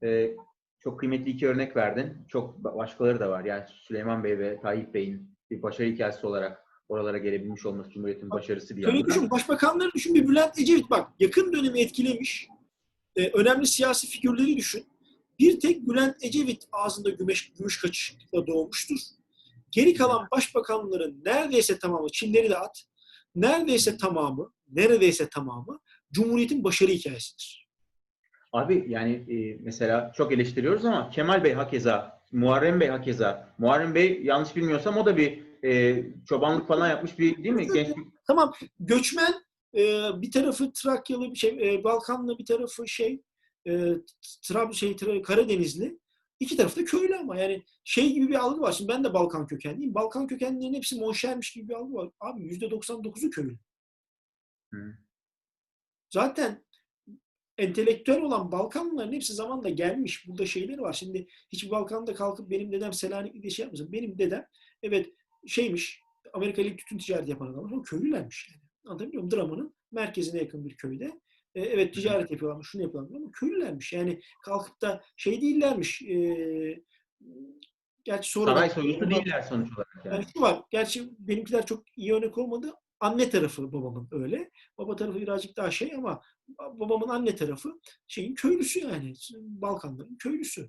e, 0.02 0.36
çok 0.80 1.00
kıymetli 1.00 1.30
iki 1.30 1.48
örnek 1.48 1.76
verdin. 1.76 2.26
Çok 2.28 2.58
ba- 2.58 2.76
başkaları 2.76 3.20
da 3.20 3.30
var. 3.30 3.44
Yani 3.44 3.64
Süleyman 3.68 4.24
Bey 4.24 4.38
ve 4.38 4.60
Tayyip 4.60 4.94
Bey'in 4.94 5.38
bir 5.50 5.62
başarı 5.62 5.88
hikayesi 5.88 6.26
olarak 6.26 6.61
oralara 6.88 7.18
gelebilmiş 7.18 7.66
olması 7.66 7.90
Cumhuriyet'in 7.90 8.30
başarısı 8.30 8.76
bir 8.76 8.82
yandan. 8.82 9.04
düşün. 9.04 9.30
Başbakanları 9.30 9.92
düşün. 9.94 10.14
Bir 10.14 10.28
Bülent 10.28 10.58
Ecevit 10.58 10.90
bak. 10.90 11.08
Yakın 11.20 11.52
dönemi 11.52 11.80
etkilemiş. 11.80 12.48
e, 13.16 13.28
önemli 13.28 13.66
siyasi 13.66 14.06
figürleri 14.06 14.56
düşün. 14.56 14.86
Bir 15.38 15.60
tek 15.60 15.88
Bülent 15.88 16.24
Ecevit 16.24 16.64
ağzında 16.72 17.10
gümüş, 17.10 17.52
gümüş 17.58 17.80
kaşıkla 17.80 18.46
doğmuştur. 18.46 18.96
Geri 19.70 19.94
kalan 19.94 20.28
başbakanların 20.36 21.22
neredeyse 21.24 21.78
tamamı, 21.78 22.08
Çilleri 22.12 22.50
de 22.50 22.56
at, 22.58 22.82
neredeyse 23.34 23.96
tamamı, 23.96 24.52
neredeyse 24.72 25.28
tamamı 25.28 25.78
Cumhuriyet'in 26.12 26.64
başarı 26.64 26.90
hikayesidir. 26.90 27.68
Abi 28.52 28.84
yani 28.88 29.12
e, 29.12 29.56
mesela 29.60 30.12
çok 30.16 30.32
eleştiriyoruz 30.32 30.84
ama 30.84 31.10
Kemal 31.10 31.44
Bey 31.44 31.52
hakeza, 31.52 32.22
Muharrem 32.32 32.80
Bey 32.80 32.88
hakeza. 32.88 33.54
Muharrem 33.58 33.94
Bey 33.94 34.20
yanlış 34.22 34.56
bilmiyorsam 34.56 34.96
o 34.96 35.06
da 35.06 35.16
bir 35.16 35.42
e, 35.64 36.04
çobanlık 36.28 36.68
falan 36.68 36.88
yapmış 36.88 37.18
bir 37.18 37.44
değil 37.44 37.54
mi? 37.54 37.66
Genç 37.74 37.96
bir 37.96 38.04
Tamam, 38.26 38.52
göçmen 38.80 39.34
e, 39.76 40.10
bir 40.22 40.30
tarafı 40.30 40.72
Trakyalı, 40.72 41.30
bir 41.30 41.38
şey, 41.38 41.74
e, 41.74 41.84
Balkanlı 41.84 42.38
bir 42.38 42.46
tarafı 42.46 42.88
şey, 42.88 43.22
e, 43.68 43.94
Trab 44.48 44.72
şey, 44.72 44.92
Tra- 44.92 45.22
Karadenizli. 45.22 45.98
İki 46.40 46.56
tarafı 46.56 46.80
da 46.80 46.84
köylü 46.84 47.16
ama 47.16 47.36
yani 47.36 47.62
şey 47.84 48.12
gibi 48.12 48.28
bir 48.28 48.34
algı 48.34 48.60
var. 48.60 48.72
Şimdi 48.72 48.92
ben 48.92 49.04
de 49.04 49.14
Balkan 49.14 49.46
kökenliyim. 49.46 49.94
Balkan 49.94 50.26
kökenlilerin 50.26 50.74
hepsi 50.74 51.00
monşermiş 51.00 51.52
gibi 51.52 51.68
bir 51.68 51.74
algı 51.74 51.94
var. 51.94 52.10
Abi 52.20 52.42
yüzde 52.42 52.66
99'u 52.66 53.30
köylü. 53.30 53.58
Hı. 54.74 54.94
Zaten 56.10 56.64
entelektüel 57.58 58.20
olan 58.20 58.52
Balkanlıların 58.52 59.12
hepsi 59.12 59.32
zamanla 59.32 59.68
gelmiş. 59.68 60.28
Burada 60.28 60.46
şeyleri 60.46 60.80
var. 60.80 60.92
Şimdi 60.92 61.26
hiç 61.52 61.70
Balkan'da 61.70 62.14
kalkıp 62.14 62.50
benim 62.50 62.72
dedem 62.72 62.92
Selanikli'de 62.92 63.50
şey 63.50 63.62
yapmasın. 63.62 63.92
Benim 63.92 64.18
dedem 64.18 64.46
evet 64.82 65.14
şeymiş 65.46 66.02
Amerika 66.32 66.62
ile 66.62 66.76
tütün 66.76 66.98
ticareti 66.98 67.30
yapan 67.30 67.46
adamlar 67.46 67.72
ama 67.72 67.82
köylülermiş 67.82 68.50
yani. 68.50 68.62
Anlatabiliyor 68.84 69.22
muyum? 69.22 69.30
Drama'nın 69.30 69.74
merkezine 69.92 70.40
yakın 70.40 70.64
bir 70.64 70.76
köyde. 70.76 71.20
E, 71.54 71.60
evet 71.60 71.94
ticaret 71.94 72.30
yapıyorlarmış, 72.30 72.68
şunu 72.68 72.82
yapıyorlarmış 72.82 73.16
ama 73.22 73.30
köylülermiş. 73.32 73.92
Yani 73.92 74.20
kalkıp 74.42 74.80
da 74.80 75.04
şey 75.16 75.40
değillermiş. 75.42 76.02
E, 76.02 76.84
gerçi 78.04 78.30
sonra 78.30 78.54
saray 78.54 78.70
soylusu 78.70 79.10
değiller 79.10 79.42
sonuç 79.42 79.72
olarak 79.72 79.88
yani. 80.04 80.14
yani 80.14 80.26
şu 80.34 80.40
var. 80.40 80.62
Gerçi 80.70 81.10
benimkiler 81.18 81.66
çok 81.66 81.98
iyi 81.98 82.14
örnek 82.14 82.38
olmadı. 82.38 82.74
Anne 83.00 83.30
tarafı 83.30 83.72
babamın 83.72 84.08
öyle. 84.10 84.50
Baba 84.78 84.96
tarafı 84.96 85.20
birazcık 85.20 85.56
daha 85.56 85.70
şey 85.70 85.94
ama 85.94 86.22
babamın 86.58 87.08
anne 87.08 87.36
tarafı 87.36 87.80
şeyin 88.08 88.34
köylüsü 88.34 88.80
yani. 88.80 89.14
Balkanların 89.34 90.16
köylüsü. 90.18 90.68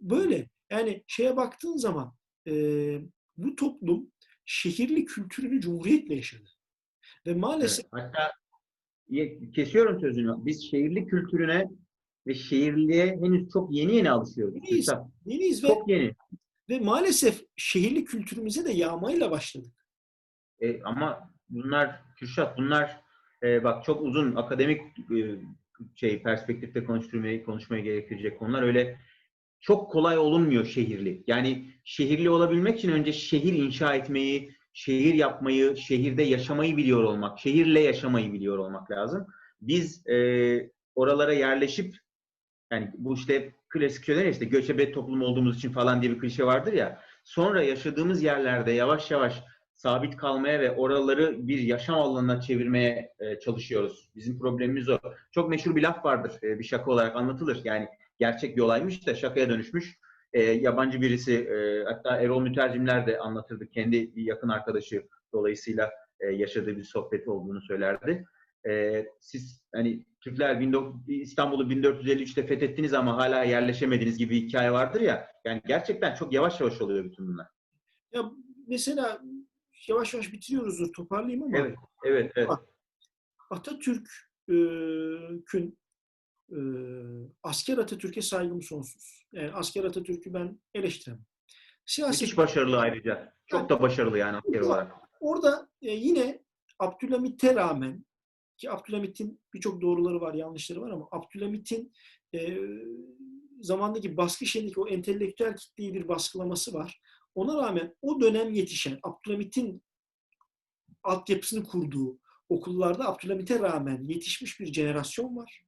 Böyle. 0.00 0.48
Yani 0.70 1.04
şeye 1.06 1.36
baktığın 1.36 1.76
zaman 1.76 2.14
e, 2.48 2.52
bu 3.42 3.56
toplum 3.56 4.10
şehirli 4.44 5.04
kültürünü 5.04 5.60
cumhuriyetle 5.60 6.14
yaşadı. 6.14 6.48
Ve 7.26 7.34
maalesef 7.34 7.86
Evet. 7.94 8.04
Hatta 8.12 8.32
kesiyorum 9.54 10.00
sözünü. 10.00 10.34
Biz 10.38 10.70
şehirli 10.70 11.06
kültürüne 11.06 11.64
ve 12.26 12.34
şehirliğe 12.34 13.06
henüz 13.06 13.48
çok 13.52 13.72
yeni 13.72 13.96
yeni 13.96 14.10
alışıyoruz. 14.10 14.54
Yeniyiz. 14.54 14.88
Yeniyiz 15.26 15.64
ve, 15.64 15.68
Çok 15.68 15.88
yeni. 15.88 16.14
ve 16.68 16.80
maalesef 16.80 17.42
şehirli 17.56 18.04
kültürümüze 18.04 18.64
de 18.64 18.72
yağmayla 18.72 19.30
başladık. 19.30 19.74
E, 20.60 20.82
ama 20.82 21.30
bunlar 21.48 22.02
Kürşat 22.16 22.58
bunlar 22.58 23.00
e, 23.42 23.64
bak 23.64 23.84
çok 23.84 24.02
uzun 24.02 24.36
akademik 24.36 24.80
e, 24.98 25.36
şey 25.94 26.22
perspektifte 26.22 26.84
konuşturmaya 26.84 27.44
konuşmaya 27.44 27.80
gerektirecek 27.80 28.38
konular 28.38 28.62
öyle 28.62 28.98
çok 29.60 29.90
kolay 29.92 30.18
olunmuyor 30.18 30.64
şehirli. 30.64 31.24
Yani 31.26 31.74
şehirli 31.84 32.30
olabilmek 32.30 32.78
için 32.78 32.92
önce 32.92 33.12
şehir 33.12 33.52
inşa 33.52 33.94
etmeyi, 33.94 34.54
şehir 34.72 35.14
yapmayı, 35.14 35.76
şehirde 35.76 36.22
yaşamayı 36.22 36.76
biliyor 36.76 37.02
olmak, 37.02 37.38
şehirle 37.38 37.80
yaşamayı 37.80 38.32
biliyor 38.32 38.58
olmak 38.58 38.90
lazım. 38.90 39.26
Biz 39.60 40.06
e, 40.06 40.70
oralara 40.94 41.32
yerleşip 41.32 41.94
yani 42.72 42.90
bu 42.98 43.14
işte 43.14 43.54
klasik 43.68 44.04
şeyler 44.04 44.26
işte 44.26 44.44
göçebe 44.44 44.92
toplum 44.92 45.22
olduğumuz 45.22 45.56
için 45.56 45.72
falan 45.72 46.02
diye 46.02 46.12
bir 46.12 46.18
klişe 46.18 46.44
vardır 46.44 46.72
ya. 46.72 47.00
Sonra 47.24 47.62
yaşadığımız 47.62 48.22
yerlerde 48.22 48.72
yavaş 48.72 49.10
yavaş 49.10 49.42
sabit 49.74 50.16
kalmaya 50.16 50.60
ve 50.60 50.70
oraları 50.70 51.48
bir 51.48 51.58
yaşam 51.58 51.98
alanına 51.98 52.40
çevirmeye 52.40 53.12
e, 53.18 53.38
çalışıyoruz. 53.38 54.10
Bizim 54.16 54.38
problemimiz 54.38 54.88
o. 54.88 54.98
Çok 55.32 55.50
meşhur 55.50 55.76
bir 55.76 55.82
laf 55.82 56.04
vardır 56.04 56.32
e, 56.42 56.58
bir 56.58 56.64
şaka 56.64 56.90
olarak 56.90 57.16
anlatılır. 57.16 57.60
Yani 57.64 57.88
gerçek 58.20 58.56
bir 58.56 58.62
olaymış 58.62 59.06
da 59.06 59.14
şakaya 59.14 59.48
dönüşmüş. 59.48 59.98
E, 60.32 60.42
yabancı 60.42 61.00
birisi 61.00 61.34
e, 61.34 61.84
hatta 61.84 62.16
Erol 62.16 62.40
Mütercimler 62.40 63.06
de 63.06 63.18
anlatırdı. 63.18 63.70
Kendi 63.70 64.16
bir 64.16 64.22
yakın 64.22 64.48
arkadaşı 64.48 65.06
dolayısıyla 65.32 65.90
e, 66.20 66.26
yaşadığı 66.26 66.76
bir 66.76 66.84
sohbet 66.84 67.28
olduğunu 67.28 67.60
söylerdi. 67.60 68.24
E, 68.68 69.04
siz 69.20 69.64
hani 69.74 70.04
Türkler 70.20 70.56
19 70.56 71.08
İstanbul'u 71.08 71.72
1453'te 71.72 72.46
fethettiniz 72.46 72.94
ama 72.94 73.16
hala 73.16 73.44
yerleşemediniz 73.44 74.18
gibi 74.18 74.34
bir 74.34 74.42
hikaye 74.42 74.72
vardır 74.72 75.00
ya. 75.00 75.26
Yani 75.44 75.62
gerçekten 75.66 76.14
çok 76.14 76.32
yavaş 76.32 76.60
yavaş 76.60 76.80
oluyor 76.80 77.04
bütün 77.04 77.28
bunlar. 77.28 77.46
Ya 78.12 78.30
mesela 78.66 79.20
yavaş 79.88 80.14
yavaş 80.14 80.32
bitiriyoruzdur 80.32 80.92
toparlayayım 80.92 81.42
ama 81.42 81.58
Evet, 81.58 81.76
evet, 82.04 82.32
evet. 82.36 82.50
Atatürk'ün 83.50 85.78
e, 86.50 86.60
asker 87.42 87.78
Atatürk'e 87.78 88.22
saygım 88.22 88.62
sonsuz. 88.62 89.26
Yani 89.32 89.52
asker 89.52 89.84
Atatürk'ü 89.84 90.34
ben 90.34 90.60
eleştiremem. 90.74 91.24
Siyaset 91.86 92.20
Müthiş 92.20 92.36
başarılı 92.36 92.78
ayrıca. 92.78 93.34
Çok 93.46 93.68
da 93.68 93.82
başarılı 93.82 94.18
yani 94.18 94.36
asker 94.36 94.60
olarak. 94.60 94.92
Orada 95.20 95.68
e, 95.82 95.90
yine 95.90 96.42
Abdülhamit'e 96.78 97.54
rağmen 97.54 98.04
ki 98.56 98.70
Abdülhamit'in 98.70 99.40
birçok 99.54 99.80
doğruları 99.80 100.20
var, 100.20 100.34
yanlışları 100.34 100.80
var 100.80 100.90
ama 100.90 101.08
Abdülhamit'in 101.10 101.92
e, 102.34 102.58
zamandaki 103.60 104.16
baskı 104.16 104.46
şeyindeki 104.46 104.80
o 104.80 104.88
entelektüel 104.88 105.56
kitleyi 105.56 105.94
bir 105.94 106.08
baskılaması 106.08 106.74
var. 106.74 107.00
Ona 107.34 107.56
rağmen 107.56 107.96
o 108.02 108.20
dönem 108.20 108.50
yetişen 108.50 108.98
Abdülhamit'in 109.02 109.82
altyapısını 111.02 111.64
kurduğu 111.64 112.18
okullarda 112.48 113.08
Abdülhamit'e 113.08 113.58
rağmen 113.60 114.06
yetişmiş 114.08 114.60
bir 114.60 114.72
jenerasyon 114.72 115.36
var. 115.36 115.62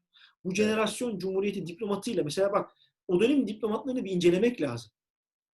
Bu 0.44 0.54
jenerasyon 0.54 1.18
Cumhuriyeti 1.18 1.66
diplomatıyla 1.66 2.24
mesela 2.24 2.52
bak 2.52 2.70
o 3.08 3.20
dönemin 3.20 3.48
diplomatlarını 3.48 4.04
bir 4.04 4.10
incelemek 4.10 4.60
lazım 4.60 4.92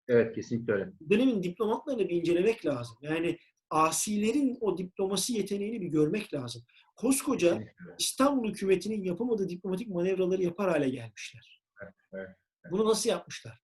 Evet 0.09 0.34
kesinlikle 0.34 0.72
öyle. 0.72 0.93
dönemin 1.11 1.43
diplomatlarını 1.43 2.09
bir 2.09 2.16
incelemek 2.16 2.66
lazım. 2.66 2.97
Yani 3.03 3.39
asilerin 3.70 4.59
o 4.61 4.78
diplomasi 4.78 5.32
yeteneğini 5.32 5.80
bir 5.80 5.86
görmek 5.86 6.34
lazım. 6.34 6.62
Koskoca. 6.97 7.64
İstanbul 7.99 8.49
hükümetinin 8.49 9.05
yapamadığı 9.05 9.49
diplomatik 9.49 9.89
manevraları 9.89 10.43
yapar 10.43 10.70
hale 10.70 10.89
gelmişler. 10.89 11.62
Evet, 11.82 11.95
evet, 12.12 12.28
Bunu 12.70 12.84
nasıl 12.84 13.11
yapmışlar? 13.11 13.61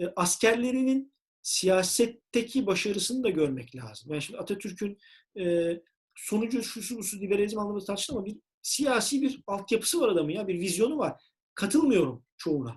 E, 0.00 0.06
askerlerinin 0.16 1.14
siyasetteki 1.42 2.66
başarısını 2.66 3.24
da 3.24 3.30
görmek 3.30 3.76
lazım. 3.76 4.12
Yani 4.12 4.22
şimdi 4.22 4.38
Atatürk'ün 4.38 4.98
e, 5.40 5.74
sonucu 6.16 6.62
şu 6.62 6.82
şu 6.82 7.02
şu 7.02 7.20
liberalizm 7.20 7.58
anlamında 7.58 7.84
tartışılır 7.84 8.16
ama 8.18 8.26
bir 8.26 8.36
siyasi 8.64 9.22
bir 9.22 9.42
altyapısı 9.46 10.00
var 10.00 10.08
adamın 10.08 10.30
ya 10.30 10.48
bir 10.48 10.60
vizyonu 10.60 10.98
var. 10.98 11.22
Katılmıyorum 11.54 12.24
çoğuna. 12.36 12.74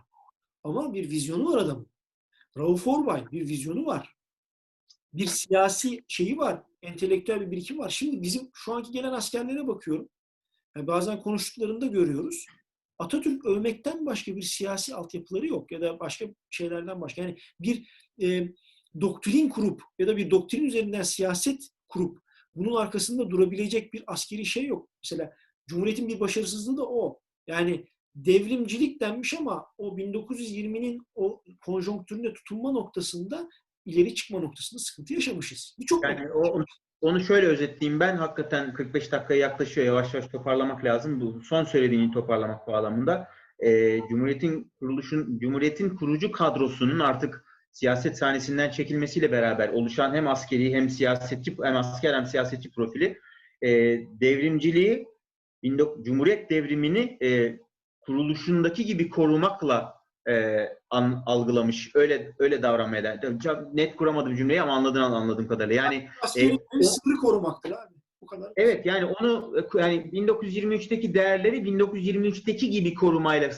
Ama 0.63 0.93
bir 0.93 1.09
vizyonu 1.09 1.51
var 1.51 1.57
adamın. 1.57 1.87
Rauf 2.57 2.87
Orbay 2.87 3.31
bir 3.31 3.47
vizyonu 3.47 3.85
var. 3.85 4.15
Bir 5.13 5.27
siyasi 5.27 6.03
şeyi 6.07 6.37
var. 6.37 6.63
Entelektüel 6.81 7.41
bir 7.41 7.51
birikim 7.51 7.79
var. 7.79 7.89
Şimdi 7.89 8.21
bizim 8.21 8.49
şu 8.53 8.73
anki 8.73 8.91
gelen 8.91 9.11
askerlere 9.11 9.67
bakıyorum. 9.67 10.09
Yani 10.75 10.87
bazen 10.87 11.21
konuştuklarında 11.21 11.85
görüyoruz. 11.85 12.45
Atatürk 12.99 13.45
övmekten 13.45 14.05
başka 14.05 14.35
bir 14.35 14.41
siyasi 14.41 14.95
altyapıları 14.95 15.47
yok 15.47 15.71
ya 15.71 15.81
da 15.81 15.99
başka 15.99 16.25
şeylerden 16.49 17.01
başka. 17.01 17.21
Yani 17.21 17.37
bir 17.59 17.89
e, 18.21 18.47
doktrin 19.01 19.49
kurup 19.49 19.81
ya 19.99 20.07
da 20.07 20.17
bir 20.17 20.31
doktrin 20.31 20.63
üzerinden 20.63 21.01
siyaset 21.01 21.69
kurup 21.87 22.19
bunun 22.55 22.75
arkasında 22.75 23.29
durabilecek 23.29 23.93
bir 23.93 24.03
askeri 24.07 24.45
şey 24.45 24.65
yok. 24.65 24.89
Mesela 25.03 25.33
Cumhuriyet'in 25.67 26.07
bir 26.07 26.19
başarısızlığı 26.19 26.77
da 26.77 26.85
o. 26.85 27.19
Yani 27.47 27.85
devrimcilik 28.15 29.01
denmiş 29.01 29.33
ama 29.33 29.65
o 29.77 29.97
1920'nin 29.97 31.07
o 31.15 31.43
konjonktüründe 31.65 32.33
tutunma 32.33 32.71
noktasında 32.71 33.49
ileri 33.85 34.15
çıkma 34.15 34.39
noktasında 34.39 34.79
sıkıntı 34.79 35.13
yaşamışız. 35.13 35.75
Birçok 35.79 36.03
Yani 36.03 36.31
o, 36.31 36.63
onu 37.01 37.19
şöyle 37.19 37.47
özetleyeyim 37.47 37.99
ben. 37.99 38.17
Hakikaten 38.17 38.73
45 38.73 39.11
dakikaya 39.11 39.39
yaklaşıyor. 39.39 39.87
Yavaş 39.87 40.13
yavaş 40.13 40.27
toparlamak 40.27 40.85
lazım. 40.85 41.21
Bu 41.21 41.41
son 41.41 41.63
söylediğini 41.63 42.11
toparlamak 42.11 42.67
bağlamında. 42.67 43.27
Ee, 43.59 43.99
Cumhuriyet'in 44.09 44.71
kuruluşun, 44.79 45.39
Cumhuriyet'in 45.39 45.89
kurucu 45.89 46.31
kadrosunun 46.31 46.99
artık 46.99 47.45
siyaset 47.71 48.17
sahnesinden 48.17 48.69
çekilmesiyle 48.69 49.31
beraber 49.31 49.69
oluşan 49.69 50.13
hem 50.13 50.27
askeri 50.27 50.73
hem 50.73 50.89
siyasetçi 50.89 51.57
hem 51.63 51.75
asker 51.75 52.13
hem 52.13 52.25
siyasetçi 52.25 52.71
profili 52.71 53.19
e, 53.61 53.69
devrimciliği 54.19 54.93
19 54.97 55.16
Cumhuriyet 56.01 56.49
devrimini 56.49 57.17
e, 57.21 57.59
kuruluşundaki 58.01 58.85
gibi 58.85 59.09
korumakla 59.09 59.93
e, 60.29 60.65
an, 60.89 61.23
algılamış. 61.25 61.91
Öyle 61.95 62.35
öyle 62.39 62.63
davranmaya 62.63 63.03
da. 63.03 63.39
Çok 63.39 63.73
net 63.73 63.95
kuramadım 63.95 64.35
cümleyi 64.35 64.61
ama 64.61 64.73
anladığın 64.73 65.01
anladığım 65.01 65.47
kadarıyla. 65.47 65.83
Yani 65.83 66.07
askeri 66.21 66.59
e, 66.79 66.83
sınırı 66.83 67.17
korumaktır 67.21 67.71
abi. 67.71 67.95
Bu 68.21 68.25
kadar. 68.25 68.51
Evet 68.55 68.85
yani 68.85 69.05
onu 69.05 69.53
yani 69.75 69.95
1923'teki 70.13 71.13
değerleri 71.13 71.57
1923'teki 71.57 72.69
gibi 72.69 72.93
korumayla 72.93 73.49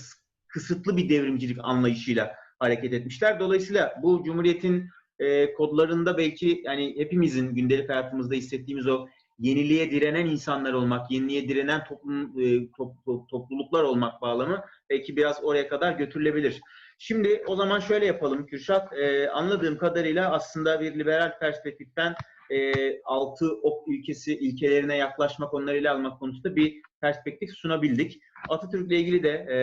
kısıtlı 0.48 0.98
bir 0.98 1.10
devrimcilik 1.10 1.58
anlayışıyla 1.62 2.36
hareket 2.60 2.94
etmişler. 2.94 3.40
Dolayısıyla 3.40 4.00
bu 4.04 4.24
Cumhuriyet'in 4.24 4.90
e, 5.20 5.54
kodlarında 5.54 6.18
belki 6.18 6.62
yani 6.66 6.96
hepimizin 6.98 7.56
gündelik 7.56 7.90
hayatımızda 7.90 8.36
hissettiğimiz 8.36 8.88
o 8.88 9.08
yeniliğe 9.40 9.92
direnen 9.92 10.26
insanlar 10.26 10.74
olmak, 10.74 11.12
yeniliğe 11.12 11.50
direnen 11.50 11.84
toplum, 11.84 12.40
e, 12.42 12.72
top, 12.78 12.94
topluluklar 13.30 13.84
olmak 13.84 14.22
bağlamı 14.22 14.64
belki 14.90 15.16
biraz 15.16 15.44
oraya 15.44 15.68
kadar 15.70 15.92
götürülebilir. 15.92 16.62
Şimdi 16.98 17.44
o 17.48 17.56
zaman 17.56 17.80
şöyle 17.80 18.06
yapalım 18.06 18.46
Kürşat. 18.46 18.94
E, 18.94 19.30
anladığım 19.30 19.78
kadarıyla 19.78 20.32
aslında 20.32 20.80
bir 20.82 21.00
liberal 21.00 21.40
perspektiften 21.40 22.16
e, 22.50 23.02
altı 23.02 23.54
ok 23.64 23.88
ülkesi 23.88 24.36
ilkelerine 24.40 24.98
yaklaşmak, 24.98 25.54
onları 25.54 25.78
ele 25.78 25.90
almak 25.90 26.20
konusunda 26.20 26.56
bir 26.56 26.82
perspektif 27.02 27.50
sunabildik. 27.50 28.20
Atatürk'le 28.50 28.92
ilgili 28.92 29.24
de 29.24 29.30
e, 29.30 29.60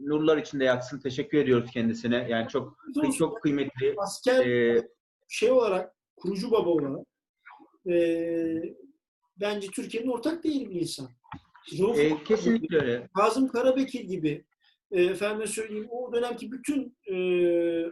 nurlar 0.00 0.36
içinde 0.36 0.64
yatsın. 0.64 1.00
Teşekkür 1.00 1.38
ediyoruz 1.38 1.70
kendisine. 1.70 2.26
Yani 2.30 2.48
çok 2.48 2.76
çok 3.18 3.42
kıymetli. 3.42 3.94
Asker 3.98 4.46
E, 4.46 4.82
şey 5.28 5.50
olarak, 5.50 5.94
kurucu 6.16 6.50
baba 6.50 6.70
olarak 6.70 7.06
e, 7.90 7.94
bence 9.40 9.68
Türkiye'nin 9.68 10.08
ortak 10.08 10.44
değil 10.44 10.70
bir 10.70 10.80
insan. 10.80 11.08
Rauf 11.78 11.98
e, 11.98 12.24
kesinlikle 12.24 12.78
öyle. 12.78 13.08
Kazım 13.14 13.48
Karabekir 13.48 14.00
gibi 14.00 14.44
e, 14.90 15.02
efendim 15.02 15.46
söyleyeyim 15.46 15.88
o 15.90 16.12
dönemki 16.12 16.52
bütün 16.52 16.96
e, 17.06 17.16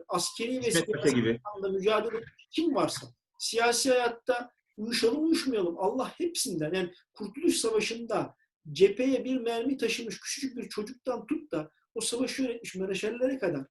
askeri 0.08 0.58
ve 0.58 0.70
siyasi 0.70 1.14
gibi. 1.14 1.40
mücadele 1.70 2.24
kim 2.50 2.74
varsa 2.74 3.06
siyasi 3.38 3.90
hayatta 3.90 4.50
uyuşalım 4.76 5.24
uyuşmayalım 5.24 5.78
Allah 5.78 6.12
hepsinden 6.18 6.74
yani 6.74 6.92
Kurtuluş 7.14 7.56
Savaşı'nda 7.56 8.34
cepheye 8.72 9.24
bir 9.24 9.40
mermi 9.40 9.76
taşımış 9.76 10.20
küçücük 10.20 10.56
bir 10.56 10.68
çocuktan 10.68 11.26
tut 11.26 11.52
da 11.52 11.70
o 11.94 12.00
savaşı 12.00 12.42
yönetmiş 12.42 12.74
mereşellere 12.74 13.38
kadar 13.38 13.66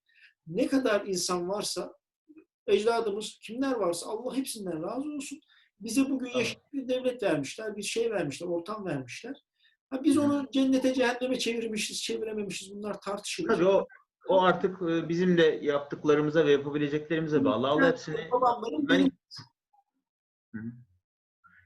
ne 0.48 0.68
kadar 0.68 1.06
insan 1.06 1.50
varsa 1.50 1.94
ecdadımız 2.68 3.40
kimler 3.42 3.72
varsa 3.72 4.08
Allah 4.08 4.38
hepsinden 4.38 4.84
razı 4.84 5.10
olsun. 5.10 5.40
Bize 5.80 6.10
bugün 6.10 6.26
Tamam. 6.26 6.40
yaşayan 6.40 6.62
bir 6.74 6.88
devlet 6.88 7.24
vermişler, 7.24 7.76
bir 7.78 7.84
şey 7.84 8.12
vermişler, 8.12 8.48
ortam 8.48 8.86
vermişler. 8.86 9.44
Ha, 9.90 10.04
biz 10.04 10.18
onu 10.18 10.48
cennete 10.52 10.94
cehenneme 10.94 11.40
çevirmişiz, 11.40 12.02
çevirememişiz. 12.04 12.76
Bunlar 12.76 13.02
tartışılır. 13.02 13.48
Tabii 13.48 13.66
o 13.66 13.88
o 14.28 14.42
artık 14.42 14.82
e, 14.82 15.10
bizim 15.10 15.38
de 15.38 15.60
yaptıklarımıza 15.62 16.46
ve 16.46 16.52
yapabileceklerimize 16.52 17.46
bağlı. 17.46 17.68
Allah 17.68 17.88
hepsini 17.88 18.30
gani, 18.84 19.12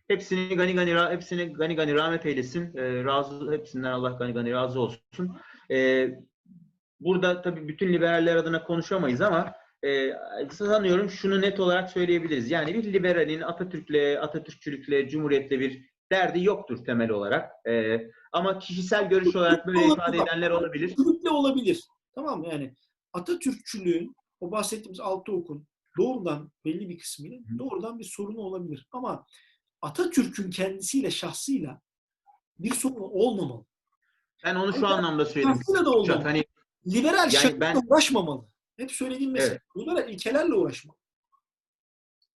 hepsini 0.07 0.55
gani 0.55 0.75
gani 0.75 1.11
hepsini 1.11 1.53
gani 1.53 1.75
gani 1.75 1.95
rahmet 1.95 2.25
eylesin. 2.25 2.77
E, 2.77 3.03
razı 3.03 3.51
hepsinden 3.51 3.91
Allah 3.91 4.09
gani 4.09 4.33
gani 4.33 4.51
razı 4.51 4.79
olsun. 4.79 5.37
E, 5.71 6.09
burada 6.99 7.41
tabii 7.41 7.67
bütün 7.67 7.93
liberaller 7.93 8.35
adına 8.35 8.63
konuşamayız 8.63 9.21
ama 9.21 9.53
e, 9.85 10.13
sanıyorum 10.51 11.09
şunu 11.09 11.41
net 11.41 11.59
olarak 11.59 11.89
söyleyebiliriz. 11.89 12.51
Yani 12.51 12.73
bir 12.73 12.93
liberalin 12.93 13.41
Atatürk'le, 13.41 14.21
Atatürkçülük'le, 14.21 15.09
Cumhuriyet'le 15.09 15.51
bir 15.51 15.89
derdi 16.11 16.43
yoktur 16.43 16.85
temel 16.85 17.09
olarak. 17.09 17.51
E, 17.67 17.97
ama 18.31 18.59
kişisel 18.59 19.09
görüş 19.09 19.35
olarak 19.35 19.67
böyle 19.67 19.85
ifade 19.87 20.17
edenler 20.17 20.51
olabilir. 20.51 20.91
Atatürk'le 20.91 21.31
olabilir. 21.31 21.83
Tamam 22.15 22.39
mı? 22.39 22.47
Yani 22.47 22.73
Atatürkçülüğün, 23.13 24.15
o 24.39 24.51
bahsettiğimiz 24.51 24.99
altı 24.99 25.31
okun 25.31 25.67
doğrudan 25.97 26.51
belli 26.65 26.89
bir 26.89 26.97
kısmıyla 26.97 27.37
Hı. 27.37 27.59
doğrudan 27.59 27.99
bir 27.99 28.03
sorunu 28.03 28.39
olabilir. 28.39 28.87
Ama 28.91 29.25
Atatürk'ün 29.81 30.49
kendisiyle, 30.49 31.11
şahsıyla 31.11 31.81
bir 32.59 32.73
sorunu 32.73 33.03
olmamalı. 33.03 33.65
Ben 34.43 34.55
onu 34.55 34.73
şu 34.73 34.87
anlamda 34.87 35.25
söyledim. 35.25 35.55
Şahsıyla 35.55 35.85
da 35.85 35.89
olmamalı. 35.91 36.23
Hani 36.23 36.45
Liberal 36.87 37.17
Yani 37.17 37.31
şartla 37.31 37.59
ben- 37.59 37.81
uğraşmamalı. 37.87 38.50
Hep 38.81 38.91
söylediğim 38.91 39.31
mesele. 39.31 39.51
Evet. 39.51 39.61
Liberal 39.77 40.09
ilkelerle 40.09 40.53
uğraşmalı. 40.53 40.97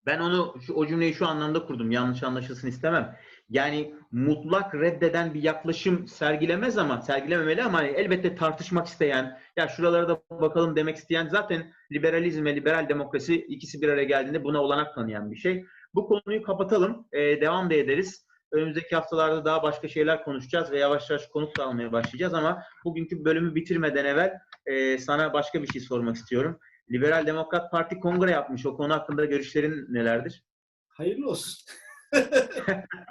Ben 0.05 0.19
onu 0.19 0.55
şu, 0.65 0.73
o 0.73 0.87
cümleyi 0.87 1.13
şu 1.13 1.27
anlamda 1.27 1.65
kurdum. 1.65 1.91
Yanlış 1.91 2.23
anlaşılsın 2.23 2.67
istemem. 2.67 3.17
Yani 3.49 3.95
mutlak 4.11 4.75
reddeden 4.75 5.33
bir 5.33 5.43
yaklaşım 5.43 6.07
sergilemez 6.07 6.77
ama 6.77 7.01
sergilememeli 7.01 7.63
ama 7.63 7.77
hani 7.77 7.87
elbette 7.87 8.35
tartışmak 8.35 8.87
isteyen, 8.87 9.39
ya 9.57 9.67
şuralara 9.67 10.09
da 10.09 10.21
bakalım 10.29 10.75
demek 10.75 10.97
isteyen 10.97 11.27
zaten 11.27 11.73
liberalizm 11.91 12.45
ve 12.45 12.55
liberal 12.55 12.89
demokrasi 12.89 13.35
ikisi 13.35 13.81
bir 13.81 13.89
araya 13.89 14.03
geldiğinde 14.03 14.43
buna 14.43 14.61
olanak 14.61 14.95
tanıyan 14.95 15.31
bir 15.31 15.37
şey. 15.37 15.65
Bu 15.95 16.07
konuyu 16.07 16.43
kapatalım. 16.43 17.07
Ee, 17.11 17.41
devam 17.41 17.69
da 17.69 17.73
ederiz. 17.73 18.25
Önümüzdeki 18.51 18.95
haftalarda 18.95 19.45
daha 19.45 19.63
başka 19.63 19.87
şeyler 19.87 20.23
konuşacağız 20.23 20.71
ve 20.71 20.79
yavaş 20.79 21.09
yavaş 21.09 21.27
konuk 21.27 21.57
da 21.57 21.63
almaya 21.63 21.91
başlayacağız 21.91 22.33
ama 22.33 22.63
bugünkü 22.85 23.25
bölümü 23.25 23.55
bitirmeden 23.55 24.05
evvel 24.05 24.39
e, 24.66 24.97
sana 24.97 25.34
başka 25.34 25.63
bir 25.63 25.68
şey 25.68 25.82
sormak 25.82 26.16
istiyorum. 26.16 26.59
Liberal 26.91 27.28
Demokrat 27.28 27.72
Parti 27.72 27.99
kongre 27.99 28.32
yapmış. 28.32 28.66
O 28.66 28.78
konu 28.78 28.93
hakkında 28.93 29.26
görüşlerin 29.26 29.93
nelerdir? 29.93 30.43
Hayırlı 30.88 31.30
olsun. 31.30 31.66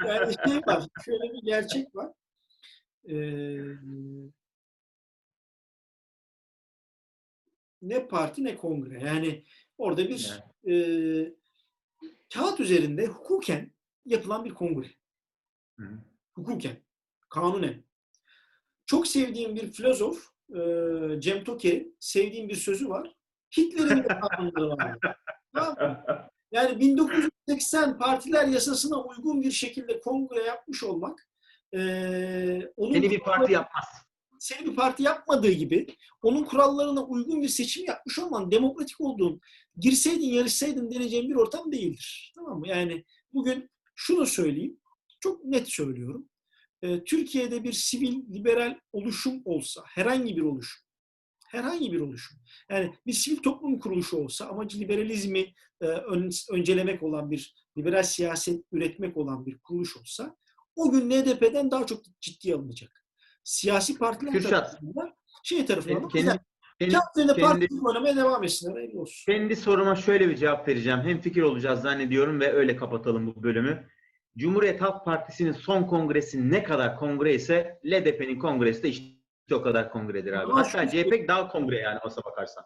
yani 0.07 0.35
şey 0.47 0.57
var, 0.57 0.87
şöyle 1.05 1.33
bir 1.33 1.43
gerçek 1.45 1.95
var. 1.95 2.13
Ee, 3.09 3.59
ne 7.83 8.09
parti 8.09 8.45
ne 8.45 8.57
kongre. 8.57 9.01
Yani 9.01 9.45
orada 9.79 10.09
bir 10.09 10.43
Yani. 10.65 10.75
e, 10.75 11.35
kağıt 12.35 12.61
üzerinde 12.61 13.07
hukuken 13.07 13.73
yapılan 14.05 14.45
bir 14.45 14.55
kongre. 14.55 14.89
Hı. 15.79 15.89
Hukuken, 16.35 16.77
kanunen. 17.29 17.85
Çok 18.87 19.07
sevdiğim 19.07 19.57
bir 19.57 19.73
filozof 19.73 20.34
e, 20.55 21.21
Cem 21.21 21.45
Toker'in 21.45 21.97
sevdiğim 22.01 22.49
bir 22.49 22.55
sözü 22.55 22.89
var. 22.89 23.15
Hitler'in 23.57 24.05
de 24.05 24.09
kanunları 24.09 24.69
var. 24.71 24.99
Yani 26.53 26.81
1980 26.81 27.99
partiler 27.99 28.47
yasasına 28.49 29.03
uygun 29.03 29.43
bir 29.43 29.51
şekilde 29.51 30.01
kongre 30.01 30.43
yapmış 30.43 30.83
olmak 30.85 31.29
e, 31.75 31.79
onun 32.77 32.93
Seni 32.93 33.11
bir 33.11 33.21
parti 33.21 33.53
yapmaz. 33.53 33.85
seni 34.39 34.67
bir 34.67 34.77
parti 34.77 35.03
yapmadığı 35.03 35.51
gibi 35.51 35.87
onun 36.23 36.45
kurallarına 36.45 37.05
uygun 37.05 37.43
bir 37.43 37.49
seçim 37.49 37.85
yapmış 37.87 38.19
olman 38.19 38.51
demokratik 38.51 39.01
olduğun, 39.01 39.41
girseydin 39.77 40.29
yarışsaydın 40.29 40.91
deneyeceğin 40.91 41.31
bir 41.31 41.35
ortam 41.35 41.73
değildir. 41.73 42.33
Tamam 42.37 42.59
mı? 42.59 42.69
Yani 42.69 43.05
bugün 43.33 43.71
şunu 43.95 44.27
söyleyeyim, 44.27 44.81
çok 45.21 45.45
net 45.45 45.69
söylüyorum. 45.69 46.29
Ee, 46.85 47.05
Türkiye'de 47.05 47.65
bir 47.65 47.73
sivil 47.73 48.35
liberal 48.35 48.79
oluşum 48.93 49.43
olsa, 49.45 49.83
herhangi 49.87 50.37
bir 50.37 50.43
oluşum, 50.43 50.83
herhangi 51.51 51.93
bir 51.93 52.01
oluşum, 52.01 52.39
yani 52.71 52.95
bir 53.07 53.13
sivil 53.13 53.37
toplum 53.37 53.79
kuruluşu 53.79 54.17
olsa, 54.17 54.47
amacı 54.47 54.81
liberalizmi 54.81 55.41
e, 55.81 55.87
ön- 55.87 56.31
öncelemek 56.53 57.03
olan 57.03 57.31
bir 57.31 57.55
liberal 57.79 58.03
siyaset 58.03 58.65
üretmek 58.73 59.17
olan 59.17 59.47
bir 59.47 59.59
kuruluş 59.59 59.97
olsa, 59.97 60.37
o 60.77 60.91
gün 60.91 61.11
NDP'den 61.11 61.71
daha 61.71 61.87
çok 61.87 62.03
ciddiye 62.21 62.55
alınacak. 62.55 63.05
Siyasi 63.45 63.99
partiler 63.99 64.33
Kürşat. 64.33 64.51
tarafından, 64.51 65.15
şey 65.45 65.67
tarafından, 65.67 66.09
Kendi, 66.09 66.13
kendi, 66.27 66.39
kendi, 66.79 66.93
kendi, 67.17 67.27
kendi- 67.35 67.41
parti 67.41 67.69
oynamaya 67.83 68.17
devam 68.17 68.45
etsinler. 68.45 68.73
Hayırlı 68.75 69.01
olsun. 69.01 69.33
Kendi 69.33 69.57
soruma 69.57 69.97
şöyle 69.97 70.29
bir 70.29 70.37
cevap 70.37 70.69
vereceğim. 70.69 71.01
Hem 71.05 71.21
fikir 71.21 71.43
olacağız 71.43 71.83
zannediyorum 71.83 72.41
ve 72.41 72.53
öyle 72.53 72.77
kapatalım 72.77 73.27
bu 73.27 73.43
bölümü. 73.43 73.89
Cumhuriyet 74.39 74.81
Halk 74.81 75.05
Partisi'nin 75.05 75.53
son 75.53 75.85
kongresi 75.85 76.51
ne 76.51 76.63
kadar 76.63 76.97
kongre 76.97 77.35
ise 77.35 77.81
LDP'nin 77.87 78.39
kongresi 78.39 78.83
de 78.83 78.89
işte 78.89 79.55
o 79.55 79.63
kadar 79.63 79.93
kongredir 79.93 80.33
abi. 80.33 80.53
Ama 80.53 80.67
Hatta 80.67 80.89
CHP 80.89 81.29
daha 81.29 81.49
kongre 81.49 81.77
yani 81.77 81.99
olsa 82.05 82.25
bakarsan. 82.25 82.65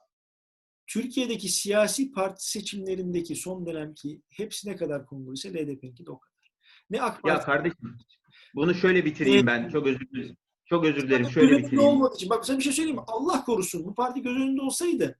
Türkiye'deki 0.86 1.48
siyasi 1.48 2.12
parti 2.12 2.50
seçimlerindeki 2.50 3.36
son 3.36 3.66
dönemki 3.66 4.22
hepsi 4.30 4.68
ne 4.68 4.76
kadar 4.76 5.06
kongresi 5.06 5.54
LDP'ninki 5.54 6.06
de 6.06 6.10
o 6.10 6.18
kadar. 6.18 6.52
Ne 6.90 7.02
AK 7.02 7.14
Ya 7.26 7.34
Parti 7.34 7.46
kardeşim 7.46 7.96
bunu 8.54 8.74
şöyle 8.74 9.04
bitireyim 9.04 9.46
ben. 9.46 9.68
Çok 9.68 9.86
özür 9.86 10.10
dilerim. 10.10 10.36
Çok 10.64 10.84
özür 10.84 11.08
dilerim. 11.08 11.30
Şöyle 11.30 11.58
bitireyim. 11.58 11.84
olmadığı 11.84 12.14
için. 12.14 12.30
Bak 12.30 12.46
sana 12.46 12.58
bir 12.58 12.62
şey 12.62 12.72
söyleyeyim 12.72 12.96
mi? 12.96 13.04
Allah 13.06 13.44
korusun. 13.44 13.84
Bu 13.84 13.94
parti 13.94 14.22
göz 14.22 14.36
önünde 14.36 14.62
olsaydı 14.62 15.18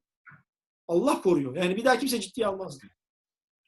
Allah 0.89 1.23
koruyor. 1.23 1.57
Yani 1.57 1.77
bir 1.77 1.85
daha 1.85 1.99
kimse 1.99 2.21
ciddiye 2.21 2.47
almazdı. 2.47 2.87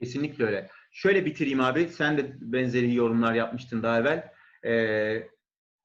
Kesinlikle 0.00 0.44
öyle. 0.44 0.70
Şöyle 0.90 1.26
bitireyim 1.26 1.60
abi. 1.60 1.88
Sen 1.88 2.18
de 2.18 2.36
benzeri 2.40 2.94
yorumlar 2.94 3.34
yapmıştın 3.34 3.82
daha 3.82 3.98
evvel. 4.00 4.32
Ee, 4.64 5.28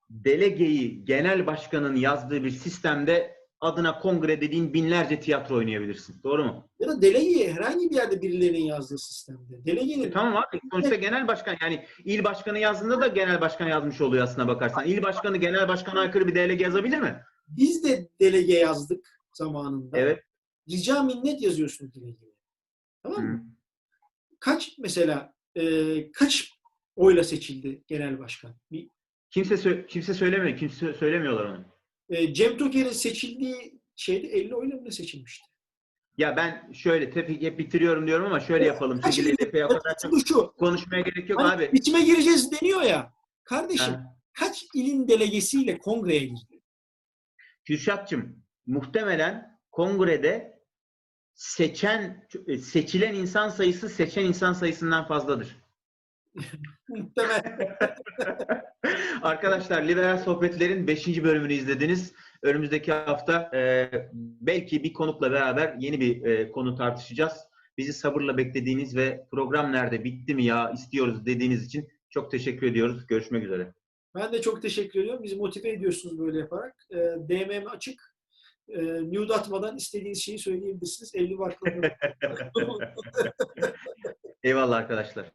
delegeyi 0.10 1.06
genel 1.06 1.48
başkanın 1.48 1.96
yazdığı 1.96 2.44
bir 2.44 2.50
sistemde 2.52 3.36
adına 3.62 4.00
kongre 4.00 4.42
dediğin 4.42 4.74
binlerce 4.74 5.20
tiyatro 5.20 5.56
oynayabilirsin. 5.56 6.16
Doğru 6.24 6.44
mu? 6.46 6.70
Ya 6.80 6.88
da 6.88 7.02
delegeyi 7.02 7.54
herhangi 7.54 7.90
bir 7.90 7.96
yerde 7.96 8.22
birilerinin 8.22 8.66
yazdığı 8.66 8.98
sistemde. 8.98 9.66
Delegenin 9.66 10.04
E, 10.04 10.12
tamam 10.12 10.36
abi. 10.36 10.60
Sonuçta 10.72 10.96
genel 10.96 11.28
başkan 11.28 11.58
yani 11.62 11.86
il 12.06 12.24
başkanı 12.24 12.60
yazdığında 12.60 13.02
da 13.02 13.08
genel 13.08 13.42
başkan 13.42 13.68
yazmış 13.68 14.02
oluyor 14.02 14.24
aslına 14.24 14.48
bakarsan. 14.48 14.86
İl 14.86 15.04
başkanı 15.04 15.38
genel 15.38 15.68
başkana 15.68 16.00
aykırı 16.00 16.28
bir 16.28 16.36
delege 16.36 16.64
yazabilir 16.64 16.98
mi? 17.00 17.22
biz 17.48 17.84
de 17.84 18.10
delege 18.22 18.54
yazdık 18.54 19.20
zamanında. 19.34 19.98
Evet. 19.98 20.24
Rica 20.70 21.04
minnet 21.04 21.42
yazıyorsun 21.42 21.94
delegeye. 21.96 22.32
Tamam 23.04 23.24
Hı. 23.24 23.40
Kaç 24.46 24.78
mesela 24.80 25.34
e, 25.56 25.62
kaç 26.12 26.50
oyla 26.96 27.24
seçildi 27.24 27.84
genel 27.88 28.20
başkan? 28.20 28.56
Bir 28.72 28.90
Kimse 29.30 29.56
sö- 29.56 29.88
kimse 29.88 30.14
söylemiyor. 30.14 30.58
Kimse 30.58 30.94
söylemiyorlar 30.94 31.46
onu. 31.46 31.66
E, 32.10 32.34
Cem 32.34 32.58
Toker'in 32.58 32.90
seçildiği 32.90 33.80
şeyde 33.96 34.28
50 34.28 34.56
oyla 34.56 34.76
mı 34.78 34.92
seçilmişti? 34.92 35.46
Ya 36.18 36.36
ben 36.38 36.72
şöyle 36.72 37.10
tepki 37.10 37.42
hep 37.46 37.60
bitiriyorum 37.60 38.08
diyorum 38.08 38.26
ama 38.26 38.40
şöyle 38.40 38.66
yapalım. 38.66 39.02
Kaç 39.02 39.16
Çünkü 39.16 39.34
LDP'ye 39.34 39.66
o 39.66 39.70
kadar 39.70 39.96
çok 40.02 40.28
şu. 40.28 40.54
konuşmaya 40.60 41.02
gerek 41.02 41.30
yok 41.30 41.40
Hani 41.42 41.54
abi. 41.54 41.74
biçime 41.74 42.02
gireceğiz 42.02 42.52
deniyor 42.52 42.82
ya. 42.82 43.14
Kardeşim 43.44 43.94
Ha. 43.94 44.18
kaç 44.34 44.66
ilin 44.76 45.08
delegesiyle 45.08 45.78
kongreye 45.78 46.20
girdi? 46.26 46.62
Kürşat'cığım 47.66 48.44
muhtemelen 48.66 49.60
kongrede 49.72 50.55
seçen 51.36 52.28
seçilen 52.62 53.14
insan 53.14 53.50
sayısı 53.50 53.90
seçen 53.90 54.26
insan 54.26 54.54
sayısından 54.54 55.08
fazladır. 55.08 55.58
Arkadaşlar 59.22 59.84
Liberal 59.84 60.18
Sohbetler'in 60.18 60.88
5. 60.88 61.24
bölümünü 61.24 61.54
izlediniz. 61.54 62.14
Önümüzdeki 62.42 62.92
hafta 62.92 63.52
e, 63.54 63.92
belki 64.42 64.84
bir 64.84 64.94
konukla 64.94 65.32
beraber 65.32 65.76
yeni 65.80 66.00
bir 66.00 66.26
e, 66.26 66.52
konu 66.52 66.76
tartışacağız. 66.76 67.34
Bizi 67.78 67.94
sabırla 67.94 68.38
beklediğiniz 68.38 68.96
ve 68.96 69.28
program 69.32 69.72
nerede 69.72 70.04
bitti 70.04 70.36
mi 70.36 70.46
ya 70.46 70.72
istiyoruz 70.72 71.26
dediğiniz 71.26 71.66
için 71.66 71.90
çok 72.10 72.32
teşekkür 72.32 72.68
ediyoruz. 72.68 73.08
Görüşmek 73.08 73.44
üzere. 73.44 73.74
Ben 74.16 74.34
de 74.34 74.42
çok 74.42 74.62
teşekkür 74.62 75.00
ediyorum. 75.00 75.24
Bizi 75.24 75.36
motive 75.36 75.70
ediyorsunuz 75.70 76.20
böyle 76.20 76.40
yaparak. 76.40 76.76
E, 76.92 76.96
DM'm 76.98 77.68
açık. 77.68 78.15
E, 78.70 78.82
nude 78.84 79.34
atmadan 79.34 79.78
istediğiniz 79.78 80.24
şeyi 80.24 80.40
söyleyebilirsiniz. 80.40 81.16
Evli 81.16 81.40
barklı. 81.40 81.72
Eyvallah 84.44 84.78
arkadaşlar. 84.78 85.32